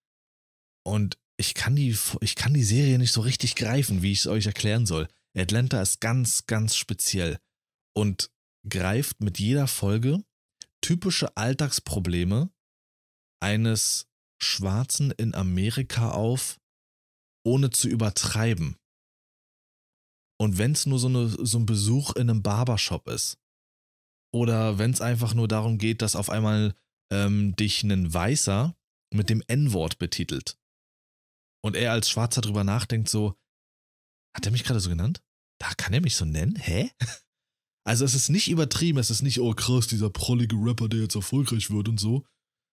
Und 0.86 1.18
ich 1.36 1.54
kann 1.54 1.76
die, 1.76 1.96
ich 2.20 2.36
kann 2.36 2.54
die 2.54 2.64
Serie 2.64 2.98
nicht 2.98 3.12
so 3.12 3.20
richtig 3.20 3.56
greifen, 3.56 4.02
wie 4.02 4.12
ich 4.12 4.20
es 4.20 4.26
euch 4.26 4.46
erklären 4.46 4.86
soll. 4.86 5.08
Atlanta 5.36 5.82
ist 5.82 6.00
ganz, 6.00 6.46
ganz 6.46 6.76
speziell 6.76 7.38
und 7.96 8.30
greift 8.68 9.20
mit 9.20 9.38
jeder 9.38 9.66
Folge 9.66 10.24
typische 10.80 11.36
Alltagsprobleme 11.36 12.50
eines 13.40 14.06
Schwarzen 14.40 15.10
in 15.12 15.34
Amerika 15.34 16.10
auf, 16.10 16.60
ohne 17.44 17.70
zu 17.70 17.88
übertreiben. 17.88 18.76
Und 20.40 20.58
wenn 20.58 20.72
es 20.72 20.86
nur 20.86 20.98
so, 20.98 21.08
eine, 21.08 21.28
so 21.28 21.58
ein 21.58 21.66
Besuch 21.66 22.14
in 22.16 22.28
einem 22.28 22.42
Barbershop 22.42 23.08
ist, 23.08 23.38
oder 24.32 24.78
wenn 24.78 24.90
es 24.90 25.00
einfach 25.00 25.32
nur 25.34 25.46
darum 25.46 25.78
geht, 25.78 26.02
dass 26.02 26.16
auf 26.16 26.28
einmal 26.28 26.74
ähm, 27.12 27.54
dich 27.54 27.82
ein 27.84 28.12
Weißer 28.12 28.76
mit 29.14 29.30
dem 29.30 29.42
N-Wort 29.46 29.98
betitelt. 29.98 30.58
Und 31.64 31.76
er 31.76 31.92
als 31.92 32.10
Schwarzer 32.10 32.42
drüber 32.42 32.62
nachdenkt, 32.62 33.08
so, 33.08 33.34
hat 34.36 34.44
er 34.44 34.52
mich 34.52 34.64
gerade 34.64 34.80
so 34.80 34.90
genannt? 34.90 35.22
Da 35.58 35.72
kann 35.74 35.94
er 35.94 36.02
mich 36.02 36.14
so 36.14 36.24
nennen? 36.24 36.56
Hä? 36.56 36.90
Also 37.86 38.06
es 38.06 38.14
ist 38.14 38.30
nicht 38.30 38.48
übertrieben, 38.48 38.98
es 38.98 39.10
ist 39.10 39.20
nicht, 39.20 39.40
oh 39.40 39.52
krass, 39.52 39.86
dieser 39.86 40.08
prollige 40.08 40.56
Rapper, 40.56 40.88
der 40.88 41.00
jetzt 41.00 41.16
erfolgreich 41.16 41.70
wird 41.70 41.86
und 41.86 42.00
so, 42.00 42.24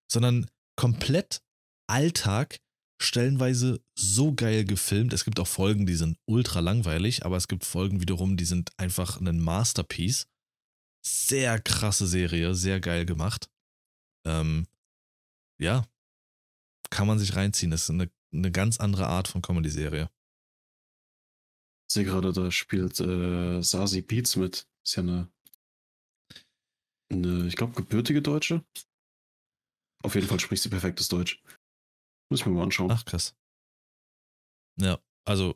sondern 0.10 0.50
komplett 0.78 1.44
Alltag, 1.90 2.62
stellenweise 3.02 3.84
so 3.94 4.34
geil 4.34 4.64
gefilmt. 4.64 5.12
Es 5.12 5.26
gibt 5.26 5.38
auch 5.42 5.50
Folgen, 5.50 5.86
die 5.86 5.96
sind 5.96 6.18
ultra 6.30 6.62
langweilig, 6.62 7.26
aber 7.26 7.36
es 7.36 7.50
gibt 7.50 7.66
Folgen 7.66 8.00
wiederum, 8.00 8.38
die 8.38 8.46
sind 8.46 8.72
einfach 8.78 9.20
ein 9.20 9.42
Masterpiece. 9.42 10.28
Sehr 11.06 11.60
krasse 11.60 12.08
Serie, 12.08 12.56
sehr 12.56 12.80
geil 12.80 13.06
gemacht. 13.06 13.50
Ähm, 14.26 14.66
ja, 15.60 15.86
kann 16.90 17.08
man 17.08 17.20
sich 17.20 17.36
reinziehen. 17.36 17.72
Das 17.72 17.84
ist 17.84 17.90
eine, 17.90 18.10
eine 18.34 18.52
ganz 18.52 18.80
andere 18.80 19.08
Art 19.08 19.28
von 19.28 19.42
Comedy-Serie. 19.42 20.10
Ich 21.90 21.94
sehe 21.94 22.06
gerade, 22.06 22.32
da 22.32 22.52
spielt 22.52 23.00
äh, 23.00 23.62
Sasi 23.62 24.02
Beats 24.02 24.36
mit. 24.36 24.68
Ist 24.86 24.96
ja 24.96 25.04
eine, 25.04 25.32
eine 27.12 27.48
ich 27.48 27.56
glaube, 27.56 27.74
gebürtige 27.74 28.22
Deutsche. 28.22 28.64
Auf 30.04 30.16
jeden 30.16 30.28
Fall 30.28 30.40
spricht 30.40 30.64
sie 30.64 30.70
perfektes 30.70 31.10
Deutsch. 31.10 31.44
Muss 32.30 32.40
ich 32.40 32.46
mir 32.46 32.54
mal 32.54 32.64
anschauen. 32.64 32.92
Ach, 32.92 33.04
krass. 33.06 33.36
Ja, 34.80 35.00
also 35.26 35.56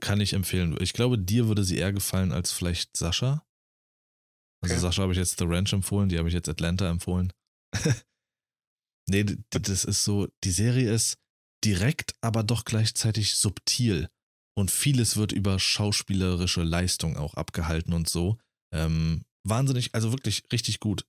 kann 0.00 0.20
ich 0.20 0.32
empfehlen. 0.32 0.76
Ich 0.80 0.92
glaube, 0.92 1.18
dir 1.18 1.48
würde 1.48 1.64
sie 1.64 1.78
eher 1.78 1.92
gefallen 1.92 2.32
als 2.32 2.52
vielleicht 2.52 2.96
Sascha. 2.96 3.46
Also 4.62 4.74
okay. 4.74 4.80
Sascha 4.82 5.02
habe 5.02 5.12
ich 5.12 5.18
jetzt 5.18 5.38
The 5.38 5.44
Ranch 5.46 5.72
empfohlen, 5.72 6.08
die 6.08 6.18
habe 6.18 6.28
ich 6.28 6.34
jetzt 6.34 6.48
Atlanta 6.48 6.88
empfohlen. 6.90 7.32
nee, 9.08 9.24
das 9.50 9.84
ist 9.84 10.04
so, 10.04 10.28
die 10.44 10.50
Serie 10.50 10.92
ist 10.92 11.18
direkt, 11.64 12.14
aber 12.20 12.42
doch 12.42 12.64
gleichzeitig 12.64 13.36
subtil. 13.36 14.08
Und 14.56 14.70
vieles 14.70 15.16
wird 15.16 15.32
über 15.32 15.58
schauspielerische 15.58 16.62
Leistung 16.62 17.16
auch 17.16 17.34
abgehalten 17.34 17.92
und 17.92 18.08
so. 18.08 18.38
Ähm, 18.72 19.24
wahnsinnig, 19.44 19.94
also 19.94 20.12
wirklich 20.12 20.44
richtig 20.52 20.80
gut. 20.80 21.06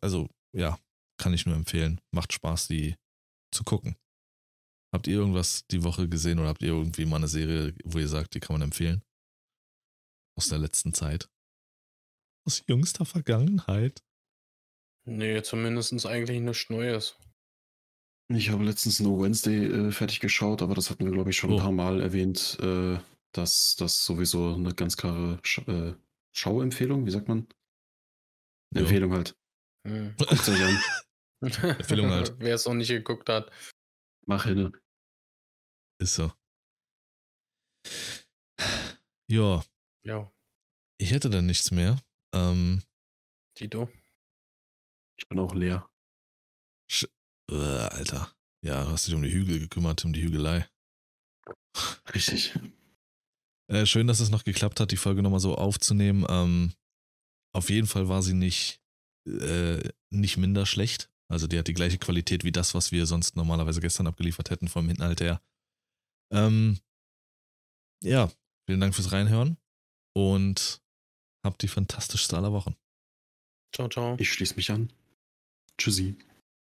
Also, 0.00 0.28
ja, 0.56 0.78
kann 1.18 1.34
ich 1.34 1.46
nur 1.46 1.56
empfehlen. 1.56 2.00
Macht 2.12 2.32
Spaß, 2.32 2.68
die 2.68 2.96
zu 3.52 3.64
gucken. 3.64 3.96
Habt 4.92 5.06
ihr 5.06 5.14
irgendwas 5.14 5.66
die 5.70 5.84
Woche 5.84 6.08
gesehen 6.08 6.38
oder 6.38 6.48
habt 6.48 6.62
ihr 6.62 6.68
irgendwie 6.68 7.06
mal 7.06 7.16
eine 7.16 7.28
Serie, 7.28 7.74
wo 7.84 7.98
ihr 7.98 8.08
sagt, 8.08 8.34
die 8.34 8.40
kann 8.40 8.54
man 8.54 8.62
empfehlen? 8.62 9.02
Aus 10.36 10.48
der 10.48 10.58
letzten 10.58 10.92
Zeit? 10.92 11.30
Aus 12.46 12.62
jüngster 12.66 13.04
Vergangenheit? 13.04 14.02
Nee, 15.04 15.42
zumindest 15.42 16.06
eigentlich 16.06 16.40
nichts 16.40 16.70
Neues. 16.70 17.16
Ich 18.34 18.50
habe 18.50 18.64
letztens 18.64 19.00
No 19.00 19.20
Wednesday 19.20 19.66
äh, 19.66 19.92
fertig 19.92 20.20
geschaut, 20.20 20.62
aber 20.62 20.74
das 20.74 20.90
hatten 20.90 21.04
wir, 21.04 21.12
glaube 21.12 21.30
ich, 21.30 21.36
schon 21.36 21.50
oh. 21.52 21.56
ein 21.56 21.60
paar 21.60 21.72
Mal 21.72 22.00
erwähnt, 22.00 22.58
äh, 22.60 22.98
dass 23.32 23.76
das 23.76 24.04
sowieso 24.04 24.54
eine 24.54 24.74
ganz 24.74 24.96
klare 24.96 25.38
Sch 25.42 25.58
äh, 25.68 25.94
Schauempfehlung, 26.34 27.04
wie 27.04 27.10
sagt 27.10 27.28
man? 27.28 27.46
Jo. 28.74 28.80
Empfehlung 28.80 29.12
halt. 29.12 29.36
Hm. 29.86 30.14
Guckt 30.16 30.48
euch 30.48 30.64
an. 30.64 30.78
Empfehlung 31.78 32.10
halt. 32.10 32.34
Wer 32.38 32.54
es 32.54 32.64
noch 32.64 32.74
nicht 32.74 32.88
geguckt 32.88 33.28
hat. 33.28 33.50
Mach 34.26 34.44
hin. 34.44 34.72
Ist 35.98 36.14
so. 36.14 36.32
Ja. 39.28 39.62
Ja. 40.04 40.32
Ich 40.98 41.10
hätte 41.10 41.28
dann 41.28 41.46
nichts 41.46 41.70
mehr. 41.70 42.00
Ähm, 42.34 42.82
Tito. 43.54 43.90
Ich 45.18 45.28
bin 45.28 45.38
auch 45.38 45.54
leer. 45.54 45.88
Sch 46.90 47.06
äh, 47.54 47.88
Alter. 47.88 48.30
Ja, 48.64 48.84
du 48.84 48.90
hast 48.90 49.06
dich 49.06 49.14
um 49.14 49.22
die 49.22 49.32
Hügel 49.32 49.58
gekümmert, 49.58 50.04
um 50.04 50.12
die 50.12 50.22
Hügelei. 50.22 50.68
Richtig. 52.14 52.54
Äh, 53.68 53.86
schön, 53.86 54.06
dass 54.06 54.20
es 54.20 54.30
noch 54.30 54.44
geklappt 54.44 54.80
hat, 54.80 54.90
die 54.90 54.96
Folge 54.96 55.22
nochmal 55.22 55.40
so 55.40 55.56
aufzunehmen. 55.56 56.26
Ähm, 56.28 56.72
auf 57.54 57.70
jeden 57.70 57.86
Fall 57.86 58.08
war 58.08 58.22
sie 58.22 58.34
nicht, 58.34 58.80
äh, 59.26 59.80
nicht 60.10 60.36
minder 60.36 60.66
schlecht. 60.66 61.10
Also 61.28 61.46
die 61.46 61.58
hat 61.58 61.68
die 61.68 61.74
gleiche 61.74 61.98
Qualität 61.98 62.44
wie 62.44 62.52
das, 62.52 62.74
was 62.74 62.92
wir 62.92 63.06
sonst 63.06 63.36
normalerweise 63.36 63.80
gestern 63.80 64.06
abgeliefert 64.06 64.50
hätten 64.50 64.68
vom 64.68 64.90
Inhalt 64.90 65.20
her. 65.20 65.40
Ähm, 66.30 66.78
ja, 68.02 68.30
vielen 68.66 68.80
Dank 68.80 68.94
fürs 68.94 69.12
Reinhören 69.12 69.56
und 70.14 70.82
habt 71.44 71.62
die 71.62 71.68
fantastischste 71.68 72.36
aller 72.36 72.52
Wochen. 72.52 72.76
Ciao, 73.74 73.88
ciao. 73.88 74.16
Ich 74.18 74.30
schließe 74.32 74.56
mich 74.56 74.70
an. 74.70 74.92
Tschüssi. 75.78 76.16